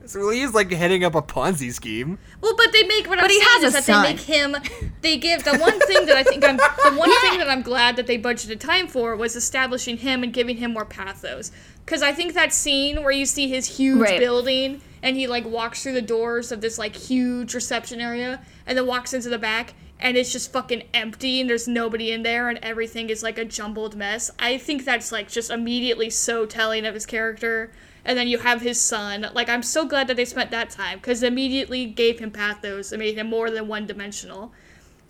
[0.05, 3.31] so he's like heading up a Ponzi scheme Well, but they make what I'm But
[3.31, 4.03] he saying has is that son.
[4.03, 4.55] they make him.
[5.01, 7.97] They give the one thing that I think I'm the one thing that I'm glad
[7.97, 11.51] that they budgeted time for was establishing him and giving him more pathos.
[11.83, 14.17] Because I think that scene where you see his huge Right.
[14.19, 18.77] building and he like walks through the doors of this like huge reception area and
[18.77, 22.49] then walks into the back and it's just fucking empty and there's nobody in there
[22.49, 24.29] and everything is like a jumbled mess.
[24.39, 27.71] I think that's like just immediately so telling of his character.
[28.05, 29.27] And then you have his son.
[29.33, 32.99] Like I'm so glad that they spent that time because immediately gave him pathos and
[32.99, 34.51] made him more than one dimensional.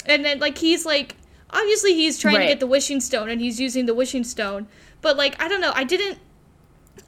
[0.06, 1.16] and then like he's like
[1.50, 2.42] obviously he's trying Right.
[2.44, 4.68] to get the wishing stone and he's using the wishing stone
[5.02, 6.18] but like i don't know i didn't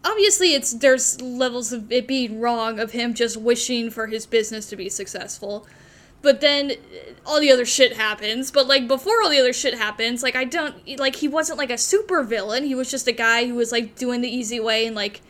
[0.05, 4.65] obviously it's there's levels of it being wrong of him just wishing for his business
[4.69, 5.67] to be successful
[6.21, 6.73] but then
[7.25, 8.51] all the other shit happens.
[8.51, 11.69] But like before all the other shit happens like i don't like he wasn't like
[11.69, 14.85] a super villain he was just a guy who was like doing the easy way
[14.85, 15.21] and like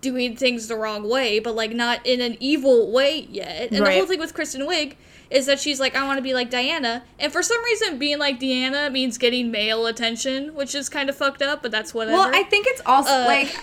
[0.00, 3.70] doing things the wrong way but like not in an evil way yet.
[3.72, 4.94] And the whole thing with kristen wiig
[5.30, 7.04] is that she's like i want to be like diana.
[7.18, 11.16] And for some reason being like diana means getting male attention which is kind of
[11.16, 12.16] fucked up but that's whatever.
[12.16, 13.56] Well, I think it's also Uh, like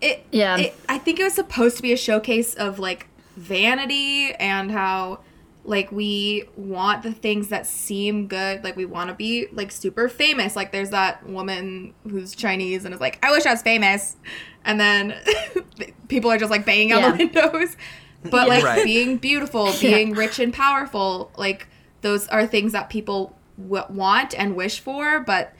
[0.00, 0.24] it.
[0.30, 0.56] Yeah.
[0.58, 3.06] It, I think it was supposed to be a showcase of like
[3.36, 5.20] vanity and how
[5.64, 8.64] like we want the things that seem good.
[8.64, 10.56] Like we want to be like super famous.
[10.56, 14.16] Like there's that woman who's Chinese and is like, I wish I was famous,
[14.64, 15.14] and then
[16.08, 17.76] people are just like banging on the windows.
[18.22, 18.84] But like Right.
[18.84, 21.68] being beautiful, being rich and powerful, like
[22.02, 25.54] those are things that people w- want and wish for, but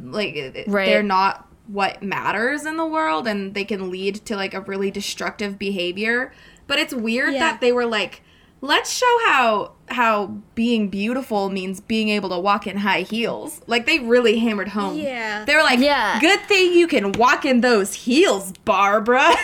[0.00, 0.86] like Right.
[0.86, 4.90] they're not what matters in the world and they can lead to like a really
[4.90, 6.32] destructive behavior
[6.66, 7.38] but it's weird Yeah.
[7.38, 8.22] that they were like
[8.62, 13.84] let's show how how being beautiful means being able to walk in high heels like
[13.84, 15.44] they really hammered home Yeah.
[15.44, 16.18] they were like Yeah.
[16.20, 19.34] good thing you can walk in those heels barbara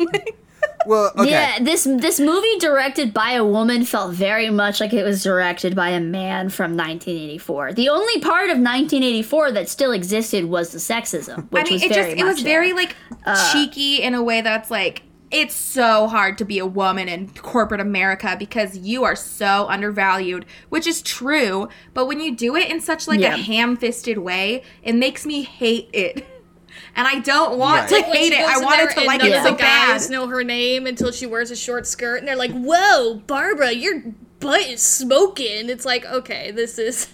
[0.00, 0.36] Like,
[0.86, 1.30] Well, okay.
[1.30, 5.74] Yeah, this this movie directed by a woman felt very much like it was directed
[5.74, 7.72] by a man from 1984.
[7.72, 11.82] The only part of 1984 that still existed was the sexism, which I mean, was
[11.82, 12.76] it very just it was much very there.
[12.76, 17.08] like uh, cheeky in a way that's like it's so hard to be a woman
[17.08, 21.68] in corporate America because you are so undervalued, which is true.
[21.94, 23.34] But when you do it in such like Yeah.
[23.34, 26.24] a ham-fisted way, it makes me hate it,
[26.94, 28.04] and I don't want Right.
[28.04, 28.40] to when hate it.
[28.40, 29.88] I in wanted to and like none it so the bad.
[29.92, 33.72] guys know her name until she wears a short skirt, and they're like, "Whoa, Barbara,
[33.72, 34.02] your
[34.38, 37.08] butt is smoking." It's like, okay, this is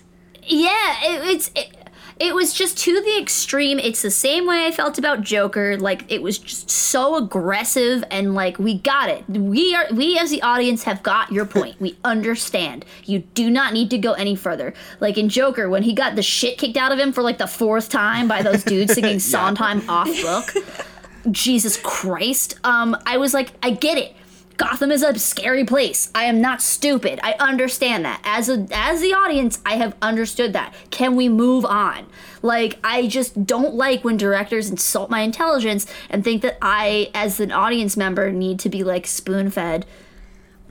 [0.44, 1.76] Yeah, it, it's it,
[2.22, 3.80] it was just to the extreme.
[3.80, 5.76] It's the same way I felt about Joker.
[5.76, 9.28] Like it was just so aggressive and like we got it.
[9.28, 11.80] We are we as the audience have got your point.
[11.80, 12.84] We understand.
[13.04, 14.72] You do not need to go any further.
[15.00, 17.48] Like in Joker when he got the shit kicked out of him for like the
[17.48, 20.54] fourth time by those dudes singing Sondheim off book.
[21.32, 22.54] Jesus Christ.
[22.62, 24.14] Um, I was like, I get it.
[24.57, 26.11] Gotham is a scary place.
[26.14, 27.20] I am not stupid.
[27.22, 28.20] I understand that.
[28.24, 30.74] As a as the audience, I have understood that.
[30.90, 32.07] Can we move on?
[32.42, 37.40] Like I just don't like when directors insult my intelligence and think that I as
[37.40, 39.86] an audience member need to be like spoon-fed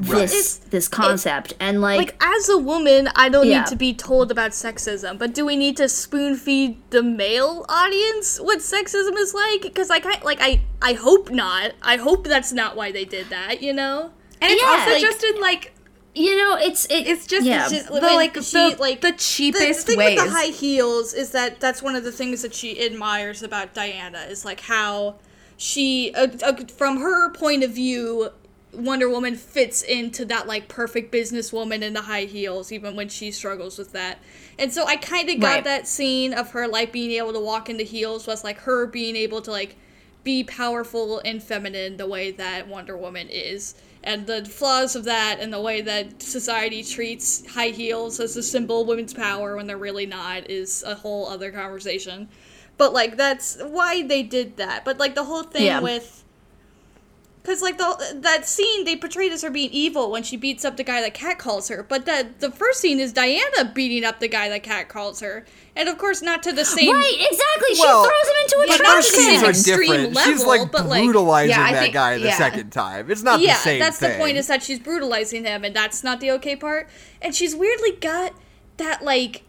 [0.02, 3.60] this this concept and like, like as a woman, I don't Yeah.
[3.60, 7.66] need to be told about sexism, but do we need to spoon feed the male
[7.70, 9.62] audience what sexism is like?
[9.62, 11.72] Because I kind like I I hope not.
[11.82, 13.62] I hope that's not why they did that.
[13.62, 14.12] You know.
[14.42, 15.74] and it's Yeah, also like- just in like
[16.14, 17.62] you know, it's it, it's just, yeah.
[17.64, 20.20] it's just the like she, the, like, the The, cheapest the thing ways.
[20.20, 23.74] with the high heels is that that's one of the things that she admires about
[23.74, 25.16] Diana is like how
[25.56, 28.30] she, uh, uh, from her point of view,
[28.74, 33.32] Wonder Woman fits into that like perfect businesswoman in the high heels, even when she
[33.32, 34.20] struggles with that.
[34.58, 35.64] And so I kind of got Right.
[35.66, 39.16] that scene of her like being able to walk into heels was like her being
[39.16, 39.76] able to like
[40.24, 43.76] be powerful and feminine the way that Wonder Woman is.
[44.04, 48.44] And the flaws of that and the way that society treats high heels as a
[48.44, 52.30] symbol of women's power when they're really not is a whole other conversation.
[52.78, 54.86] But like that's why they did that.
[54.86, 55.82] But like the whole thing Yeah.
[55.82, 56.21] with
[57.44, 60.78] Cause like the that scene they portrayed as her being evil when she beats up
[60.78, 64.20] the guy that Cat calls her, but that the first scene is Diana beating up
[64.20, 65.44] the guy that Cat calls her,
[65.76, 67.78] and of course not to the same right, exactly.
[67.80, 69.46] Well, she throws him into a but But the trash same scenes can.
[69.46, 70.18] are extreme different.
[70.20, 72.38] She's like but, like- brutalizing Yeah, that think- guy the yeah.
[72.38, 73.10] second time.
[73.10, 74.12] It's not yeah, the same that's thing.
[74.12, 76.90] the point is that she's brutalizing him, and that's not the okay part.
[77.24, 78.34] And she's weirdly got
[78.78, 79.42] that like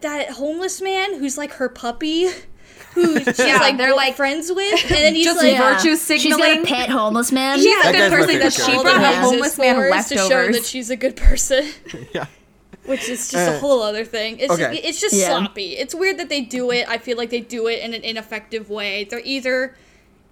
[0.00, 2.28] that homeless man who's like her puppy,
[2.94, 5.56] who she's Yeah, like they're, they're like, like friends with, and then he's just like
[5.56, 6.64] virtue She's got a signaling.
[6.64, 7.58] pet homeless man.
[7.58, 9.10] She's That a good person favorite because she brought Yeah.
[9.10, 11.68] a homeless man is to show that she's a good person.
[12.14, 12.26] yeah.
[12.86, 14.38] which is just Uh, a whole other thing.
[14.38, 14.74] It's okay.
[14.74, 15.28] just, it's just Yeah.
[15.38, 15.76] sloppy.
[15.76, 16.86] It's weird that they do it.
[16.88, 19.04] I feel like they do it in an ineffective way.
[19.04, 19.74] They're either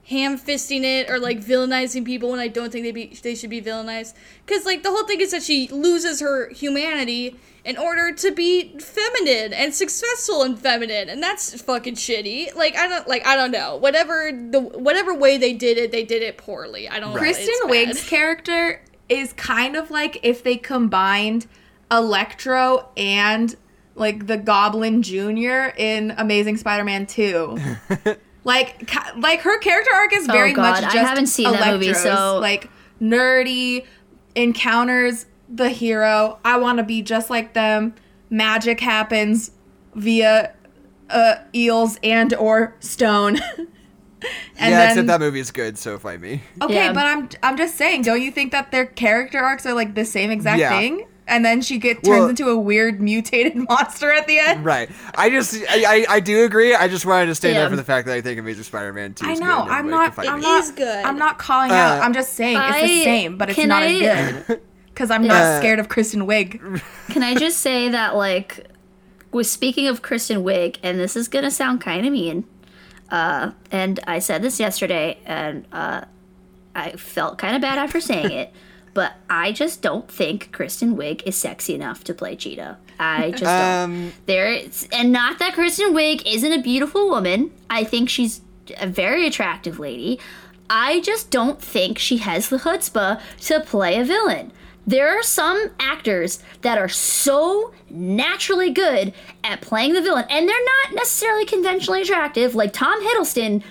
[0.05, 3.51] ham fisting it or like villainizing people when I don't think they be they should
[3.51, 4.15] be villainized.
[4.45, 8.77] Because like the whole thing is that she loses her humanity in order to be
[8.79, 12.55] feminine and successful and feminine, and that's fucking shitty.
[12.55, 13.77] Like I don't like I don't know.
[13.77, 16.89] Whatever the whatever way they did it, they did it poorly.
[16.89, 17.15] I don't.
[17.15, 17.19] know.
[17.19, 21.47] Kristen It's Wiig's character is kind of like if they combined
[21.91, 23.55] Electro and
[23.95, 25.75] like the Goblin Jr.
[25.77, 27.59] in Amazing Spider-Man 2.
[28.45, 31.51] like ki- like her character arc is very Oh, very God, much I haven't seen
[31.53, 32.71] that movie, so- like
[33.01, 33.85] nerdy
[34.35, 36.39] encounters the hero.
[36.45, 37.95] I want to be just like them.
[38.31, 39.51] magic happens
[39.95, 40.55] via
[41.11, 43.37] uh, eels and or stone.
[43.59, 43.69] and
[44.59, 46.43] yeah, then, except that movie is good, so fight me.
[46.63, 46.93] Okay, Yeah.
[46.95, 50.05] but I'm I'm just saying, don't you think that their character arcs are like the
[50.07, 50.79] same exact Yeah.
[50.79, 51.07] thing?
[51.29, 54.65] And then she get turns Well- into a weird mutated monster at the end.
[54.65, 54.91] Right.
[55.15, 56.75] I just, I, I, I do agree.
[56.75, 57.63] I just wanted to stand Yeah.
[57.65, 59.39] up for the fact that I think Amazing Spider-Man 2 I know.
[59.63, 59.71] good.
[59.73, 60.15] I'm not.
[60.17, 60.43] can I'm me.
[60.43, 60.77] not.
[60.77, 61.05] good.
[61.05, 61.99] I'm not calling out.
[62.01, 64.61] Uh, I'm just saying it's the same, but it's not I- as good.
[64.93, 66.83] Because I'm not Uh, scared of Kristen Wiig.
[67.09, 68.67] Can I just say that, like,
[69.31, 72.45] with speaking of Kristen Wiig, and this is gonna sound kind of mean,
[73.11, 76.03] uh, and I said this yesterday, and uh,
[76.75, 78.53] I felt kind of bad after saying it,
[78.95, 82.77] but I just don't think Kristen Wiig is sexy enough to play Cheetah.
[82.99, 83.85] I just don't.
[83.85, 87.51] Um, There, is- and not that Kristen Wiig isn't a beautiful woman.
[87.71, 88.41] I think she's
[88.79, 90.21] a very attractive lady.
[90.71, 94.53] I just don't think she has the chutzpah to play a villain.
[94.87, 99.13] There are some actors that are so naturally good
[99.45, 102.55] at playing the villain, and they're not necessarily conventionally attractive.
[102.55, 103.63] Like Tom Hiddleston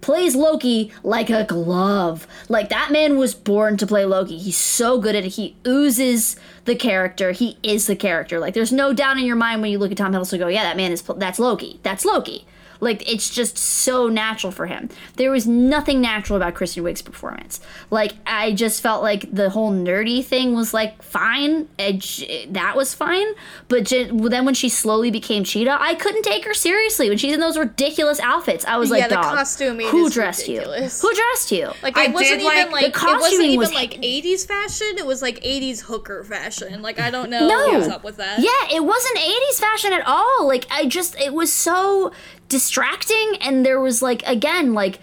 [0.00, 2.26] plays Loki like a glove.
[2.48, 4.38] Like that man was born to play Loki.
[4.38, 5.34] He's so good at it.
[5.34, 7.32] He oozes the character.
[7.32, 8.38] He is the character.
[8.38, 10.62] Like there's no doubt in your mind when you look at Tom Hiddleston go, yeah,
[10.62, 11.80] that man is that's Loki.
[11.82, 12.46] That's Loki.
[12.80, 14.88] Like it's just so natural for him.
[15.16, 17.60] There was nothing natural about Kristen Wiig's performance.
[17.90, 21.68] Like I just felt like the whole nerdy thing was like fine.
[21.78, 23.26] It, that was fine.
[23.68, 27.34] But j- then when she slowly became Cheetah, I couldn't take her seriously when she's
[27.34, 28.64] in those ridiculous outfits.
[28.64, 31.02] I was like, Yeah, the dog, costuming who is dressed ridiculous.
[31.02, 31.08] you?
[31.08, 31.72] Who dressed you?
[31.82, 34.46] Like I it wasn't did like- even the like it wasn't even was- like 80s
[34.46, 34.98] fashion.
[34.98, 36.80] It was like 80s hooker fashion.
[36.82, 37.70] Like I don't know No.
[37.78, 38.38] what's up with that.
[38.38, 40.46] Yeah, it wasn't 80s fashion at all.
[40.46, 42.12] Like I just it was so
[42.48, 44.98] distracting and there was like again like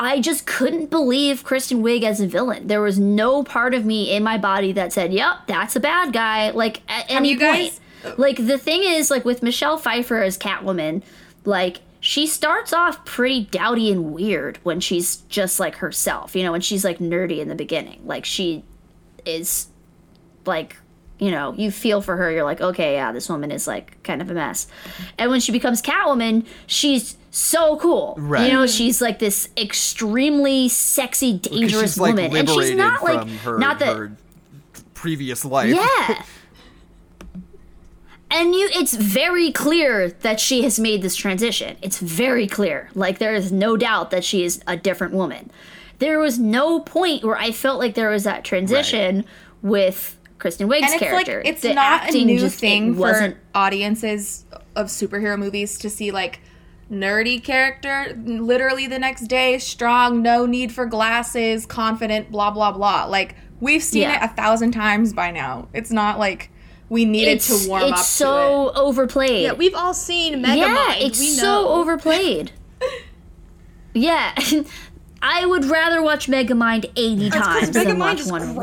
[0.00, 2.66] I just couldn't believe Kristen Wiig as a villain.
[2.66, 6.12] There was no part of me in my body that said, "Yep, that's a bad
[6.12, 8.18] guy." Like at any you guys- point.
[8.18, 11.02] Like the thing is like with Michelle Pfeiffer as Catwoman,
[11.44, 16.50] like she starts off pretty dowdy and weird when she's just like herself, you know,
[16.50, 18.00] when she's like nerdy in the beginning.
[18.04, 18.64] Like she
[19.24, 19.68] is
[20.46, 20.76] like
[21.22, 24.20] you know you feel for her you're like okay yeah this woman is like kind
[24.20, 24.66] of a mess.
[25.16, 28.16] And when she becomes catwoman she's so cool.
[28.18, 28.48] Right.
[28.48, 32.36] you know she's like this extremely sexy dangerous like woman.
[32.36, 34.12] And she's not like her, not that her
[34.94, 35.74] previous life.
[35.74, 36.24] yeah.
[38.34, 41.76] And you it's very clear that she has made this transition.
[41.82, 42.88] It's very clear.
[42.94, 45.50] Like there is no doubt that she is a different woman.
[45.98, 49.26] There was no point where i felt like there was that transition
[49.60, 53.38] with kristen wiig's and it's character like it's The not a new just- thing for
[53.54, 54.44] audiences
[54.76, 56.40] of superhero movies to see like
[56.90, 63.04] nerdy character literally the next day strong no need for glasses confident blah blah blah
[63.04, 64.24] like we've seen Yeah.
[64.24, 66.50] it a thousand times by now it's not like
[66.88, 70.56] we needed it's, to warm it's up so overplayed Yeah, we've all seen Megamind.
[70.56, 71.68] yeah it's we so know.
[71.68, 72.50] overplayed
[73.94, 74.34] yeah
[75.24, 78.60] I would rather watch Megamind 80 That's 'cause times than Megamind watch is Wonder Woman.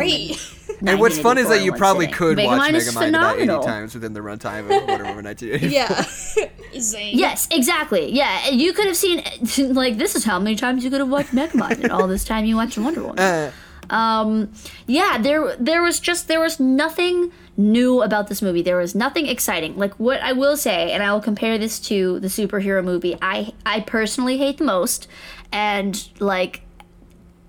[0.79, 0.91] Great.
[0.91, 2.17] And what's fun is that you probably sitting.
[2.17, 5.69] could watch Megamind is Megamind about 80 times within the runtime of Wonder Woman 1984.
[5.69, 6.49] yeah.
[6.79, 7.17] Zane.
[7.17, 8.11] Yes, exactly.
[8.11, 9.23] Yeah, you could have seen
[9.73, 12.45] like this is how many times you could have watched Megamind and all this time
[12.45, 13.19] you watched Wonder Woman.
[13.19, 13.51] Uh,
[13.89, 14.51] Um,
[14.85, 18.61] yeah, there there was just there was nothing new about this movie.
[18.61, 19.75] There was nothing exciting.
[19.77, 23.51] Like what I will say, and I will compare this to the superhero movie I
[23.65, 25.07] I personally hate the most,
[25.51, 26.61] and like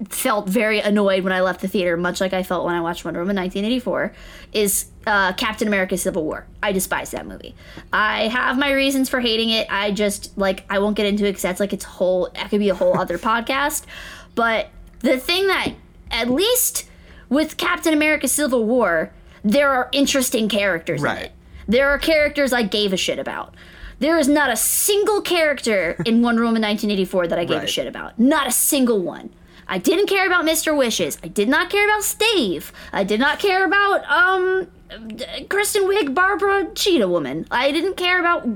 [0.08, 3.04] felt very annoyed when I left the theater, much like I felt when I watched
[3.04, 4.12] Wonder Woman 1984,
[4.52, 6.46] is uh, Captain America Civil War.
[6.62, 7.54] I despise that movie.
[7.92, 9.66] I have my reasons for hating it.
[9.70, 12.60] I just, like, I won't get into it because that's like its whole, that could
[12.60, 13.84] be a whole other podcast.
[14.34, 14.68] But
[15.00, 15.74] the thing that,
[16.10, 16.88] at least
[17.28, 19.12] with Captain America Civil War,
[19.44, 21.24] there are interesting characters in Right.
[21.26, 21.32] it.
[21.68, 23.54] There are characters I gave a shit about.
[24.00, 27.86] There is not a single character in Wonder Woman 1984 that I gave a shit
[27.86, 28.18] about.
[28.18, 29.30] Not a single one.
[29.70, 30.76] I didn't care about Mr.
[30.76, 31.16] Wishes.
[31.22, 32.72] I did not care about Stave.
[32.92, 34.66] I did not care about um
[35.48, 37.46] Kristen Wiig, Barbara Cheetah Woman.
[37.50, 38.48] I didn't care about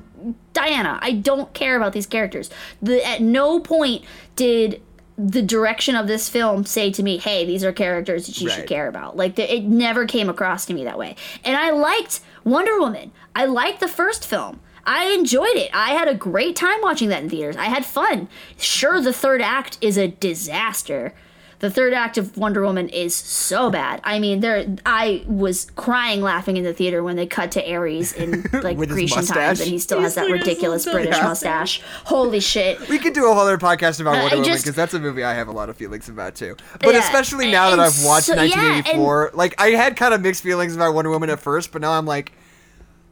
[0.53, 0.99] Diana.
[1.01, 2.51] I don't care about these characters.
[2.83, 4.05] The, at no point
[4.35, 4.83] did
[5.17, 8.67] the direction of this film say to me, "Hey, these are characters that you should
[8.67, 11.15] care about." Like the, it never came across to me that way.
[11.45, 13.13] And I liked Wonder Woman.
[13.37, 14.59] I liked the first film.
[14.87, 15.71] I enjoyed it.
[15.75, 17.57] I had a great time watching that in theaters.
[17.57, 18.29] I had fun.
[18.59, 21.15] Sure, the third act is a disaster.
[21.61, 24.01] The third act of Wonder Woman is so bad.
[24.05, 28.13] I mean, there I was crying laughing in the theater when they cut to Ares
[28.13, 29.35] in like With Grecian mustache.
[29.37, 31.81] times and he still has that He's like, ridiculous "Yeah." British mustache.
[32.05, 32.87] Holy shit.
[32.91, 35.01] we could do a whole other podcast about Uh, Wonder I Woman because that's a
[35.01, 36.55] movie I have a lot of feelings about too.
[36.81, 40.13] But Yeah, especially now that I've watched so- yeah, and- 1984, like I had kind
[40.13, 42.33] of mixed feelings about Wonder Woman at first, but now I'm like,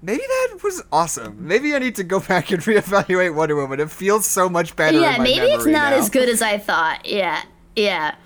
[0.02, 1.46] maybe that was awesome.
[1.46, 3.80] Maybe I need to go back and reevaluate Wonder Woman.
[3.80, 5.00] It feels so much better.
[5.00, 5.96] yeah, maybe it's not now.
[5.96, 7.06] as good as I thought.
[7.06, 7.42] Yeah,
[7.76, 8.16] yeah.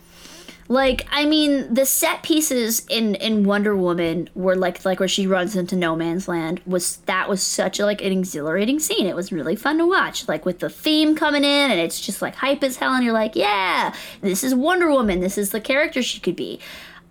[0.69, 5.27] Like, I mean, the set pieces in in Wonder Woman were like like where she
[5.27, 9.07] runs into no man's land was that was such a like an exhilarating scene.
[9.07, 10.27] It was really fun to watch.
[10.27, 13.13] Like with the theme coming in and it's just like hype as hell and you're
[13.13, 15.21] like, yeah, this is Wonder Woman.
[15.21, 16.59] This is the character she could be.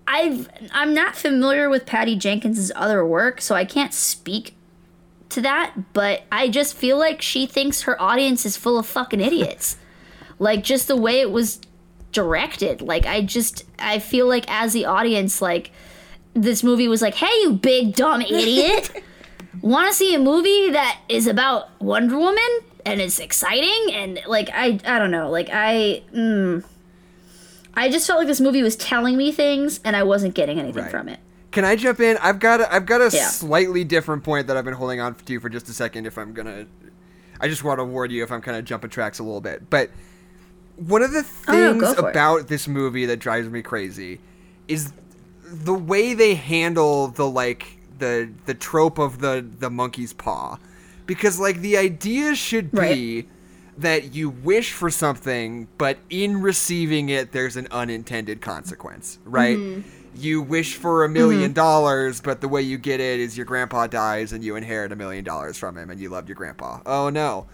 [0.07, 4.55] I've I'm not familiar with Patty Jenkins's other work, so I can't speak
[5.29, 9.21] to that, but I just feel like she thinks her audience is full of fucking
[9.21, 9.77] idiots.
[10.39, 11.59] like just the way it was
[12.11, 12.81] directed.
[12.81, 15.71] Like I just I feel like as the audience like
[16.33, 19.03] this movie was like, "Hey you big dumb idiot.
[19.61, 24.49] Want to see a movie that is about Wonder Woman and it's exciting and like
[24.53, 25.29] I I don't know.
[25.29, 26.63] Like I mm,
[27.75, 30.83] I just felt like this movie was telling me things and I wasn't getting anything
[30.83, 30.91] Right.
[30.91, 31.19] from it.
[31.51, 32.17] Can I jump in?
[32.17, 33.27] I've got a, I've got a Yeah.
[33.27, 36.05] slightly different point that I've been holding on to for just a second.
[36.05, 36.65] If I'm gonna,
[37.39, 39.69] I just want to warn you if I'm kind of jumping tracks a little bit.
[39.69, 39.89] But
[40.75, 41.99] one of the Oh, no, things it.
[41.99, 44.19] about this movie that drives me crazy
[44.67, 44.91] is
[45.45, 50.57] the way they handle the like the the trope of the the monkey's paw,
[51.05, 53.27] because like the idea should be.
[53.77, 59.57] That you wish for something, but in receiving it, there's an unintended consequence, right?
[59.57, 59.89] Mm-hmm.
[60.15, 61.51] You wish for a 1000000 mm-hmm.
[61.53, 64.95] dollars, but the way you get it is your grandpa dies and you inherit a
[64.95, 66.79] million dollars from him and you loved your grandpa.
[66.85, 67.47] Oh no.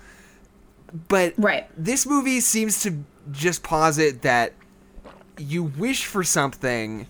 [1.07, 1.67] But Right.
[1.76, 4.53] this movie seems to just posit that
[5.39, 7.07] you wish for something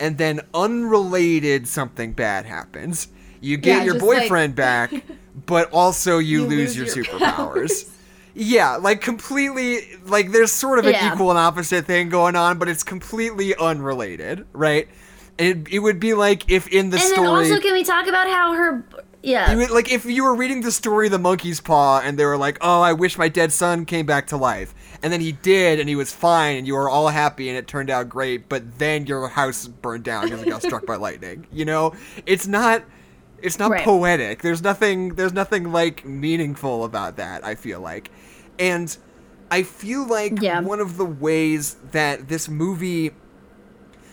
[0.00, 3.06] and then unrelated something bad happens.
[3.40, 4.92] You get Yeah, your just like- boyfriend back,
[5.46, 7.88] but also you, You lose, lose your, your superpowers.
[8.34, 11.12] Yeah, like completely like there's sort of an Yeah.
[11.12, 14.88] equal and opposite thing going on, but it's completely unrelated, right?
[15.38, 18.06] It, it would be like if in the And story then also can we talk
[18.06, 18.84] about how her
[19.22, 19.54] yeah.
[19.54, 22.36] would, like if you were reading the story of The Monkey's Paw and they were
[22.36, 25.80] like, "Oh, I wish my dead son came back to life." And then he did
[25.80, 28.78] and he was fine and you were all happy and it turned out great, but
[28.78, 31.46] then your house burned down because it got struck by lightning.
[31.52, 31.92] You know?
[32.24, 32.84] It's not
[33.42, 33.84] it's not Right.
[33.84, 34.42] poetic.
[34.42, 38.10] There's nothing there's nothing like meaningful about that, I feel like.
[38.58, 38.96] And
[39.50, 40.60] I feel like Yeah.
[40.60, 43.10] one of the ways that this movie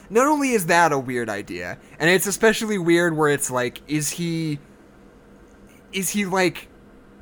[0.10, 4.12] not only is that a weird idea, and it's especially weird where it's like, is
[4.12, 4.60] he
[5.94, 6.68] is he like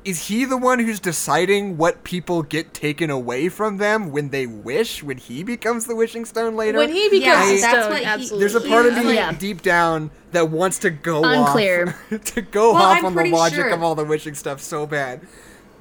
[0.04, 4.46] is he the one who's deciding what people get taken away from them when they
[4.46, 7.90] wish when he becomes the wishing stone later When he becomes Yeah, a that's stone,
[7.90, 11.22] what he- there's a part of He's me like- deep down that wants to go
[11.24, 11.94] Unclear.
[12.12, 14.60] off to go Well, off I'm on the logic sure- of all the wishing stuff
[14.60, 15.20] so bad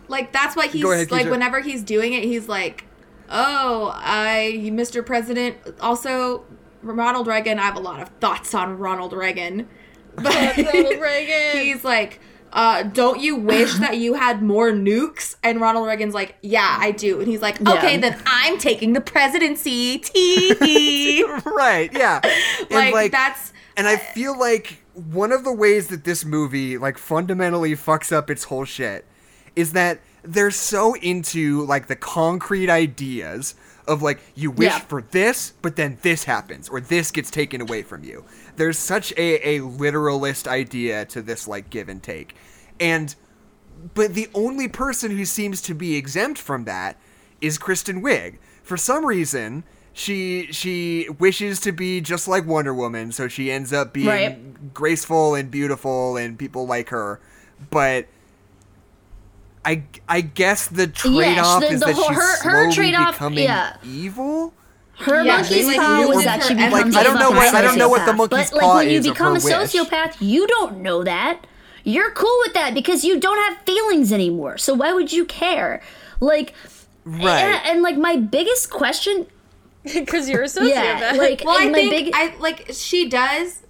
[0.07, 2.85] Like that's what he's ahead, like whenever he's doing it, he's like,
[3.29, 5.05] "Oh, I Mr.
[5.05, 6.45] President also
[6.81, 9.67] Ronald Reagan, I have a lot of thoughts on Ronald Reagan."
[10.15, 11.61] But Ronald Reagan.
[11.63, 12.19] he's like,
[12.53, 15.35] uh, don't you wish that you had more nukes?
[15.43, 17.19] And Ronald Reagan's like, yeah, I do.
[17.19, 17.99] And he's like, okay, Yeah.
[18.01, 19.99] then I'm taking the presidency.
[19.99, 21.23] Tee.
[21.45, 22.21] right yeah
[22.71, 26.97] and like, that's And I feel like one of the ways that this movie like
[26.97, 29.05] fundamentally fucks up its whole shit
[29.55, 33.55] is that they're so into like the concrete ideas
[33.87, 34.79] of like you wish Yeah.
[34.79, 38.25] for this, but then this happens or this gets taken away from you.
[38.57, 42.35] There's such a, a literalist idea to this like give and take.
[42.79, 43.15] And
[43.93, 46.97] but the only person who seems to be exempt from that
[47.39, 48.37] is Kristen Wiig.
[48.63, 53.71] For some reason, she she wishes to be just like Wonder Woman, so she ends
[53.71, 54.73] up being Right.
[54.73, 57.19] graceful and beautiful and people like her.
[57.69, 58.07] But
[59.63, 63.43] I I guess the trade-off the- is the that whole- she's her- her slowly becoming
[63.43, 63.77] yeah.
[63.83, 64.53] evil.
[64.99, 66.97] Her Yeah, monkey's like, paw was loses that she becomes empathy.
[66.97, 68.17] a I don't know what- I don't know what the sociopath.
[68.17, 69.53] monkey's but, paw like when you become a her wish.
[69.53, 71.45] sociopath, you don't know that.
[71.83, 74.57] You're cool with that because you don't have feelings anymore.
[74.57, 75.81] So why would you care?
[76.19, 76.53] Like,
[77.05, 77.39] Right.
[77.43, 79.27] and, and like my biggest question,
[79.83, 80.69] Because you're a sociopath.
[80.99, 83.61] yeah, like Well, I my think big, I like she does.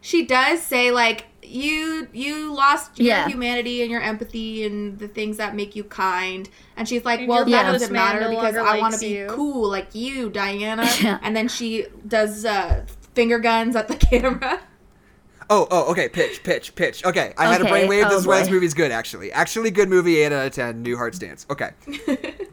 [0.00, 3.28] She does say like you you lost your Yeah.
[3.28, 6.48] humanity and your empathy and the things that make you kind.
[6.76, 9.00] And she's like, well, your that homeless doesn't man matter no because I want to
[9.00, 10.86] be you." cool like you, Diana.
[11.02, 11.18] Yeah.
[11.22, 12.84] And then she does uh,
[13.14, 14.60] finger guns at the camera.
[15.52, 16.08] Oh, oh, okay.
[16.08, 17.04] Pitch, pitch, pitch.
[17.04, 18.04] Okay, I had a Okay, brainwave.
[18.04, 19.32] This oh is why this movie's good, actually.
[19.32, 20.18] Actually, good movie.
[20.20, 20.82] Eight out of ten.
[20.82, 21.44] New heart stance.
[21.50, 21.70] Okay.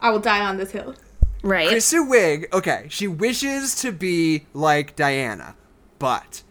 [0.00, 0.94] I will die on this hill.
[1.42, 1.68] right?
[1.68, 2.52] Kristen Wiig.
[2.52, 5.56] Okay, she wishes to be like Diana,
[5.98, 6.42] but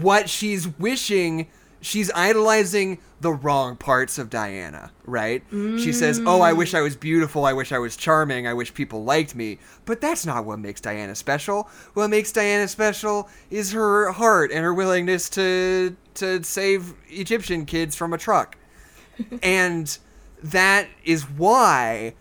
[0.00, 1.48] what she's wishing
[1.82, 5.42] she's idolizing the wrong parts of Diana, right?
[5.50, 7.44] She says, "Oh, I wish I was beautiful.
[7.44, 8.46] I wish I was charming.
[8.46, 11.68] I wish people liked me." But that's not what makes Diana special.
[11.94, 17.94] What makes Diana special is her heart and her willingness to to save Egyptian kids
[17.94, 18.56] from a truck.
[19.42, 19.98] and
[20.42, 22.14] that is why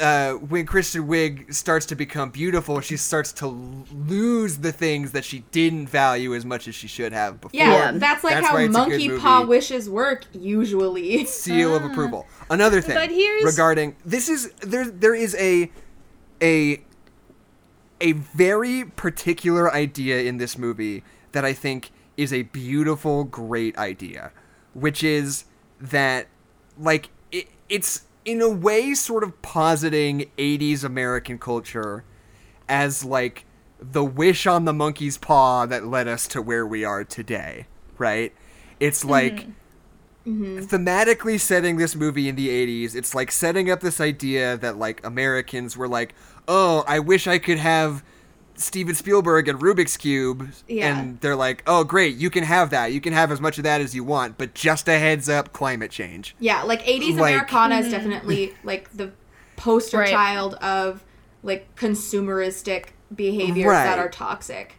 [0.00, 5.24] uh, when Kristen Wiig starts to become beautiful, she starts to lose the things that
[5.24, 7.56] she didn't value as much as she should have before.
[7.58, 7.92] Yeah, Yeah.
[7.98, 11.24] that's like That's how why it's a good monkey paw wishes work usually.
[11.26, 12.26] seal of approval.
[12.50, 15.70] Another thing But here's- regarding this is there there is a
[16.42, 16.82] a
[18.00, 24.32] a very particular idea in this movie that I think is a beautiful great idea,
[24.74, 25.44] which is
[25.80, 26.26] that
[26.76, 32.04] like it, it's in a way sort of positing 80s American culture
[32.68, 33.44] as like
[33.80, 37.66] the wish on the monkey's paw that led us to where we are today,
[37.98, 38.32] right?
[38.78, 39.10] It's mm-hmm.
[39.10, 39.46] like
[40.26, 40.58] mm-hmm.
[40.60, 45.04] thematically setting this movie in the 80s it's like setting up this idea that like
[45.04, 46.14] americans were like
[46.48, 48.04] oh i wish i could have
[48.56, 50.98] steven spielberg and rubik's cube Yeah.
[50.98, 53.64] and they're like oh great you can have that you can have as much of
[53.64, 57.34] that as you want but just a heads up climate change Yeah, like 80s Like-
[57.34, 57.90] Americana is mm-hmm.
[57.92, 59.12] definitely like the
[59.56, 60.10] poster Right.
[60.10, 61.02] child of
[61.42, 63.84] like consumeristic behaviors Right.
[63.84, 64.74] that are toxic.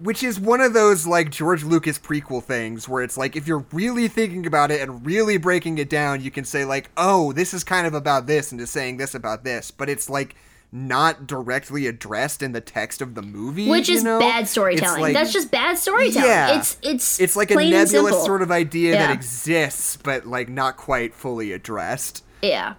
[0.00, 3.64] which is one of those like George Lucas prequel things where it's like if you're
[3.72, 7.54] really thinking about it and really breaking it down, you can say like, "Oh, this
[7.54, 10.36] is kind of about this and is saying this about this," but it's like
[10.70, 14.18] not directly addressed in the text of the movie, Which you is know?
[14.18, 15.00] bad storytelling.
[15.00, 16.28] like- That's just bad storytelling.
[16.28, 16.58] Yeah.
[16.58, 20.48] It's it's it's like a plain and nebulous sort of idea that exists but like
[20.50, 22.22] not quite fully addressed.
[22.42, 22.74] Yeah.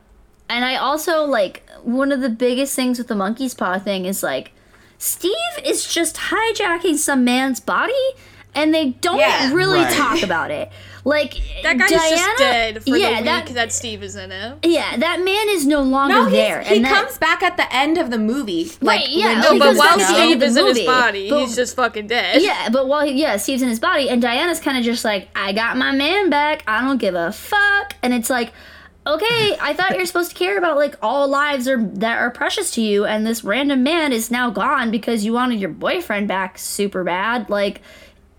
[0.49, 4.21] And I also like one of the biggest things with the monkey's paw thing is
[4.21, 4.51] like
[4.99, 5.33] Steve
[5.65, 7.93] is just hijacking some man's body
[8.53, 9.51] and they don't Yeah.
[9.53, 9.93] really Right.
[9.93, 10.71] talk about it.
[11.09, 11.33] Like
[11.63, 14.57] That guy's Diana, just dead for yeah, the that, week that, Steve is in it.
[14.63, 16.61] Yeah, that man is no longer No, there.
[16.61, 18.65] he and that, comes back at the end of the movie.
[18.81, 20.57] Like, Right, yeah, no, No, but while back at the end Steve of the is
[20.57, 22.41] in his body, but- he's just fucking dead.
[22.41, 25.29] Yeah, but while he, yeah, Steve's in his body, and Diana's kind of just like,
[25.35, 26.63] I got my man back.
[26.67, 27.95] I don't give a fuck.
[28.03, 28.53] And it's like,
[29.07, 32.71] okay, I thought you're supposed to care about like all lives are that are precious
[32.71, 36.57] to you, and this random man is now gone because you wanted your boyfriend back
[36.59, 37.49] super bad.
[37.49, 37.81] Like,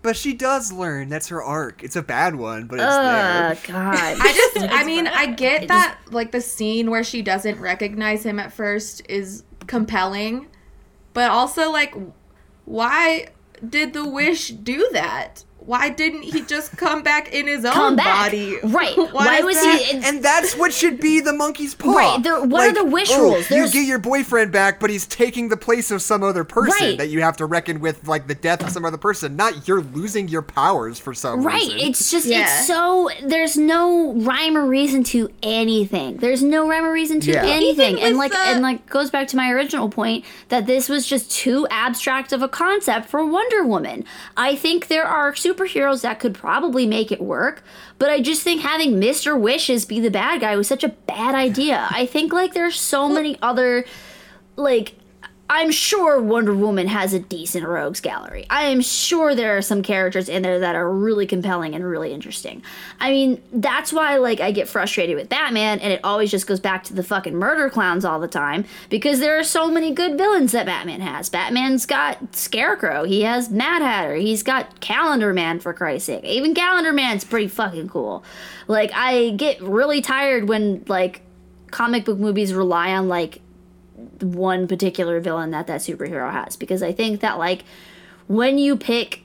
[0.01, 1.09] But she does learn.
[1.09, 1.83] That's her arc.
[1.83, 3.57] It's a bad one, but it's oh there.
[3.67, 4.17] god.
[4.19, 8.39] I just, I mean, I get that, like, the scene where she doesn't recognize him
[8.39, 10.47] at first is compelling,
[11.13, 11.93] but also, like,
[12.65, 13.27] why
[13.67, 15.43] did the wish do that?
[15.63, 18.25] Why didn't he just come back in his own Come back.
[18.31, 18.57] body?
[18.63, 18.97] Right.
[18.97, 19.97] Why Why was that- he?
[20.03, 21.91] And that's what should be the monkey's paw.
[21.95, 23.49] Right, there- what are the wish oh, rules?
[23.51, 26.97] You get your boyfriend back, but he's taking the place of some other person Right.
[26.97, 29.35] that you have to reckon with, like the death of some other person.
[29.35, 31.55] Not you're losing your powers for some Right.
[31.61, 31.73] reason.
[31.77, 31.83] Right.
[31.87, 32.41] It's just Yeah.
[32.41, 36.17] it's so there's no rhyme or reason to anything.
[36.17, 37.45] There's no rhyme or reason to Yeah.
[37.45, 37.99] anything.
[38.01, 41.29] And like the- and like goes back to my original point that this was just
[41.31, 44.05] too abstract of a concept for Wonder Woman.
[44.35, 47.63] I think there are superheroes that could probably make it work,
[47.97, 49.39] but I just think having Mr.
[49.39, 51.87] Wishes be the bad guy was such a bad idea.
[51.91, 53.85] I think like there's so many other
[54.55, 54.95] like
[55.53, 58.45] I'm sure Wonder Woman has a decent rogues gallery.
[58.49, 62.13] I am sure there are some characters in there that are really compelling and really
[62.13, 62.63] interesting.
[63.01, 66.61] I mean, that's why like I get frustrated with Batman and it always just goes
[66.61, 70.17] back to the fucking murder clowns all the time because there are so many good
[70.17, 71.27] villains that Batman has.
[71.27, 76.23] Batman's got Scarecrow, he has Mad Hatter, he's got Calendar Man for Christ's sake.
[76.23, 78.23] Even Calendar Man's pretty fucking cool.
[78.69, 81.23] Like I get really tired when like
[81.71, 83.41] comic book movies rely on like
[84.21, 87.63] one particular villain that that superhero has because I think that like
[88.27, 89.23] when you pick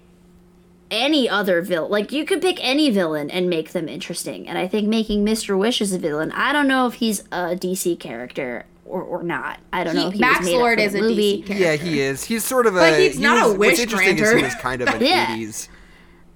[0.90, 4.48] any other villain, like you could pick any villain and make them interesting.
[4.48, 5.58] And I think making Mr.
[5.58, 9.58] Wish as a villain, I don't know if he's a DC character or, or not.
[9.72, 11.42] I don't know He- if he Max was made Lord for is a movie.
[11.42, 11.64] DC character.
[11.64, 12.24] yeah, he is.
[12.24, 12.78] He's sort of a.
[12.78, 14.38] But he's he not a was- wish What's interesting is granter.
[14.38, 15.26] he was kind of an Yeah.
[15.36, 15.68] '80s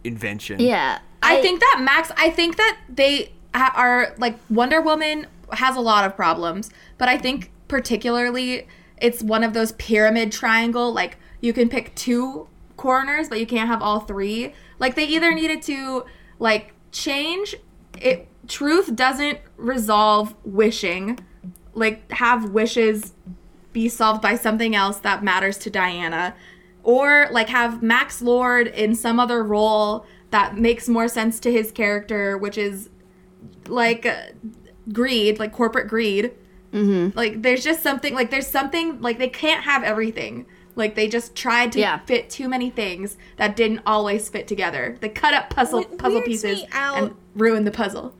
[0.05, 0.59] invention.
[0.61, 0.99] Yeah.
[1.23, 5.81] I, think that Max, I think that they ha- are like Wonder Woman has a
[5.81, 8.67] lot of problems, but I think particularly
[8.99, 10.93] it's one of those pyramid triangle.
[10.93, 14.53] Like you can pick two corners, but you can't have all three.
[14.79, 16.05] Like they either needed to
[16.39, 17.55] like change
[17.99, 18.27] it.
[18.49, 21.21] Truth doesn't resolve wishing.
[21.73, 23.15] Like have wishes
[23.73, 26.35] be solved by something else that matters to Diana
[26.83, 31.71] or like have Max Lord in some other role that makes more sense to his
[31.71, 32.91] character which is
[33.69, 34.09] like
[34.93, 36.33] greed like corporate greed
[36.73, 37.17] mm-hmm.
[37.17, 41.35] like there's just something like there's something like they can't have everything Like they just
[41.35, 41.99] tried to Yeah.
[42.07, 44.97] fit too many things that didn't always fit together.
[45.01, 48.15] They cut up puzzle What puzzle pieces out- and ruined the puzzle.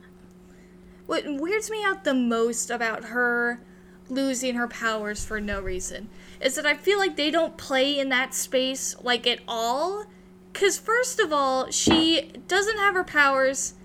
[1.07, 3.61] What weirds me out the most about her
[4.09, 6.09] losing her powers for no reason
[6.41, 10.05] is that I feel like they don't play in that space like at all.
[10.51, 13.75] Because, first of all, she doesn't have her powers.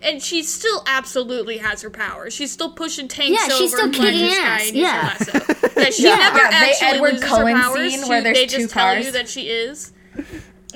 [0.00, 2.32] And she still absolutely has her powers.
[2.32, 4.82] She's still pushing tanks Yeah, over she's still kicking through the sky ass, and using
[4.82, 5.16] yeah.
[5.18, 5.54] lasso.
[5.78, 6.16] That she Yeah.
[6.16, 7.90] never Yeah, actually Edward loses Cullen her powers.
[7.92, 9.92] scene She- where there's they two just tell you that she is.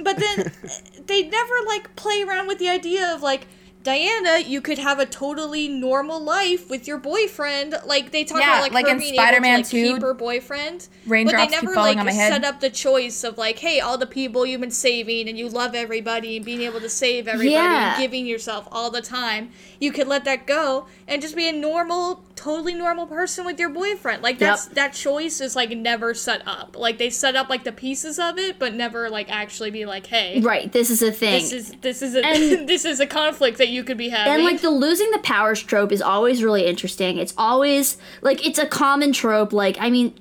[0.02, 0.52] But then
[1.06, 3.46] they never like play around with the idea of like
[3.82, 7.74] Diana, you could have a totally normal life with your boyfriend.
[7.84, 9.94] Like they talk Yeah, about like, like her in being Spider-Man able to, like, 2,
[9.94, 10.88] keep her boyfriend.
[11.06, 12.32] raindrops but keep they never falling like on my head.
[12.32, 15.48] set up the choice of like, hey, all the people you've been saving and you
[15.48, 17.94] love everybody and being able to save everybody Yeah.
[17.94, 19.50] and giving yourself all the time.
[19.80, 23.68] You could let that go and just be a normal, totally normal person with your
[23.68, 24.22] boyfriend.
[24.22, 24.74] Like that's Yep.
[24.74, 26.76] that choice is like never set up.
[26.78, 30.06] Like they set up like the pieces of it, but never like actually be like,
[30.06, 31.32] hey, Right, this is a thing.
[31.42, 34.32] this is this is a And- this is a conflict that you could be having.
[34.34, 37.18] and like the losing the powers trope is always really interesting.
[37.18, 39.52] It's always like it's a common trope.
[39.52, 40.14] Like I mean,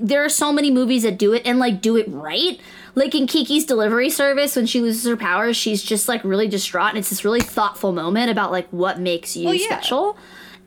[0.00, 2.58] there are so many movies that do it and like do it right.
[2.96, 6.88] Like in Kiki's Delivery Service, when she loses her powers, she's just like really distraught,
[6.88, 9.66] and it's this really thoughtful moment about like what makes you Oh, yeah.
[9.66, 10.16] special.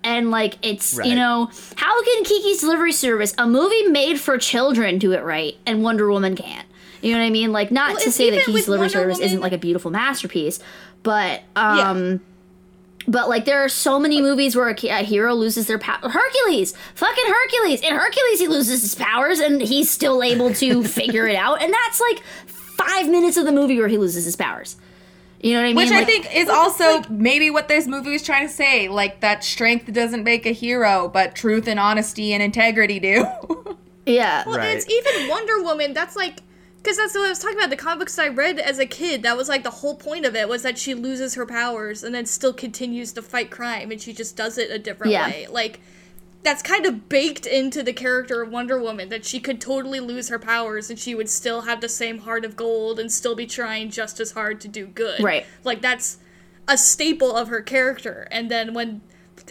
[0.04, 1.08] And like it's Right.
[1.08, 5.56] you know how can Kiki's Delivery Service, a movie made for children, do it right,
[5.66, 6.68] and Wonder Woman can't?
[7.02, 7.52] You know what I mean?
[7.52, 10.60] Like not Well, to say that Kiki's Delivery Wonder Service isn't like a beautiful masterpiece,
[11.04, 12.22] but um.
[13.06, 16.08] But like there are so many movies where a, a hero loses their power.
[16.08, 17.82] Hercules, fucking Hercules.
[17.82, 21.62] In Hercules, he loses his powers and he's still able to figure it out.
[21.62, 24.78] And that's like five minutes of the movie where he loses his powers.
[25.44, 25.76] You know what I mean?
[25.76, 29.44] Which I think is also maybe what this movie is trying to say, like that
[29.44, 33.26] strength doesn't make a hero, but truth and honesty and integrity do.
[34.06, 34.44] yeah.
[34.48, 34.78] Well, Right.
[34.78, 35.92] it's even Wonder Woman.
[35.94, 36.40] That's like,
[36.78, 37.70] because that's what I was talking about.
[37.70, 40.34] The comic books I read as a kid, that was like the whole point of
[40.34, 44.02] it was that she loses her powers and then still continues to fight crime, and
[44.02, 45.28] she just does it a different Yeah.
[45.28, 45.48] way.
[45.50, 45.82] Like,
[46.44, 50.28] that's kind of baked into the character of Wonder Woman that she could totally lose
[50.30, 53.46] her powers and she would still have the same heart of gold and still be
[53.46, 55.24] trying just as hard to do good.
[55.24, 55.46] Right.
[55.64, 56.18] Like that's
[56.68, 58.28] a staple of her character.
[58.30, 59.02] And then when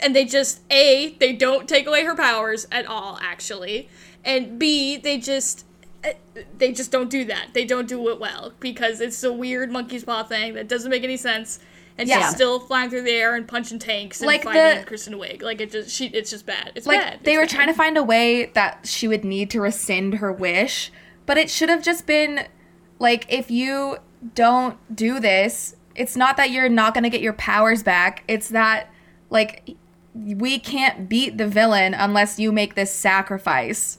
[0.02, 3.88] and they just A, they don't take away her powers at all actually.
[4.24, 5.64] And B, they just
[6.04, 6.14] eh,
[6.58, 7.54] they just don't do that.
[7.54, 11.04] They don't do it well because it's a weird monkey's paw thing that doesn't make
[11.04, 11.58] any sense.
[11.98, 12.20] And Yeah.
[12.20, 15.42] she's still flying through the air and punching tanks and Like fighting the- Kristen Wiig.
[15.42, 16.72] Like it just she it's just bad.
[16.74, 17.20] It's like bad.
[17.22, 17.50] they were bad.
[17.50, 20.90] trying to find a way that she would need to rescind her wish,
[21.26, 22.46] but it should have just been
[22.98, 23.98] like if you
[24.34, 28.22] don't do this, it's not that you're not going to get your powers back.
[28.28, 28.88] It's that
[29.30, 29.76] like
[30.14, 33.98] we can't beat the villain unless you make this sacrifice.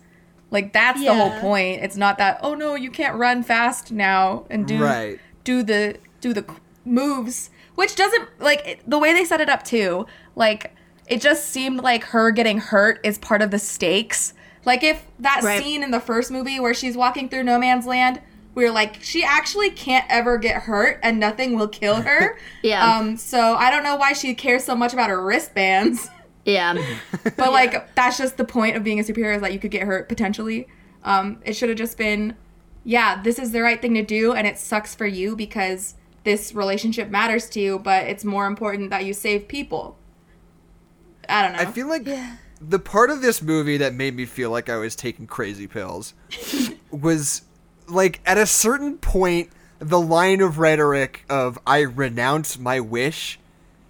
[0.51, 1.81] Like that's the whole point.
[1.83, 5.19] It's not that oh no, you can't run fast now and do Right.
[5.43, 6.45] do the do the
[6.85, 10.05] moves, which doesn't like it, the way they set it up too.
[10.35, 10.75] Like
[11.07, 14.33] it just seemed like her getting hurt is part of the stakes.
[14.65, 15.61] Like if that Right.
[15.61, 18.21] scene in the first movie where she's walking through no man's land,
[18.55, 22.37] we are like, she actually can't ever get hurt and nothing will kill her.
[22.61, 22.97] Yeah.
[22.97, 23.17] Um.
[23.17, 26.09] So I don't know why she cares so much about her wristbands.
[26.45, 26.75] Yeah.
[27.37, 29.83] But like that's just the point of being a superhero is that you could get
[29.83, 30.67] hurt potentially.
[31.03, 32.35] Um, it should have just been,
[32.83, 36.53] yeah, this is the right thing to do, and it sucks for you because this
[36.53, 39.97] relationship matters to you, but it's more important that you save people.
[41.27, 41.59] I don't know.
[41.59, 42.07] I feel like
[42.61, 46.13] the part of this movie that made me feel like I was taking crazy pills
[46.91, 47.43] was
[47.87, 53.39] like at a certain point the line of rhetoric of I renounce my wish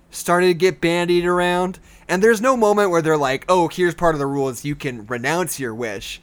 [0.09, 4.15] started to get bandied around and there's no moment where they're like, "Oh, here's part
[4.15, 6.21] of the rules, you can renounce your wish."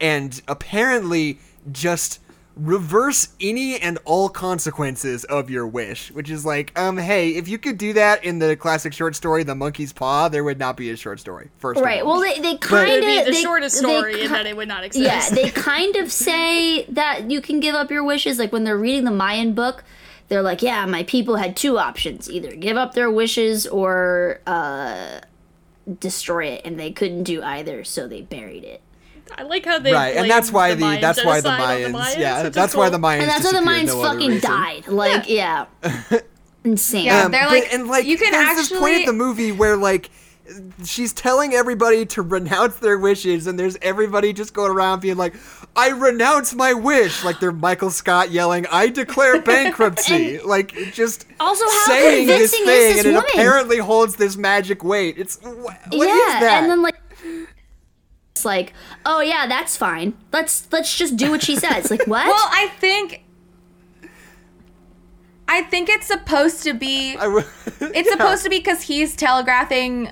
[0.00, 1.38] And apparently
[1.70, 2.18] just
[2.56, 7.58] reverse any and all consequences of your wish, which is like, um, hey, if you
[7.58, 10.90] could do that in the classic short story, The Monkey's Paw, there would not be
[10.90, 11.48] a short story.
[11.58, 12.02] First, of Right.
[12.02, 12.08] all.
[12.12, 14.84] Well, they, they kind of the they, shortest story ki- and that it would not
[14.84, 15.30] exist.
[15.32, 18.38] Yeah, they kind of say that you can give up your wishes.
[18.38, 19.82] Like when they're reading the Mayan book,
[20.28, 25.20] they're like, "Yeah, my people had two options: either give up their wishes or uh,
[26.00, 28.82] destroy it, and they couldn't do either, so they buried it."
[29.38, 31.92] I like how they right, and that's why the the, that's why the genocide on
[31.92, 32.98] Mayans, yeah, which is that's why the.
[32.98, 34.88] Mayans And that's why the disappeared, Mayans no fucking died.
[34.88, 35.66] Like, yeah,
[36.64, 37.06] insane.
[37.06, 37.24] Yeah.
[37.24, 39.52] Um, they're but- like, and like you can there's this point actually- at the movie
[39.52, 40.10] where like
[40.84, 45.34] she's telling everybody to renounce their wishes and there's everybody just going around being like
[45.76, 51.64] i renounce my wish like they're michael scott yelling i declare bankruptcy like just Also,
[51.86, 56.02] saying this thing this and it apparently holds this magic weight it's wh- what is
[56.08, 56.96] yeah, that and then like
[58.42, 58.72] it's like,
[59.06, 60.14] oh yeah, that's fine.
[60.32, 61.90] Let's let's just do what she says.
[61.92, 62.26] Like what?
[62.32, 63.22] Well, I think
[65.48, 67.44] I think it's supposed to be I w-
[67.80, 70.10] it's supposed to be because he's telegraphing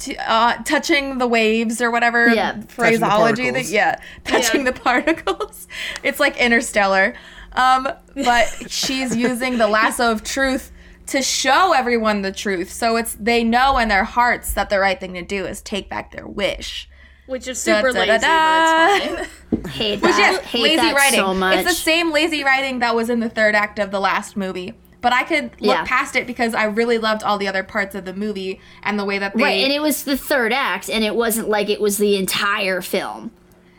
[0.00, 2.60] to, uh, touching the waves or whatever Yeah.
[2.68, 4.72] phraseology that yeah touching Yeah.
[4.72, 5.68] the particles
[6.02, 7.14] it's like interstellar
[7.52, 10.70] um, but she's using the lasso of truth
[11.06, 15.00] to show everyone the truth so it's they know in their hearts that the right
[15.00, 16.88] thing to do is take back their wish
[17.28, 19.30] Which is super Da, da, lazy, da, but it's
[19.62, 19.70] fine.
[19.70, 20.32] hate Which that.
[20.42, 21.20] is hate lazy that writing.
[21.20, 21.58] so much.
[21.58, 24.74] It's the same lazy writing that was in the third act of the last movie.
[25.00, 25.84] But I could look Yeah.
[25.84, 29.04] past it because I really loved all the other parts of the movie and the
[29.04, 31.80] way that they Right, and it was the third act, and it wasn't like it
[31.80, 33.30] was the entire film.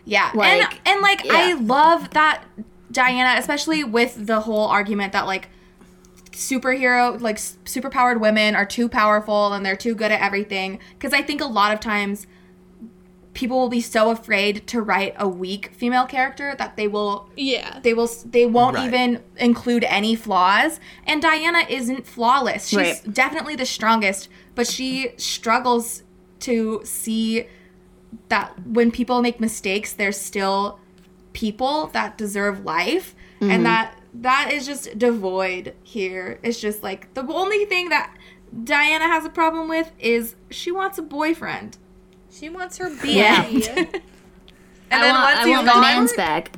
[0.06, 1.32] Yeah, Like, and and like yeah.
[1.34, 2.44] I love that
[2.92, 5.50] Diana, especially with the whole argument that like
[6.32, 11.14] superhero like s- superpowered women are too powerful and they're too good at everything because
[11.14, 12.28] I think a lot of times
[13.40, 17.80] people will be so afraid to write a weak female character that they will Yeah.
[17.82, 18.88] they will they won't Right.
[18.88, 23.14] even include any flaws and diana isn't flawless she's Right.
[23.14, 26.04] definitely the strongest but she struggles
[26.42, 27.46] to see
[28.28, 30.78] that when people make mistakes there's still
[31.32, 33.52] people that deserve life Mm-hmm.
[33.54, 38.14] and that that is just devoid here it's just like the only thing that
[38.66, 41.78] diana has a problem with is she wants a boyfriend
[42.32, 43.46] She wants her Yeah.
[43.48, 43.62] and
[44.92, 46.56] I then want, once I he's want my gone man's back.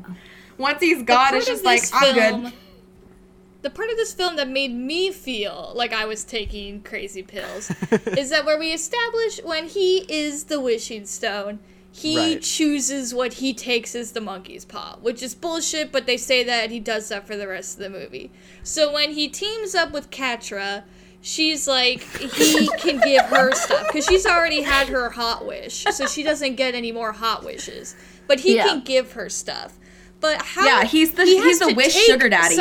[0.58, 2.54] once he's gone part it's just like this i'm good
[3.62, 7.70] The part of this film that made me feel like I was taking crazy pills
[8.18, 11.60] is that where we establish when he is the wishing stone,
[11.92, 12.42] he Right.
[12.42, 16.72] chooses what he takes as the monkey's paw, which is bullshit, but they say that
[16.72, 18.32] he does that for the rest of the movie.
[18.64, 20.84] So when he teams up with Katra,
[21.22, 26.06] she's like, he can give her stuff because she's already had her hot wish, so
[26.08, 27.96] she doesn't get any more hot wishes.
[28.28, 28.68] But he Yeah.
[28.68, 29.74] can give her stuff.
[30.20, 30.66] But how?
[30.66, 32.58] Yeah, he's the- he he's the wish sugar daddy.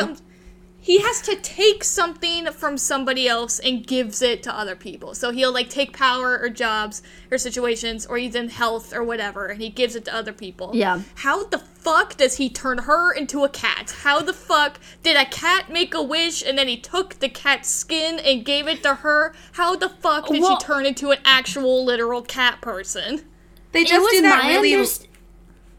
[0.83, 5.15] he has to take something from somebody else and gives it to other people.
[5.15, 9.61] So he'll like take power or jobs or situations or even health or whatever and
[9.61, 10.71] he gives it to other people.
[10.73, 11.03] Yeah.
[11.17, 13.95] How the fuck does he turn her into a cat?
[14.03, 17.69] How the fuck did a cat make a wish and then he took the cat's
[17.69, 19.35] skin and gave it to her?
[19.53, 23.25] How the fuck did Well- she turn into an actual literal cat person?
[23.73, 25.07] They just was do that really, underst-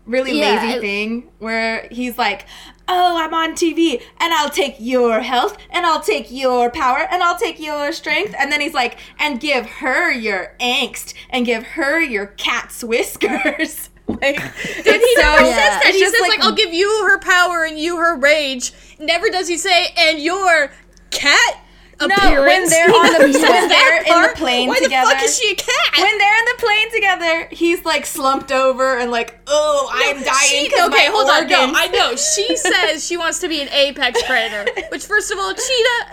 [0.05, 2.45] really Yeah, lazy it- thing where he's like,
[2.87, 7.21] "Oh, I'm on TV, and I'll take your health, and I'll take your power, and
[7.21, 11.63] I'll take your strength," and then he's like, "And give her your angst, and give
[11.63, 13.89] her your cat's whiskers."
[14.22, 15.56] Like, it's He so never Yeah.
[15.56, 15.81] says that.
[15.85, 19.48] it's He says like, "I'll give you her power and you her rage." Never does
[19.48, 20.72] he say, "And your
[21.11, 21.57] cat."
[22.03, 22.48] no, appearance.
[22.48, 24.35] when they're on the when they're that in the part.
[24.35, 25.07] plane Why together.
[25.10, 25.98] the fuck is she a cat?
[25.99, 30.35] when they're in the plane together, he's like slumped over and like, "Oh, I'm dying."
[30.48, 31.48] She, 'cause okay, my hold on.
[31.48, 32.15] No, I know.
[32.15, 36.06] She says she wants to be an apex predator, which, first of all, cheetah.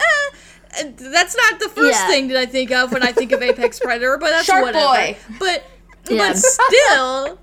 [0.77, 2.07] Eh, that's not the first Yeah.
[2.09, 4.85] thing that I think of when I think of apex predator, but that's Shark whatever.
[4.87, 5.17] boy.
[5.39, 5.65] But
[6.11, 6.19] Yeah.
[6.19, 7.39] but still.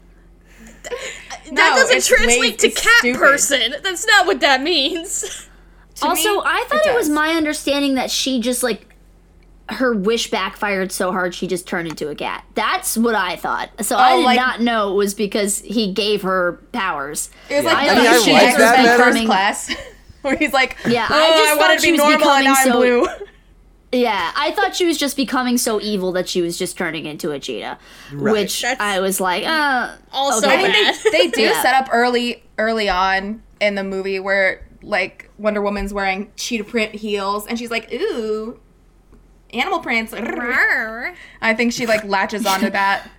[0.89, 3.19] Th- That No, doesn't translate way- to it's cat stupid.
[3.19, 3.75] person.
[3.83, 5.47] That's not what that means.
[5.95, 8.93] To Also, me, I thought it, was my understanding that she just like
[9.69, 12.43] her wish backfired so hard she just turned into a cat.
[12.53, 13.69] That's what I thought.
[13.79, 17.29] So I Oh, did like- not know it was because he gave her powers.
[17.49, 17.71] It was Yeah.
[17.73, 19.75] like I the mean, I Mission like that first class,
[20.21, 22.19] where he's like, Yeah, oh, I just I, thought wanted to be was normal and
[22.19, 23.07] becoming now I'm so- blue.
[23.95, 27.31] Yeah, I thought she was just becoming so evil that she was just turning into
[27.31, 27.77] a cheetah,
[28.11, 28.31] Right.
[28.33, 30.65] which That's I was like, uh, Also okay.
[30.65, 30.95] I bad.
[30.95, 31.61] think they, they do Yeah.
[31.61, 36.93] set up early early on in the movie where like Wonder Woman's wearing cheetah print
[36.95, 38.59] heels and she's like, ooh,
[39.53, 40.13] animal prints.
[40.13, 43.09] I think she like latches onto that.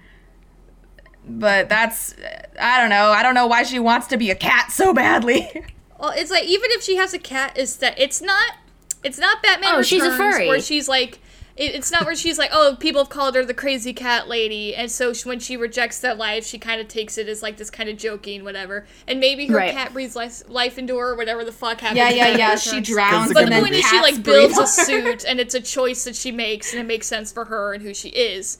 [1.28, 2.14] But that's
[2.60, 3.08] I don't know.
[3.10, 5.50] I don't know why she wants to be a cat so badly.
[5.98, 8.52] Well, it's like even if she has a cat, is that it's not
[9.06, 10.48] it's not Batman Oh, Returns she's a furry.
[10.48, 11.20] where she's like
[11.56, 14.74] it, it's not where she's like oh people have called her the crazy cat lady
[14.74, 17.56] and so she, when she rejects that life she kind of takes it as like
[17.56, 19.72] this kind of joking whatever and maybe her Right.
[19.72, 21.96] cat breathes life, life into her or whatever the fuck happens.
[21.98, 22.56] yeah, yeah, yeah.
[22.68, 25.54] She drowns But But the then point is, she like builds a suit, and it's
[25.54, 28.58] a choice that she makes, and it makes sense for her and who she is.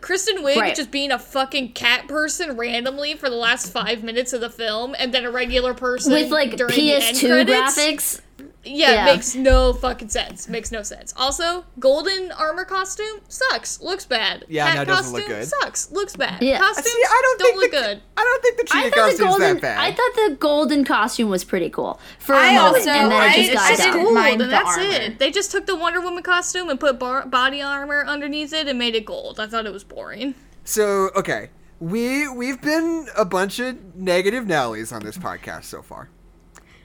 [0.00, 0.74] Kristen Wiig Right.
[0.76, 4.94] just being a fucking cat person randomly for the last five minutes of the film,
[5.00, 7.76] and then a regular person with like during the end PS2 credits.
[7.76, 8.20] graphics.
[8.62, 9.02] Yeah, Yeah.
[9.08, 10.46] it makes no fucking sense.
[10.48, 11.14] Makes no sense.
[11.16, 13.80] Also, golden armor costume sucks.
[13.80, 14.44] Looks bad.
[14.48, 15.48] Yeah, Cat no, it doesn't look costume good.
[15.48, 15.90] Sucks.
[15.92, 16.42] Looks bad.
[16.42, 16.58] Yeah.
[16.58, 18.02] Costumes See, I don't, think look the, good.
[18.18, 19.54] I don't think the I cheetah thought the costume's golden.
[19.56, 19.78] that bad.
[19.78, 23.20] I thought the golden costume was pretty cool for a I moment, also- and then
[23.22, 24.14] I- it just I got It's didn't dumb.
[24.14, 24.82] mind and the that's armor.
[24.90, 25.18] it.
[25.18, 28.78] They just took the Wonder Woman costume and put bar- body armor underneath it and
[28.78, 29.40] made it gold.
[29.40, 30.34] I thought it was boring.
[30.64, 36.10] So okay, we we've been a bunch of negative Nellies on this podcast so far.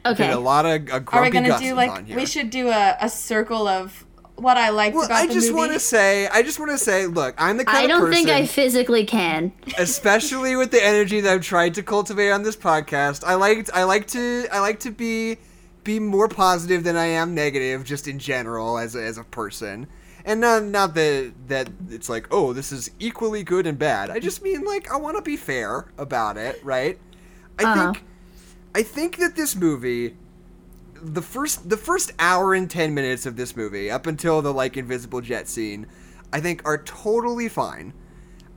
[0.05, 0.27] Okay.
[0.27, 2.69] Been a lot of uh, grumpy Are we gonna Gus's do like we should do
[2.69, 4.05] a, a circle of
[4.35, 5.57] what I liked Well, about I the just movie?
[5.57, 7.87] want to say, I just want to say, look, I'm the kind of person I
[7.87, 9.53] don't person, think I physically can.
[9.77, 13.23] especially with the energy that I've tried to cultivate on this podcast.
[13.25, 15.37] I like, I like to, I like to be,
[15.83, 19.87] be more positive than I am negative, just in general as a, as a person.
[20.25, 24.09] And not, not that that it's like, oh, this is equally good and bad.
[24.09, 26.99] I just mean like I want to be fair about it, right?
[27.59, 27.93] I Uh-huh.
[27.93, 28.03] think,
[28.75, 30.15] I think that this movie
[31.01, 34.75] the first the first hour and 10 minutes of this movie up until the like
[34.77, 35.85] invisible jet scene
[36.33, 37.93] i think are totally fine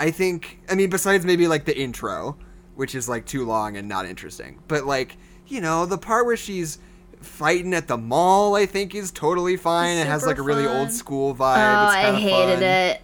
[0.01, 2.39] i think i mean besides maybe like the intro
[2.77, 5.17] which is like too long and not interesting but like
[5.49, 6.79] you know the part where she's
[7.21, 10.77] fighting at the mall i think is totally fine it has like a really fun.
[10.77, 12.63] old school Oh, vibe it's I hated fun.
[12.63, 13.03] it.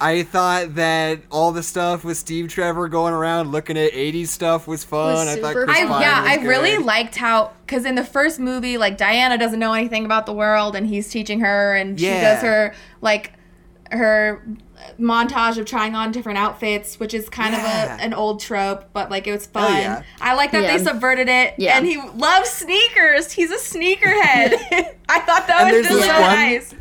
[0.00, 4.66] I thought that all the stuff with steve trevor going around looking at 80s stuff
[4.68, 5.86] was fun Was i thought Chris I.
[5.86, 9.58] Pine yeah, was I really liked how because in the first movie, like Diana doesn't
[9.58, 13.34] know anything about the world, and he's teaching her, and she does her like
[13.92, 14.42] her
[14.98, 17.94] montage of trying on different outfits, which is kind Yeah.
[17.94, 19.76] of a, an old trope, but like it was oh, Hell fun.
[19.78, 20.02] yeah.
[20.20, 20.76] I like that Yeah.
[20.78, 21.76] they subverted it, Yeah.
[21.76, 23.32] and he loves sneakers.
[23.32, 24.52] He's a sneakerhead.
[25.10, 26.74] I thought that And was there's just so one- nice.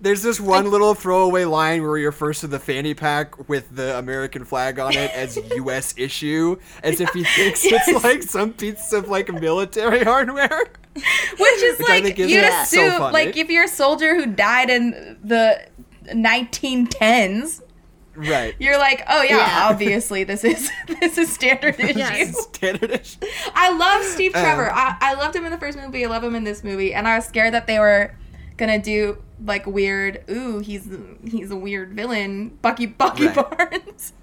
[0.00, 3.98] There's this one little throwaway line where he refers to the fanny pack with the
[3.98, 5.92] American flag on it as U.S.
[5.96, 7.88] issue, as if he thinks Yes.
[7.88, 10.66] it's like some piece of like military hardware.
[10.94, 12.62] Which is Which like you'd Yeah.
[12.64, 15.66] so assume, like if you're a soldier who died in the
[16.06, 17.62] 1910s,
[18.16, 18.54] Right.
[18.58, 19.68] you're like, oh yeah, Yeah.
[19.70, 20.70] obviously this is
[21.00, 21.98] this is standard issue.
[21.98, 22.40] Yes.
[22.52, 23.18] Standard issue.
[23.54, 24.40] I love Steve Uh.
[24.42, 24.72] Trevor.
[24.72, 26.04] I, I loved him in the first movie.
[26.04, 28.12] I love him in this movie, and I was scared that they were
[28.56, 30.22] gonna do like weird.
[30.30, 30.88] Ooh, he's
[31.24, 33.34] he's a weird villain, Bucky Bucky Right.
[33.34, 34.12] Barnes.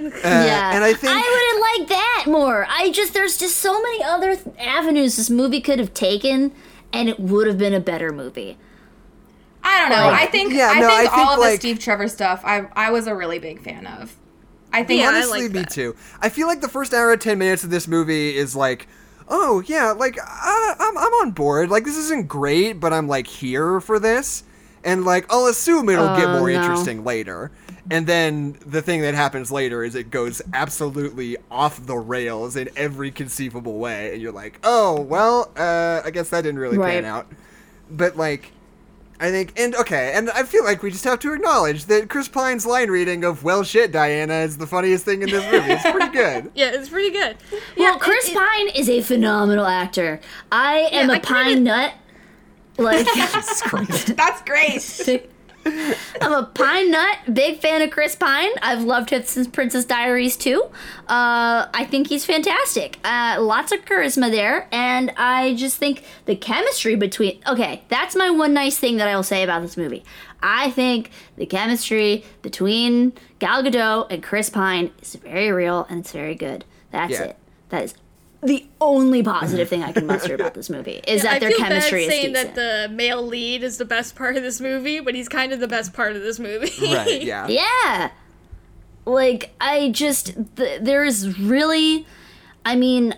[0.00, 0.74] Uh, yeah.
[0.74, 2.66] And I think I would have liked that more.
[2.70, 6.52] I just there's just so many other th- avenues this movie could have taken,
[6.90, 8.56] and it would have been a better movie.
[9.62, 10.08] I don't know.
[10.10, 10.22] Right.
[10.22, 12.40] I think Yeah, I, no, think I think, all of like- the Steve Trevor stuff.
[12.46, 14.16] I I was a really big fan of.
[14.72, 15.70] I think Yeah, I honestly, like me that.
[15.70, 15.94] too.
[16.22, 18.88] I feel like the first hour and ten minutes of this movie is like,
[19.30, 21.70] oh yeah, like I, I'm I'm on board.
[21.70, 24.42] Like this isn't great, but I'm like here for this,
[24.84, 26.60] and like I'll assume it'll get Oh, more no.
[26.60, 27.50] interesting later.
[27.92, 32.68] And then the thing that happens later is it goes absolutely off the rails in
[32.76, 37.04] every conceivable way, and you're like, oh well, uh, I guess that didn't really pan
[37.04, 37.26] out.
[37.90, 38.52] But like.
[39.20, 42.26] I think, and okay, and I feel like we just have to acknowledge that Chris
[42.26, 45.72] Pine's line reading of "Well, shit, Diana" is the funniest thing in this movie.
[45.72, 46.50] It's pretty good.
[46.54, 47.36] Yeah, it's pretty good.
[47.52, 50.20] Well, yeah, Chris it- it- Pine is a phenomenal actor.
[50.50, 51.94] I am Yeah, a I pine kinda- nut.
[52.78, 54.16] Like, Jesus Christ.
[54.16, 55.28] that's great.
[55.66, 58.50] I'm a Pine nut, big fan of Chris Pine.
[58.62, 60.62] I've loved him since Princess Diaries too.
[61.08, 62.98] Uh, I think he's fantastic.
[63.04, 67.40] Uh, lots of charisma there, and I just think the chemistry between.
[67.46, 70.04] Okay, that's my one nice thing that I will say about this movie.
[70.42, 76.12] I think the chemistry between Gal Gadot and Chris Pine is very real and it's
[76.12, 76.64] very good.
[76.90, 77.22] That's Yeah.
[77.24, 77.36] it.
[77.68, 77.94] That is
[78.42, 81.58] the only positive thing I can muster about this movie is that I their feel
[81.58, 82.54] chemistry bad is saying decent.
[82.54, 85.60] that the male lead is the best part of this movie, but he's kind of
[85.60, 86.72] the best part of this movie.
[86.94, 87.46] Right, yeah.
[87.48, 88.10] Yeah.
[89.04, 92.06] Like, I just, th- there's really,
[92.64, 93.14] I mean,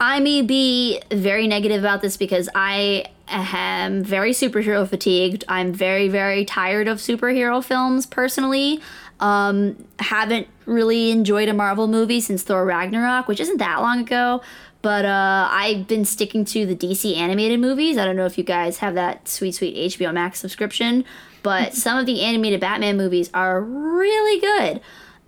[0.00, 5.44] I may be very negative about this because I am very superhero fatigued.
[5.48, 8.80] I'm very, very tired of superhero films personally.
[9.22, 14.42] Um, haven't really enjoyed a Marvel movie since Thor Ragnarok, which isn't that long ago.
[14.82, 17.96] But uh, I've been sticking to the DC animated movies.
[17.96, 21.04] I don't know if you guys have that sweet, sweet HBO Max subscription,
[21.44, 24.80] but some of the animated Batman movies are really good.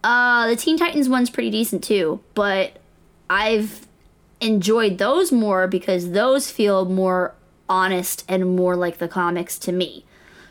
[0.02, 2.78] Uh, the Teen Titans one's pretty decent too, but
[3.30, 3.86] I've
[4.40, 7.34] enjoyed those more because those feel more
[7.68, 10.04] honest and more like the comics to me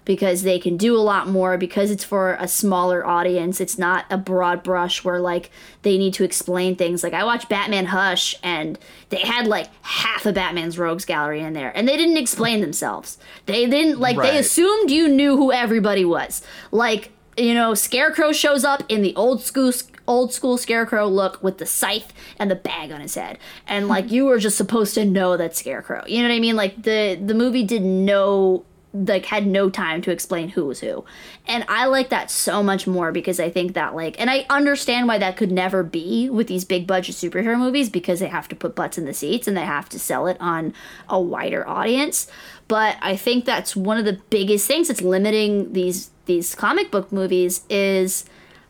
[0.06, 3.62] because they can do a lot more because it's for a smaller audience.
[3.62, 5.50] It's not a broad brush where like
[5.84, 7.04] they need to explain things.
[7.04, 8.78] Like i watched batman hush and
[9.10, 13.18] they had like half of batman's rogues gallery in there and they didn't explain themselves.
[13.46, 16.42] They didn't like they assumed you knew who everybody was.
[16.72, 19.72] Like you know scarecrow shows up in the old school
[20.06, 23.40] old school scarecrow look with the scythe and the bag on his head.
[23.68, 26.58] And like you were just supposed to know that scarecrow you know what i mean?
[26.58, 31.04] Like the the movie didn't know like had no time to explain who was who.
[31.48, 35.08] And i like that so much more because i think that like and i understand
[35.08, 38.56] why that could never be with these big budget superhero movies because they have to
[38.56, 40.74] put butts in the seats and they have to sell it on
[41.10, 42.28] a wider audience.
[42.68, 47.12] But i think that's one of the biggest things that's limiting these these comic book
[47.12, 48.26] movies is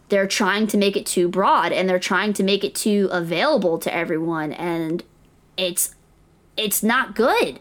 [0.09, 3.79] they're trying to make it too broad and they're trying to make it too available
[3.79, 4.53] to everyone.
[4.53, 5.03] And
[5.57, 5.95] it's
[6.55, 7.59] it's not good.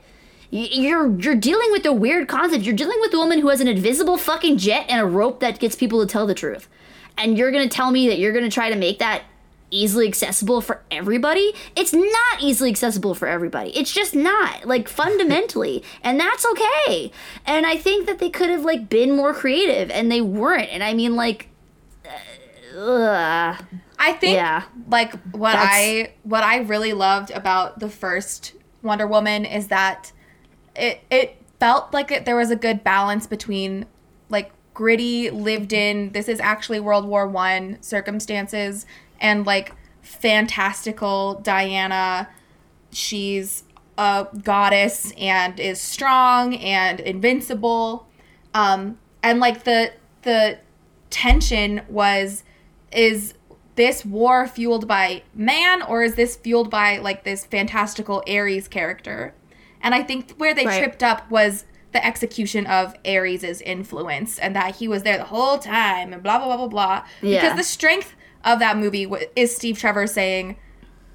[0.55, 2.65] You're you're dealing with a weird concept.
[2.65, 5.59] You're dealing with a woman who has an invisible fucking jet and a rope that
[5.59, 6.69] gets people to tell the truth.
[7.16, 9.23] And you're going to tell me that you're going to try to make that
[9.70, 11.55] easily accessible for everybody?
[11.74, 13.70] It's not easily accessible for everybody.
[13.70, 15.83] It's just not, like fundamentally.
[16.03, 17.11] and that's okay.
[17.47, 20.69] And I think that they could have like been more creative and they weren't.
[20.69, 21.49] And I mean like
[22.77, 23.57] uh.
[23.99, 24.65] I think Yeah.
[24.91, 28.53] like what That's- I what I really loved about the first
[28.83, 30.12] Wonder Woman is that
[30.74, 33.86] it it felt like it, there was a good balance between
[34.28, 38.86] like gritty lived in this is actually World War 1 circumstances
[39.20, 42.28] and like fantastical Diana.
[42.90, 43.65] She's
[43.99, 48.09] a goddess and is strong and invincible.
[48.55, 49.93] Um and like the
[50.23, 50.59] the
[51.11, 52.43] tension was
[52.90, 53.35] is
[53.74, 59.35] this war fueled by man or is this fueled by like this fantastical ares character
[59.83, 60.79] and i think where they Right.
[60.79, 65.59] tripped up was the execution of ares's influence and that he was there the whole
[65.59, 67.41] time and blah blah blah blah blah Yeah.
[67.43, 68.15] because the strength
[68.45, 70.57] of that movie w- is steve trevor saying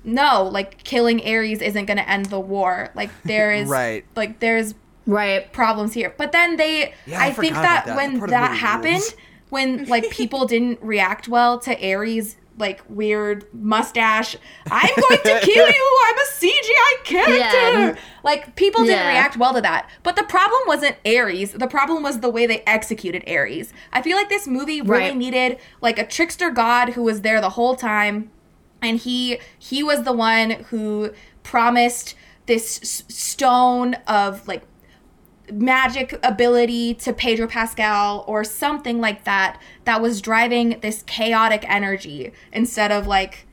[0.04, 4.06] no like killing ares isn't going to end the war like there is Right.
[4.16, 4.74] like there's
[5.06, 5.50] Right.
[5.54, 6.14] problems here.
[6.18, 7.96] But then they, Yeah, I I, think that, that.
[7.96, 9.16] when that happened, rules.
[9.50, 14.36] when like people didn't react well to Ares like weird mustache,
[14.72, 16.00] I'm going to kill you.
[16.08, 17.38] I'm a CGI character.
[17.38, 17.96] Yeah.
[18.24, 19.10] Like people didn't Yeah.
[19.10, 19.90] react well to that.
[20.04, 21.52] But the problem wasn't Ares.
[21.52, 23.72] The problem was the way they executed Ares.
[23.94, 25.16] I feel like this movie really Right.
[25.18, 28.32] needed like a trickster god who was there the whole time
[28.82, 31.12] and he he was the one who
[31.44, 32.16] promised
[32.48, 34.64] this stone of like
[35.52, 42.32] magic ability to Pedro Pascal or something like that that was driving this chaotic energy
[42.52, 43.46] instead of like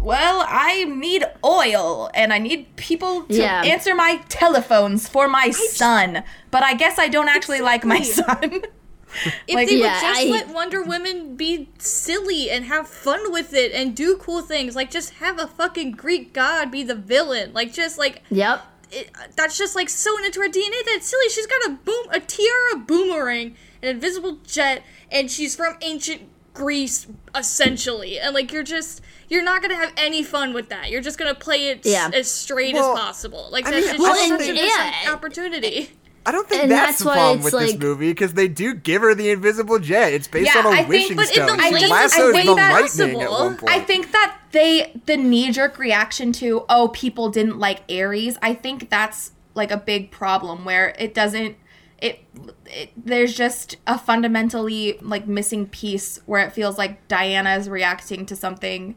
[0.00, 3.62] well I need oil and I need people to Yeah.
[3.64, 8.62] answer my telephones for my son but I guess I don't actually like my son
[9.48, 13.32] If Like- they would Yeah, just I- let Wonder Woman be silly and have fun
[13.32, 16.94] with it and do cool things, like just have a fucking Greek god be the
[16.94, 18.64] villain, like just like Yep.
[18.92, 20.84] It, that's just like sewn into her DNA.
[20.86, 21.28] That's silly.
[21.28, 26.22] She's got a boom, a tiara, boomerang, an invisible jet, and she's from ancient
[26.52, 27.06] Greece,
[27.36, 28.18] essentially.
[28.18, 30.90] And like you're just, you're not gonna have any fun with that.
[30.90, 33.48] You're just gonna play it s- as straight Well, as possible.
[33.50, 35.12] Like I that's mean, just well, such and- a missed yeah.
[35.12, 35.90] opportunity.
[36.26, 38.74] I don't think And that's, that's the problem it's with this movie because they do
[38.74, 40.12] give her the invisible jet.
[40.12, 41.56] It's based Yeah, on a I think- wishing but in stone.
[41.56, 43.72] the She way- lassos I think the that's lightning at one point.
[43.72, 48.36] I think that they the knee jerk reaction to oh people didn't like Ares.
[48.42, 51.56] I think that's like a big problem where it doesn't
[51.98, 52.20] it,
[52.66, 58.24] it there's just a fundamentally like missing piece where it feels like Diana is reacting
[58.26, 58.94] to something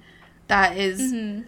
[0.48, 1.42] that is uh,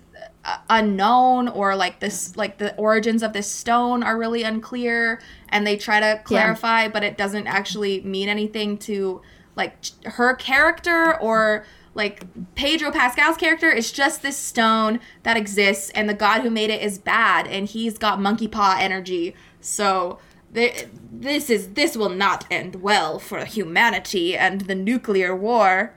[0.70, 5.20] unknown or like this like the origins of this stone are really unclear
[5.50, 9.22] and they try to clarify but it doesn't actually mean anything to
[9.56, 11.66] like her character or
[11.96, 13.70] like Pedro Pascal's character.
[13.70, 17.68] Is just this stone that exists and the god who made it is bad and
[17.68, 19.34] he's got monkey paw energy.
[19.62, 20.20] So
[20.54, 25.96] th- this is this will not end well for humanity and the nuclear war.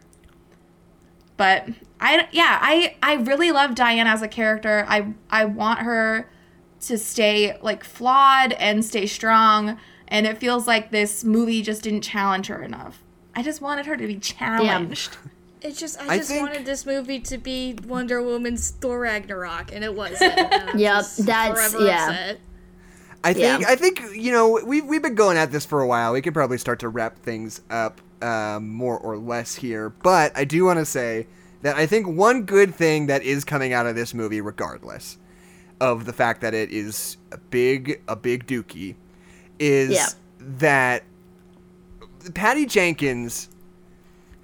[1.36, 1.68] But
[2.00, 4.84] I yeah I I really love Diana as a character.
[4.88, 6.28] I I want her
[6.82, 9.78] to stay like flawed and stay strong.
[10.10, 13.02] And it feels like this movie just didn't challenge her enough.
[13.34, 15.16] I just wanted her to be challenged.
[15.60, 19.70] It just, I I just think- wanted this movie to be Wonder Woman's Thor Ragnarok,
[19.72, 20.38] and it wasn't.
[20.38, 22.08] and Yep, that's- forever yeah.
[22.08, 22.40] upset.
[23.24, 23.68] I think Yeah.
[23.68, 26.12] I think you know we've we've been going at this for a while.
[26.12, 30.44] We could probably start to wrap things up um, more or less here, but I
[30.44, 31.26] do want to say
[31.62, 35.18] that I think one good thing that is coming out of this movie, regardless
[35.80, 38.94] of the fact that it is a big a big dookie,
[39.58, 40.06] is Yeah.
[40.40, 41.04] that
[42.34, 43.48] Patty Jenkins.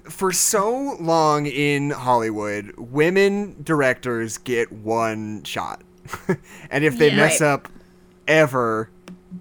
[0.04, 5.82] For so long in Hollywood, women directors get one shot.
[6.70, 7.16] and if they Yeah.
[7.16, 7.46] mess Right.
[7.48, 7.68] up
[8.28, 8.90] ever,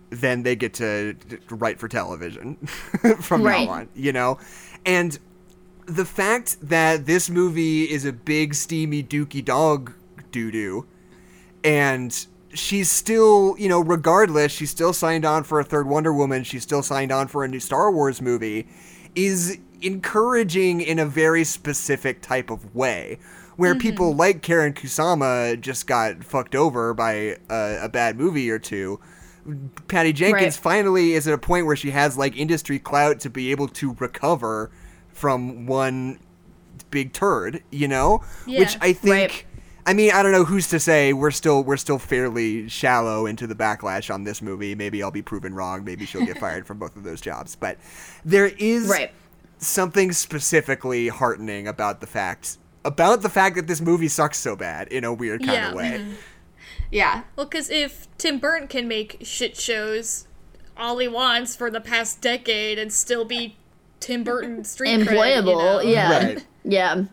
[0.10, 1.16] then they get to
[1.50, 2.56] write for television
[3.20, 3.68] from Right.
[3.68, 4.38] now on, you know?
[4.86, 5.20] And
[5.86, 9.94] the fact that this movie is a big, steamy, dookie dog
[10.32, 10.86] doo doo,
[11.64, 16.44] and she's still, you know, regardless, she's still signed on for a third Wonder Woman,
[16.44, 18.68] she's still signed on for a new Star Wars movie,
[19.16, 23.20] is encouraging in a very specific type of way.
[23.56, 23.82] Where mm-hmm.
[23.82, 29.00] people like Karyn Kusama just got fucked over by a, a bad movie or two.
[29.88, 30.64] Patty Jenkins Right.
[30.64, 33.96] finally is at a point where she has like industry clout to be able to
[34.00, 34.72] recover
[35.14, 36.20] from one
[36.92, 38.24] big turd, you know?
[38.46, 38.60] Yeah.
[38.60, 39.46] Which I think Right.
[39.86, 43.48] I mean, I don't know who's to say we're still we're still fairly shallow into
[43.48, 44.76] the backlash on this movie.
[44.76, 45.84] Maybe I'll be proven wrong.
[45.84, 47.56] Maybe she'll get fired from both of those jobs.
[47.56, 47.78] But
[48.24, 49.12] there is Right.
[49.58, 54.88] something specifically heartening about the fact about the fact that this movie sucks so bad
[54.90, 55.70] in a weird kind Yeah.
[55.70, 55.92] of way.
[56.00, 56.14] Mm-hmm.
[56.92, 57.24] Yeah.
[57.36, 60.28] Well, because if Tim Burton can make shit shows
[60.78, 63.58] all he wants for the past decade and still be
[64.04, 65.58] Tim Burton street cred, you Employable.
[65.64, 65.82] know?
[65.82, 66.26] Yeah.
[66.26, 66.46] Right.
[66.64, 67.04] Yeah.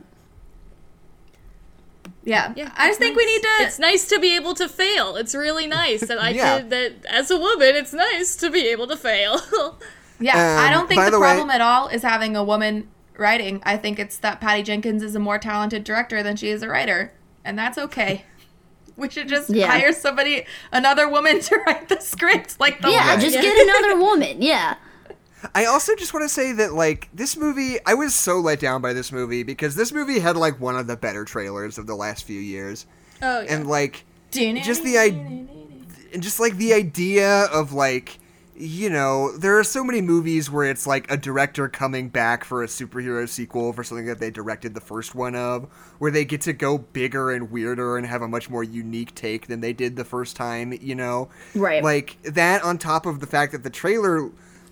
[2.23, 2.53] Yeah.
[2.55, 3.49] Yeah, I just think we need to.
[3.61, 5.17] It's nice to be able to fail.
[5.17, 6.59] It's really nice that I Yeah.
[6.59, 6.69] can.
[6.69, 9.41] That as a woman, it's nice to be able to fail.
[10.23, 12.45] Yeah, I Um, don't think by the, the way- problem at all is having a
[12.45, 13.63] woman writing.
[13.65, 16.69] I think it's that Patty Jenkins is a more talented director than she is a
[16.69, 17.11] writer,
[17.43, 18.27] and that's okay.
[18.99, 19.69] We should just Yeah.
[19.69, 23.19] hire somebody, another woman, to write the script, like the Yeah, Right.
[23.21, 24.43] just get another woman.
[24.43, 24.75] Yeah.
[25.55, 28.83] I also just want to say that like this movie, I was so let down
[28.83, 31.95] by this movie because this movie had like one of the better trailers of the
[31.95, 32.87] last few years,
[33.23, 33.55] oh yeah.
[33.55, 35.47] and like just the idea,
[36.13, 38.19] and just like the idea of like
[38.55, 42.63] you know there are so many movies where it's like a director coming back for
[42.63, 45.65] a superhero sequel for something that they directed the first one of
[45.99, 49.47] where they get to go bigger and weirder and have a much more unique take
[49.47, 51.83] than they did the first time you know Right.
[51.83, 54.31] like that on top of the fact that the trailer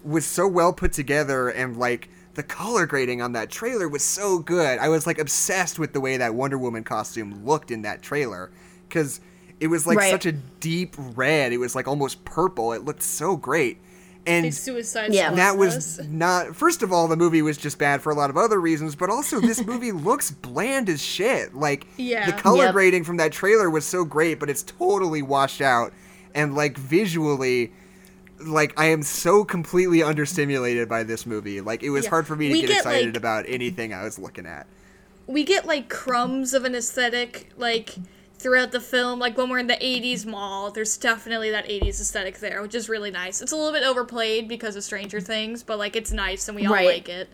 [0.08, 4.38] was so well put together and like the color grading on that trailer was so
[4.38, 4.78] good.
[4.78, 8.50] I was like obsessed with the way that Wonder Woman costume looked in that trailer
[8.90, 9.20] cuz
[9.60, 10.10] it was like Right.
[10.10, 11.52] such a deep red.
[11.52, 12.72] It was like almost purple.
[12.72, 13.80] It looked so great.
[14.26, 15.34] And Big Suicide Yeah.
[15.34, 18.36] That was not first of all the movie was just bad for a lot of
[18.36, 22.26] other reasons but also this movie looks bland as shit like Yeah.
[22.30, 22.72] the color Yep.
[22.74, 25.92] grading from that trailer was so great but it's totally washed out
[26.34, 27.72] and like visually
[28.40, 31.60] like i am so completely understimulated by this movie.
[31.60, 32.10] Like it was Yeah.
[32.10, 34.66] hard for me to We get get, excited like- about anything i was looking at.
[35.26, 37.96] We get like crumbs of an aesthetic like
[38.38, 39.18] throughout the film.
[39.18, 42.88] Like when we're in the 80s mall there's definitely that 80s aesthetic there which is
[42.88, 43.42] really nice.
[43.42, 46.64] It's a little bit overplayed because of stranger things but like it's nice and we
[46.66, 46.86] all Right.
[46.86, 47.28] like it.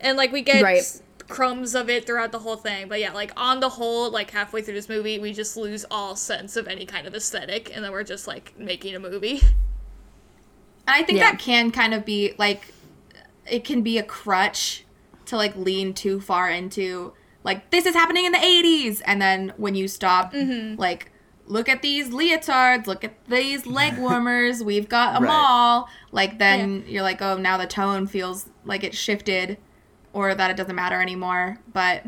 [0.00, 0.82] And like we get Right.
[1.28, 2.86] crumbs of it throughout the whole thing.
[2.88, 6.16] But yeah like on the whole like halfway through this movie we just lose all
[6.16, 9.40] sense of any kind of aesthetic and then we're just like making a movie
[10.90, 11.30] And I think Yeah.
[11.30, 12.72] that can kind of be like,
[13.48, 14.84] it can be a crutch
[15.26, 17.12] to like lean too far into
[17.44, 20.78] like this is happening in the 80s, and then when you stop, mm-hmm.
[20.80, 21.10] like.
[21.46, 22.86] Look at these leotards.
[22.86, 24.62] Look at these leg warmers.
[24.62, 25.32] We've got them Right.
[25.34, 25.88] all.
[26.12, 29.58] Like then you're like, oh, now the tone feels like it shifted,
[30.12, 31.58] or that it doesn't matter anymore.
[31.72, 32.04] But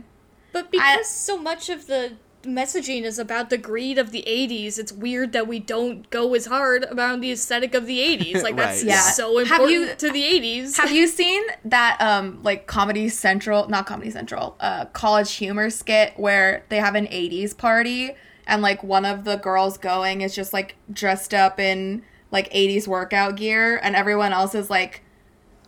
[0.53, 4.93] But because so much of the messaging is about the greed of the 80s, it's
[4.93, 8.43] weird that we don't go as hard about the aesthetic of the 80s.
[8.43, 8.89] Like, that's Right.
[8.91, 9.01] Yeah.
[9.01, 10.77] so Have important you- to the 80s.
[10.77, 16.15] Have you seen that um like Comedy Central, not Comedy Central, uh College Humor skit
[16.17, 18.13] where they have an 80s party
[18.47, 22.03] and like one of the girls going is just like dressed up in
[22.33, 25.03] like 80s workout gear and everyone else is like,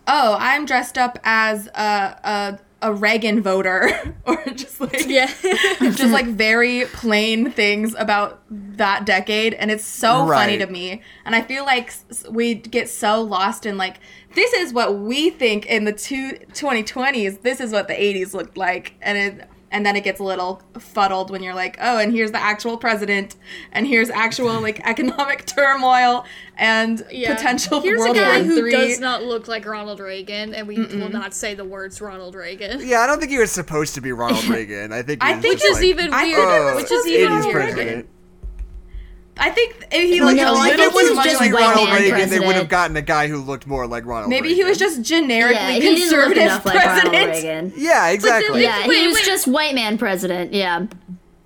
[0.07, 5.31] "Oh, I'm dressed up as a a a Reagan voter." or just like yeah.
[5.79, 11.35] just like very plain things about that decade and it's so funny to me and
[11.35, 11.93] i feel like
[12.29, 13.99] we get so lost in like
[14.33, 18.57] this is what we think in the two 2020s this is what the 80s looked
[18.57, 22.13] like and it and then it gets a little fuddled when you're like oh and
[22.13, 23.35] here's the actual president
[23.71, 26.25] and here's actual like economic turmoil
[26.57, 27.35] and yeah.
[27.35, 30.67] potential Here's world a guy war who three does not look like Ronald Reagan, and
[30.67, 32.79] we will not say the words Ronald Reagan.
[32.87, 35.35] yeah i don't think he was supposed to be ronald reagan i think he I
[35.35, 36.35] was think just Which is like, even I weird.
[36.37, 37.73] think it oh, which is supposed to be even 80s Ronald weirder.
[37.73, 38.09] president
[39.37, 41.53] i think he like, looked No, if I it was he was much just like
[41.53, 44.29] white Ronald man Reagan, they would have gotten a guy who looked more like Ronald
[44.29, 44.57] maybe Reagan.
[44.57, 47.73] he was just generically Yeah, he didn't look conservative enough like president Reagan.
[47.75, 48.61] Yeah, exactly.
[48.63, 49.25] Yeah, Wait, he was wait.
[49.25, 50.53] just white man president.
[50.53, 50.87] Yeah.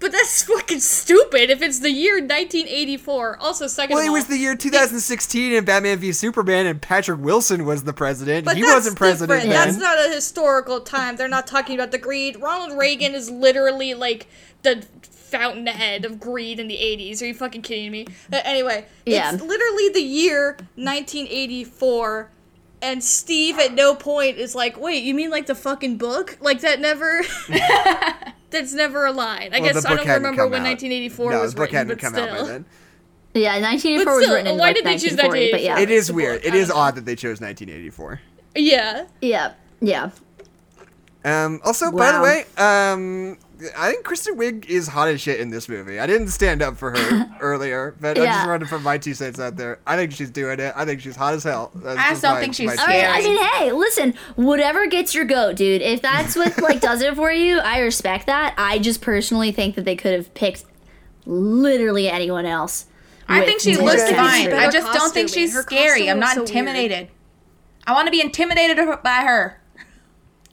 [0.02, 3.38] But that's fucking stupid if it's the year 1984.
[3.42, 6.82] Also, second Well, of it all, was the year 2016 and Batman v Superman and
[6.82, 8.46] Patrick Wilson was the president.
[8.46, 9.52] But he that's wasn't president different.
[9.54, 9.68] then.
[9.68, 11.18] That's not a historical time.
[11.18, 12.40] They're not talking about the greed.
[12.42, 14.28] Ronald Reagan is literally like
[14.62, 14.86] the
[15.30, 17.22] fountainhead of greed in the 80s.
[17.22, 18.06] Are you fucking kidding me?
[18.32, 19.34] Uh, anyway, Yeah.
[19.34, 22.32] it's literally the year 1984
[22.82, 26.38] and Steve at no point is like, "Wait, you mean like the fucking book?
[26.40, 27.22] Like that never
[28.52, 29.54] That's never a line.
[29.54, 30.80] I Well, guess I don't remember come when out.
[30.82, 32.24] 1984 no, was the book written, hadn't but come still.
[32.24, 32.66] out by then.
[33.36, 35.80] Yeah, 1984 But was still, written in why like did they choose 1940, but yeah.
[35.80, 36.42] It is weird.
[36.42, 36.82] book, It I is don't know.
[36.84, 38.22] odd that they chose 1984.
[38.56, 39.06] Yeah.
[39.22, 39.52] Yeah,
[39.82, 40.10] yeah.
[41.24, 43.38] Um, also, by the way, um,
[43.78, 46.00] I think Kristen Wiig is hot as shit in this movie.
[46.00, 49.14] I didn't stand up for her earlier, but I'm just running to put my two
[49.14, 49.80] cents out there.
[49.86, 50.74] I think she's doing it.
[50.76, 51.72] I think she's hot as hell.
[51.76, 54.88] That's I just don't my- think she's my All right, I mean, hey, listen, whatever
[54.88, 55.82] gets your goat, dude.
[55.82, 58.54] If that's what like does it for you, I respect that.
[58.58, 60.64] I just personally think that they could have picked
[61.26, 62.86] literally anyone else.
[63.28, 64.52] I think she looks fine.
[64.54, 66.10] I just don't think she's Her scary.
[66.10, 66.68] I'm not was so weird.
[66.68, 67.10] intimidated.
[67.86, 69.62] I want to be intimidated by her.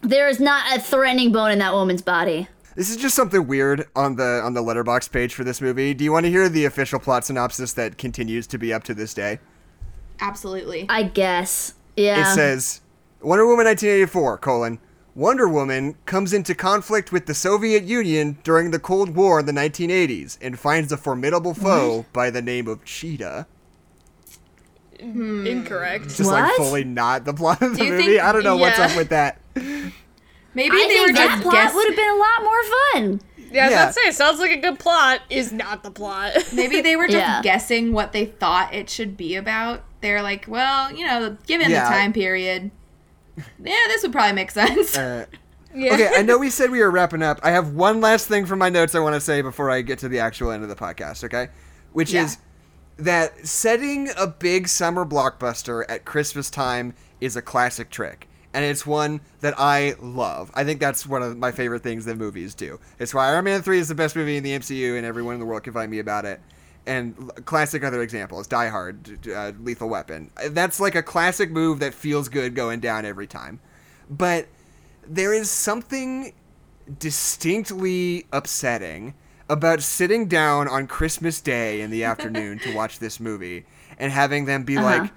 [0.03, 2.49] There is not a threatening bone in that woman's body.
[2.77, 5.95] This is just something weird on the on the Letterboxd page for this movie.
[5.95, 8.95] Do you want to hear the official plot synopsis that continues to be up to
[8.95, 9.41] this day?
[10.21, 10.85] Absolutely.
[10.89, 11.75] I guess.
[11.97, 12.21] Yeah.
[12.21, 12.83] It says
[13.23, 14.79] Wonder Woman 1984, colon,
[15.15, 19.53] Wonder Woman comes into conflict with the Soviet Union during the Cold War in the
[19.53, 23.47] 1980s and finds a formidable foe by the name of Cheetah.
[25.01, 25.47] Hmm.
[25.47, 26.05] Incorrect.
[26.05, 28.03] Just like fully not the plot of the movie.
[28.05, 28.87] think- I don't know what's yeah.
[28.87, 29.41] up with that.
[30.57, 31.77] Maybe I they were that just plot guessing.
[31.77, 33.21] would have been a lot more fun.
[33.53, 33.83] Yeah, I was Yeah.
[33.83, 35.21] about to say, sounds like a good plot.
[35.31, 36.33] Is not the plot.
[36.53, 37.43] Maybe they were just Yeah.
[37.43, 39.85] guessing what they thought it should be about.
[40.01, 41.85] They're like, well, you know, given Yeah.
[41.85, 42.71] the time period,
[43.37, 44.97] yeah, this would probably make sense.
[44.97, 45.27] Uh,
[45.75, 45.93] yeah.
[45.95, 47.39] okay, I know we said we were wrapping up.
[47.43, 49.99] I have one last thing from my notes I want to say before I get
[50.01, 51.49] to the actual end of the podcast, okay?
[51.93, 52.25] Which Yeah.
[52.25, 52.39] is
[52.99, 58.26] that setting a big summer blockbuster at Christmas time is a classic trick.
[58.57, 60.51] And it's one that I love.
[60.55, 62.81] I think that's one of my favorite things that movies do.
[62.99, 65.41] It's why Iron Man 3 is the best movie in the MCU, and everyone in
[65.41, 66.41] the world can find me about it.
[66.87, 70.31] And classic other examples Die Hard, uh, Lethal Weapon.
[70.51, 73.61] That's like a classic move that feels good going down every time.
[74.09, 74.47] But
[75.07, 76.33] there is something
[76.99, 79.15] distinctly upsetting
[79.49, 83.67] about sitting down on Christmas Day in the afternoon to watch this movie
[83.99, 84.87] and having them be Uh-huh.
[85.03, 85.13] like,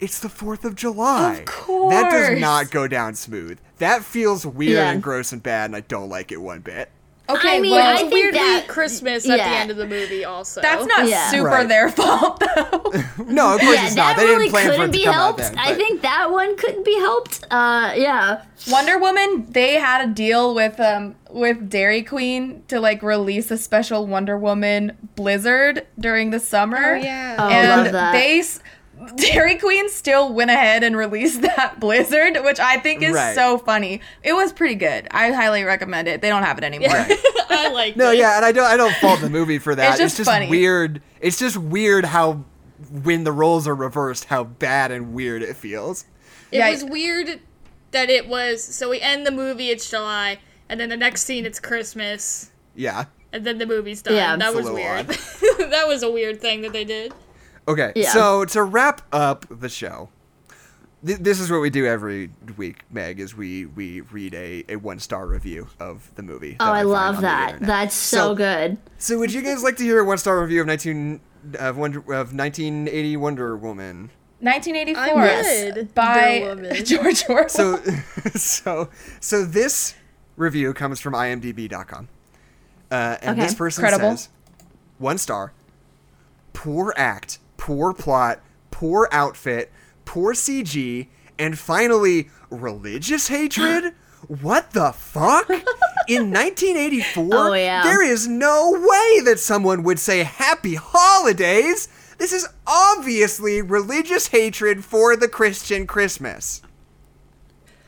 [0.00, 1.36] it's the 4th of July.
[1.38, 1.94] Of course.
[1.94, 3.58] That does not go down smooth.
[3.78, 4.90] That feels weird Yeah.
[4.90, 6.90] and gross and bad, and I don't like it one bit.
[7.26, 9.86] Okay, I mean, well, I it's think weirdly that- Christmas at the end of the
[9.86, 10.26] movie.
[10.26, 11.30] Also, that's not Yeah.
[11.30, 11.66] super Right.
[11.66, 12.92] their fault, though.
[13.26, 14.16] No, of course yeah, it's that not.
[14.18, 15.40] They really didn't plan for couldn't it to be come helped.
[15.40, 15.58] out then.
[15.58, 17.44] I think that one couldn't be helped.
[17.50, 18.42] Uh, yeah.
[18.70, 23.56] Wonder Woman, they had a deal with um with Dairy Queen to like release a
[23.56, 26.94] special Wonder Woman Blizzard during the summer.
[26.96, 27.36] Oh, yeah.
[27.38, 28.12] Oh, and love that.
[28.12, 28.60] they s-
[29.16, 33.34] Dairy Queen still went ahead and released that Blizzard, which I think is Right.
[33.34, 34.00] so funny.
[34.22, 35.08] It was pretty good.
[35.10, 36.20] I highly recommend it.
[36.20, 36.90] They don't have it anymore.
[37.50, 37.96] I like.
[37.96, 38.18] No, it.
[38.18, 39.98] yeah, and I don't I don't fault the movie for that.
[40.00, 40.48] It's just funny.
[40.48, 41.02] weird.
[41.20, 42.44] It's just weird how
[43.02, 46.04] when the roles are reversed, how bad and weird it feels.
[46.50, 46.70] It Yeah.
[46.70, 47.40] was weird
[47.92, 48.62] that it was.
[48.62, 49.70] So we end the movie.
[49.70, 50.38] It's July,
[50.68, 53.04] and then the next scene it's Christmas, Yeah.
[53.32, 54.14] and then the movie's done.
[54.14, 54.36] Yeah.
[54.36, 55.06] that was weird.
[55.08, 57.12] that was a weird thing that they did.
[57.66, 58.12] Okay, Yeah.
[58.12, 60.10] so to wrap up the show,
[61.06, 63.20] th- this is what we do every week, Meg.
[63.20, 66.56] Is we we read a, a one star review of the movie.
[66.60, 67.60] Oh, that I love that.
[67.60, 68.76] That's so, So- good.
[68.98, 71.20] So, would you guys like to hear a one star review of nineteen
[71.58, 74.10] of Wonder of nineteen eighty Wonder Woman?
[74.40, 75.94] 1984 I would.
[75.94, 76.74] by Woman.
[76.84, 77.48] George Orwell.
[77.48, 77.76] So,
[78.34, 79.94] so, so this
[80.36, 82.08] review comes from IMDb.com,
[82.90, 84.10] uh, and Okay, this person credible.
[84.18, 84.28] says,
[84.98, 85.52] one star,
[86.52, 89.72] poor act, poor plot, poor outfit,
[90.04, 91.06] poor CG,
[91.38, 93.94] and finally religious hatred.
[94.28, 95.50] What the fuck?
[96.08, 97.82] In 1984, Oh, yeah.
[97.82, 101.88] there is no way that someone would say happy holidays.
[102.16, 106.62] This is obviously religious hatred for the Christian Christmas.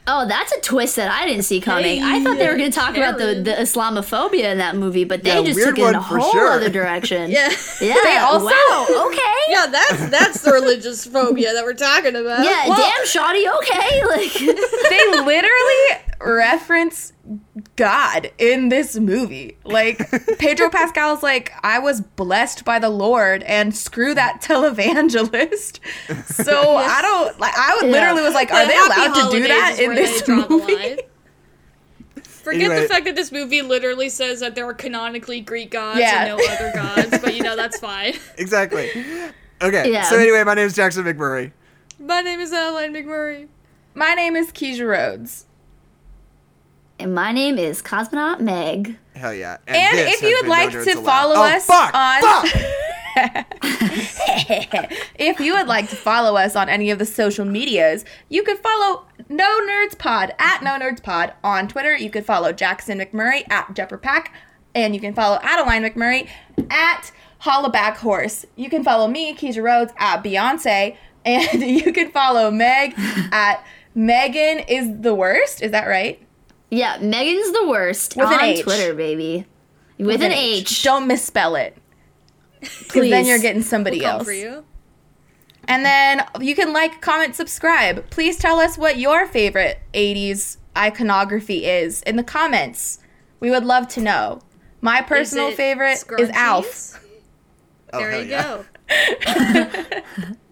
[0.08, 2.02] Oh, that's a twist that I didn't see coming.
[2.02, 5.24] I thought they were going to talk about the, the Islamophobia in that movie, but
[5.24, 6.48] they Yeah, just took it in a whole sure.
[6.52, 7.30] other direction.
[7.30, 7.50] Yeah.
[7.80, 7.96] Yeah.
[8.04, 8.86] They also- wow.
[9.08, 9.22] Okay.
[9.48, 12.44] Yeah, that's that's the religious phobia that we're talking about.
[12.44, 13.48] Yeah, Well- damn, shoddy.
[13.48, 14.32] Okay, like
[14.90, 17.12] they literally reference
[17.76, 19.56] God in this movie.
[19.64, 19.98] Like
[20.38, 25.80] Pedro Pascal's like, I was blessed by the Lord, and screw that televangelist.
[26.26, 27.54] So I don't like.
[27.56, 27.92] I would Yeah.
[27.92, 30.48] literally was like, are But they allowed to do that in this they draw the
[30.48, 30.98] movie?
[32.22, 32.82] Forget Anyway.
[32.82, 36.26] the fact that this movie literally says that there are canonically Greek gods Yeah.
[36.26, 38.14] and no other gods, but you know that's fine.
[38.38, 38.88] Exactly.
[39.60, 39.90] Okay.
[39.90, 40.02] Yeah.
[40.02, 41.50] So anyway, my name is Jackson McMurray.
[41.98, 43.48] My name is Adeline McMurray.
[43.94, 45.45] My name is Keisha Rhodes,
[46.98, 48.98] and my name is Cosmonaut Meg.
[49.14, 49.58] Hell yeah.
[49.66, 51.04] and this if you would like No Nerds to Allowed.
[51.04, 52.22] follow oh, us fuck, on.
[52.22, 52.66] fuck!
[55.18, 58.58] if you would like to follow us on any of the social medias, you could
[58.58, 61.96] follow No Nerds Pod at No Nerds Pod on Twitter.
[61.96, 64.28] You could follow Jackson McMurray at Jepperpack,
[64.74, 66.28] and you can follow Adeline McMurray
[66.70, 67.10] at
[67.42, 68.44] Hollaback Horse.
[68.56, 72.94] You can follow me, Keisha Rhodes, at Beyonce, and you can follow Meg
[73.32, 73.64] at
[73.94, 75.62] Megan is the worst.
[75.62, 76.25] Is that right?
[76.70, 78.62] Yeah, Megan's the worst With an on H.
[78.62, 79.46] Twitter, baby.
[79.98, 80.82] With, an H.
[80.82, 81.76] Don't misspell it.
[82.60, 84.24] Because then you're getting somebody Come else.
[84.24, 84.64] for you.
[85.68, 88.08] And then you can like, comment, subscribe.
[88.10, 92.98] Please tell us what your favorite 80s iconography is in the comments.
[93.40, 94.40] We would love to know.
[94.80, 97.00] My personal Is it favorite is Alf.
[97.92, 98.62] Oh, There you yeah.
[98.88, 100.02] go.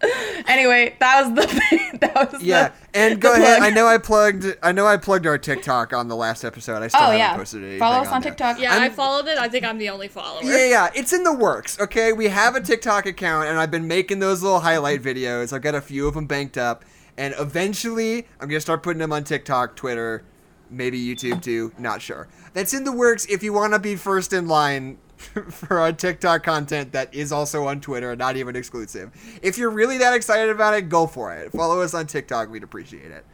[0.46, 1.98] Anyway, that was the thing.
[2.00, 2.46] that was the thing.
[2.48, 3.58] Yeah, the, and go ahead.
[3.58, 3.70] plug.
[3.70, 4.46] I know I plugged.
[4.62, 6.82] I know I plugged our TikTok on the last episode.
[6.82, 7.36] I still Oh haven't yeah.
[7.36, 8.30] posted anything Follow us on there.
[8.30, 8.58] TikTok.
[8.60, 9.36] Yeah, i I'm- followed it.
[9.36, 10.42] I think I'm the only follower.
[10.42, 11.78] Yeah, yeah, it's in the works.
[11.80, 15.52] Okay, we have a TikTok account, and I've been making those little highlight videos.
[15.52, 16.84] I've got a few of them banked up,
[17.18, 20.22] and eventually I'm gonna start putting them on TikTok, Twitter,
[20.70, 21.72] maybe YouTube too.
[21.78, 22.28] Not sure.
[22.54, 23.26] That's in the works.
[23.26, 24.98] If you want to be first in line
[25.50, 29.10] for our TikTok content that is also on Twitter, not even exclusive.
[29.42, 31.52] If you're really that excited about it, go for it.
[31.52, 32.50] Follow us on TikTok.
[32.50, 33.24] We'd appreciate it.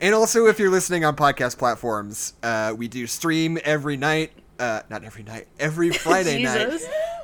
[0.00, 4.32] And also, if you're listening on podcast platforms, uh, we do stream every night.
[4.58, 6.80] Uh, not every night, every Friday night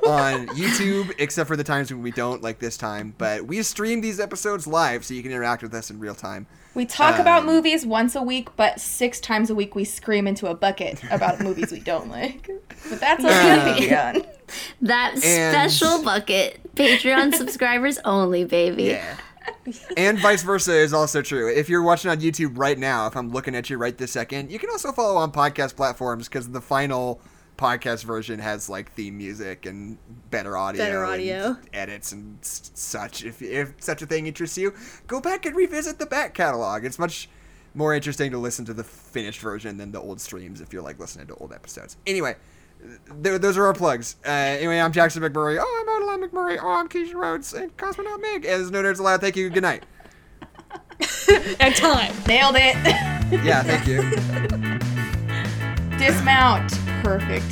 [0.06, 3.14] on YouTube, except for the times when we don't, like this time.
[3.18, 6.47] But we stream these episodes live, so you can interact with us in real time.
[6.77, 10.27] We talk about Um, movies once a week, but six times a week we scream
[10.28, 12.48] into a bucket about movies we don't like.
[12.89, 14.27] But that's on Uh, Patreon.
[14.82, 16.61] That And- special bucket.
[16.77, 18.85] Patreon subscribers only, baby.
[18.85, 19.16] Yeah.
[19.97, 21.48] and vice versa is also true.
[21.53, 24.51] If you're watching on YouTube right now, if I'm looking at you right this second,
[24.51, 27.20] you can also follow on podcast platforms because the final
[27.57, 29.99] podcast version has like theme music and
[30.31, 31.57] better audio, Better and audio.
[31.73, 33.24] edits and such.
[33.24, 34.74] If if such a thing interests you,
[35.07, 36.85] go back and revisit the back catalog.
[36.85, 37.28] It's much
[37.74, 40.99] more interesting to listen to the finished version than the old streams if you're like
[40.99, 41.97] listening to old episodes.
[42.07, 42.37] Anyway.
[43.23, 44.16] th- those are our plugs.
[44.24, 45.59] Uh, anyway, I'm Jackson McMurray.
[45.61, 46.59] Oh, I'm Adeline McMurray.
[46.62, 48.45] Oh, I'm Keisha Rhodes and Cosmonaut Meg.
[48.45, 49.20] And there's no nerds allowed.
[49.20, 49.49] Thank you.
[49.51, 49.85] Good night.
[51.61, 52.15] And time.
[52.28, 52.77] Nailed it.
[53.45, 54.73] Yeah, thank you.
[55.98, 56.73] Dismount.
[57.02, 57.44] Perfect.